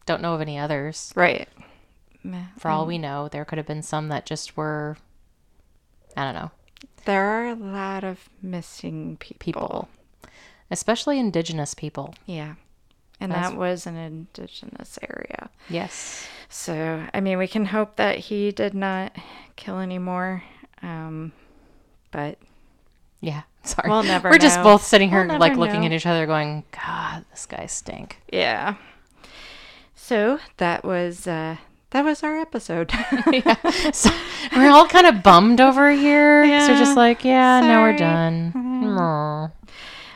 don't 0.05 0.21
know 0.21 0.33
of 0.33 0.41
any 0.41 0.57
others. 0.59 1.11
right. 1.15 1.47
For 2.57 2.69
all 2.69 2.85
we 2.85 2.97
know, 2.97 3.29
there 3.29 3.45
could 3.45 3.57
have 3.57 3.65
been 3.67 3.81
some 3.81 4.09
that 4.09 4.25
just 4.25 4.57
were, 4.57 4.97
I 6.17 6.25
don't 6.25 6.33
know, 6.33 6.51
There 7.05 7.23
are 7.23 7.47
a 7.47 7.55
lot 7.55 8.03
of 8.03 8.29
missing 8.41 9.15
people. 9.17 9.39
people, 9.39 9.89
especially 10.69 11.17
indigenous 11.17 11.73
people. 11.73 12.13
Yeah. 12.25 12.55
And 13.21 13.31
That's- 13.31 13.51
that 13.51 13.57
was 13.57 13.87
an 13.87 13.95
indigenous 13.95 14.99
area. 15.01 15.49
Yes. 15.69 16.27
So, 16.49 17.05
I 17.13 17.19
mean, 17.21 17.37
we 17.37 17.47
can 17.47 17.65
hope 17.67 17.95
that 17.95 18.17
he 18.17 18.51
did 18.51 18.73
not 18.73 19.15
kill 19.55 19.79
any 19.79 19.97
more. 19.99 20.43
Um, 20.81 21.31
but 22.11 22.38
Yeah. 23.22 23.41
Sorry. 23.64 23.90
We'll 23.90 24.03
never 24.03 24.30
We're 24.30 24.38
just 24.38 24.64
both 24.64 24.84
sitting 24.84 25.10
here, 25.10 25.27
We'll 25.27 25.38
like, 25.38 25.56
looking 25.57 25.81
know. 25.81 25.88
at 25.88 25.91
each 25.91 26.06
other 26.06 26.26
going, 26.26 26.64
God, 26.72 27.26
this 27.31 27.45
guy 27.45 27.65
stink. 27.65 28.22
yeah. 28.31 28.76
So 29.95 30.40
that 30.57 30.84
was 30.84 31.27
uh, 31.27 31.57
that 31.91 32.03
was 32.03 32.23
our 32.23 32.38
episode. 32.40 32.91
yeah. 33.31 33.91
So 33.91 34.10
we're 34.56 34.69
all 34.72 34.88
kind 34.88 35.06
of 35.06 35.22
bummed 35.22 35.61
over 35.61 35.91
here. 35.91 36.45
So 36.61 36.72
we're 36.73 36.80
just 36.80 36.98
like, 36.98 37.23
yeah, 37.23 37.60
now 37.60 37.81
we're 37.84 37.98
Sorry. 37.98 38.11
done. 38.52 38.53
Aw. 38.98 39.52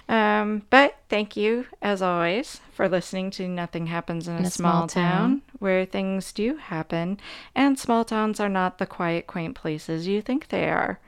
Um, 0.10 0.64
but 0.70 0.98
thank 1.10 1.38
you, 1.38 1.66
as 1.82 2.02
always, 2.02 2.60
for 2.74 2.90
listening 2.90 3.32
to 3.32 3.48
Nothing 3.48 3.88
Happens 3.88 4.28
in 4.28 4.36
a, 4.36 4.50
Small, 4.50 4.88
town, 4.88 5.42
where 5.60 5.86
things 5.86 6.32
do 6.34 6.58
happen, 6.58 7.20
and 7.56 7.80
small 7.80 8.04
towns 8.04 8.40
are 8.40 8.50
not 8.50 8.78
the 8.80 8.86
quiet, 8.86 9.28
quaint 9.28 9.56
places 9.56 10.08
you 10.08 10.22
think 10.22 10.50
they 10.50 10.70
are. 10.70 11.00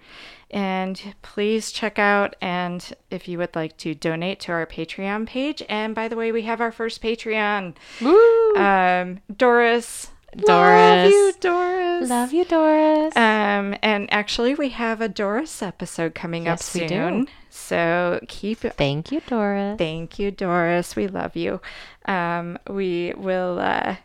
And 0.51 1.15
please 1.21 1.71
check 1.71 1.97
out, 1.99 2.35
and 2.39 2.93
if 3.09 3.27
you 3.27 3.37
would 3.39 3.55
like 3.55 3.77
to 3.77 3.93
donate 3.95 4.39
to 4.41 4.51
our 4.51 4.65
Patreon 4.65 5.25
page, 5.27 5.63
and 5.67 5.93
by 5.95 6.07
the 6.07 6.15
way, 6.15 6.31
we 6.31 6.43
have 6.43 6.61
our 6.61 6.71
first 6.71 7.01
Patreon. 7.01 7.75
Woo! 8.01 8.55
Um, 8.55 9.19
Doris. 9.35 10.11
Doris. 10.37 11.05
Love 11.05 11.11
you, 11.11 11.33
Doris. 11.39 12.09
Love 12.09 12.33
you, 12.33 12.45
Doris. 12.45 13.15
Um, 13.15 13.75
and 13.81 14.11
actually, 14.11 14.53
we 14.53 14.69
have 14.69 15.01
a 15.01 15.07
Doris 15.07 15.61
episode 15.61 16.13
coming 16.13 16.45
Yes, 16.45 16.75
up 16.75 16.89
soon. 16.89 17.27
So 17.49 18.19
keep 18.27 18.59
Thank 18.59 19.11
you, 19.11 19.21
Doris. 19.25 19.77
Thank 19.77 20.19
you, 20.19 20.31
Doris. 20.31 20.95
We 20.95 21.07
love 21.07 21.35
you. 21.37 21.61
Um, 22.05 22.59
we 22.69 23.13
will 23.15 23.59
uh, 23.59 23.95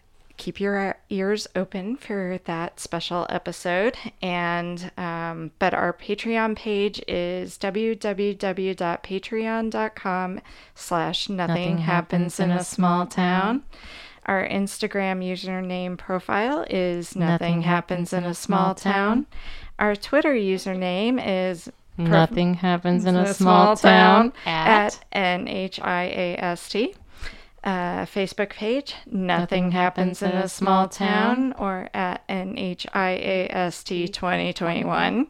keep 0.41 0.59
your 0.59 0.97
ears 1.11 1.47
open 1.55 1.95
for 1.97 2.41
that 2.47 2.81
special 2.81 3.27
episode. 3.29 3.97
And 4.23 4.91
um, 4.97 5.51
but 5.59 5.75
our 5.75 5.93
Patreon 5.93 6.57
page 6.57 7.03
is 7.07 7.59
www.patreon.com 7.59 10.41
slash 10.75 11.29
nothing 11.29 11.77
happens 11.79 12.41
in 12.41 12.51
a 12.51 12.65
small 12.65 13.07
town. 13.07 13.63
Our 14.27 14.45
Instagram 14.49 15.25
username 15.25 15.97
profile 15.99 16.65
is 16.71 17.15
nothing, 17.15 17.63
happens 17.63 18.13
in 18.13 18.25
a 18.25 18.35
small 18.35 18.75
town. 18.75 19.27
Our 19.79 19.95
Twitter 19.95 20.35
username 20.35 21.23
is 21.23 21.71
Nothing 21.99 22.55
happens 22.55 23.05
in 23.05 23.15
a, 23.15 23.35
small, 23.35 23.77
town, 23.77 24.33
at, 24.47 24.99
NHIAST. 25.13 26.95
Uh, 27.63 28.07
Facebook 28.07 28.51
page, 28.51 28.95
Nothing, 29.05 29.73
Happens 29.73 30.23
in 30.23 30.31
a 30.31 30.49
Small 30.49 30.89
Town, 30.89 31.53
or 31.59 31.91
at 31.93 32.27
NHIAST 32.27 34.13
2021. 34.13 35.27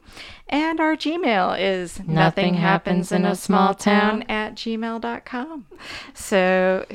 And 0.49 0.81
our 0.81 0.95
Gmail 0.97 1.57
is 1.61 2.01
Nothing 2.07 2.55
Happens 2.55 3.11
in 3.11 3.25
a 3.25 3.35
Small 3.35 3.75
Town 3.75 4.23
at 4.29 4.55
gmail.com. 4.55 5.67
So 6.15 6.87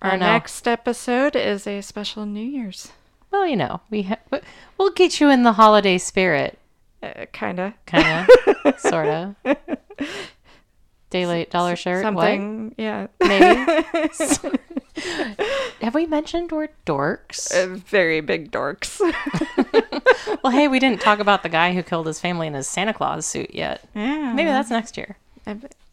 our 0.00 0.16
next 0.16 0.66
episode 0.66 1.36
is 1.36 1.66
a 1.66 1.82
special 1.82 2.24
New 2.24 2.44
Year's. 2.44 2.92
Well, 3.30 3.46
you 3.46 3.56
know, 3.56 3.80
we 3.90 4.04
ha- 4.04 4.40
we'll 4.78 4.90
get 4.92 5.20
you 5.20 5.28
in 5.28 5.42
the 5.42 5.52
holiday 5.52 5.98
spirit, 5.98 6.58
Uh, 7.02 7.26
kind 7.32 7.60
of. 7.60 7.72
kind 7.84 8.26
of. 11.12 11.50
Dollar 11.50 11.76
shirt. 11.76 12.02
Something, 12.02 12.74
yeah. 12.76 13.06
What? 13.18 13.28
Maybe. 13.28 14.58
Have 15.82 15.94
we 15.94 16.06
mentioned 16.06 16.52
we're 16.52 16.68
dorks? 16.86 17.52
Uh, 17.54 17.76
very 17.76 18.20
big 18.20 18.50
dorks. 18.50 18.98
well, 20.42 20.52
hey, 20.52 20.68
we 20.68 20.78
didn't 20.78 21.00
talk 21.00 21.18
about 21.18 21.42
the 21.42 21.48
guy 21.48 21.72
who 21.74 21.82
killed 21.82 22.06
his 22.06 22.18
family 22.20 22.46
in 22.46 22.54
his 22.54 22.66
Santa 22.66 22.94
Claus 22.94 23.26
suit 23.26 23.54
yet. 23.54 23.82
yeah. 23.94 24.32
Maybe 24.32 24.48
that's 24.48 24.70
next 24.70 24.96
year. 24.96 25.16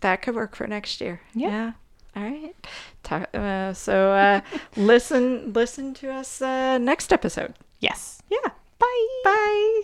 That 0.02 0.22
could 0.22 0.36
work 0.36 0.56
for 0.56 0.68
next 0.68 1.00
year. 1.02 1.22
Yeah. 1.36 1.74
All 2.16 2.24
right. 2.24 2.56
Ta- 3.04 3.28
uh, 3.34 3.74
so 3.74 4.12
uh, 4.12 4.42
listen, 4.76 5.52
listen 5.54 5.94
to 5.96 6.12
us 6.12 6.42
uh, 6.42 6.78
next 6.78 7.12
episode. 7.12 7.54
Yes. 7.80 8.22
Yeah. 8.30 8.50
Bye. 8.80 9.08
Bye. 9.24 9.82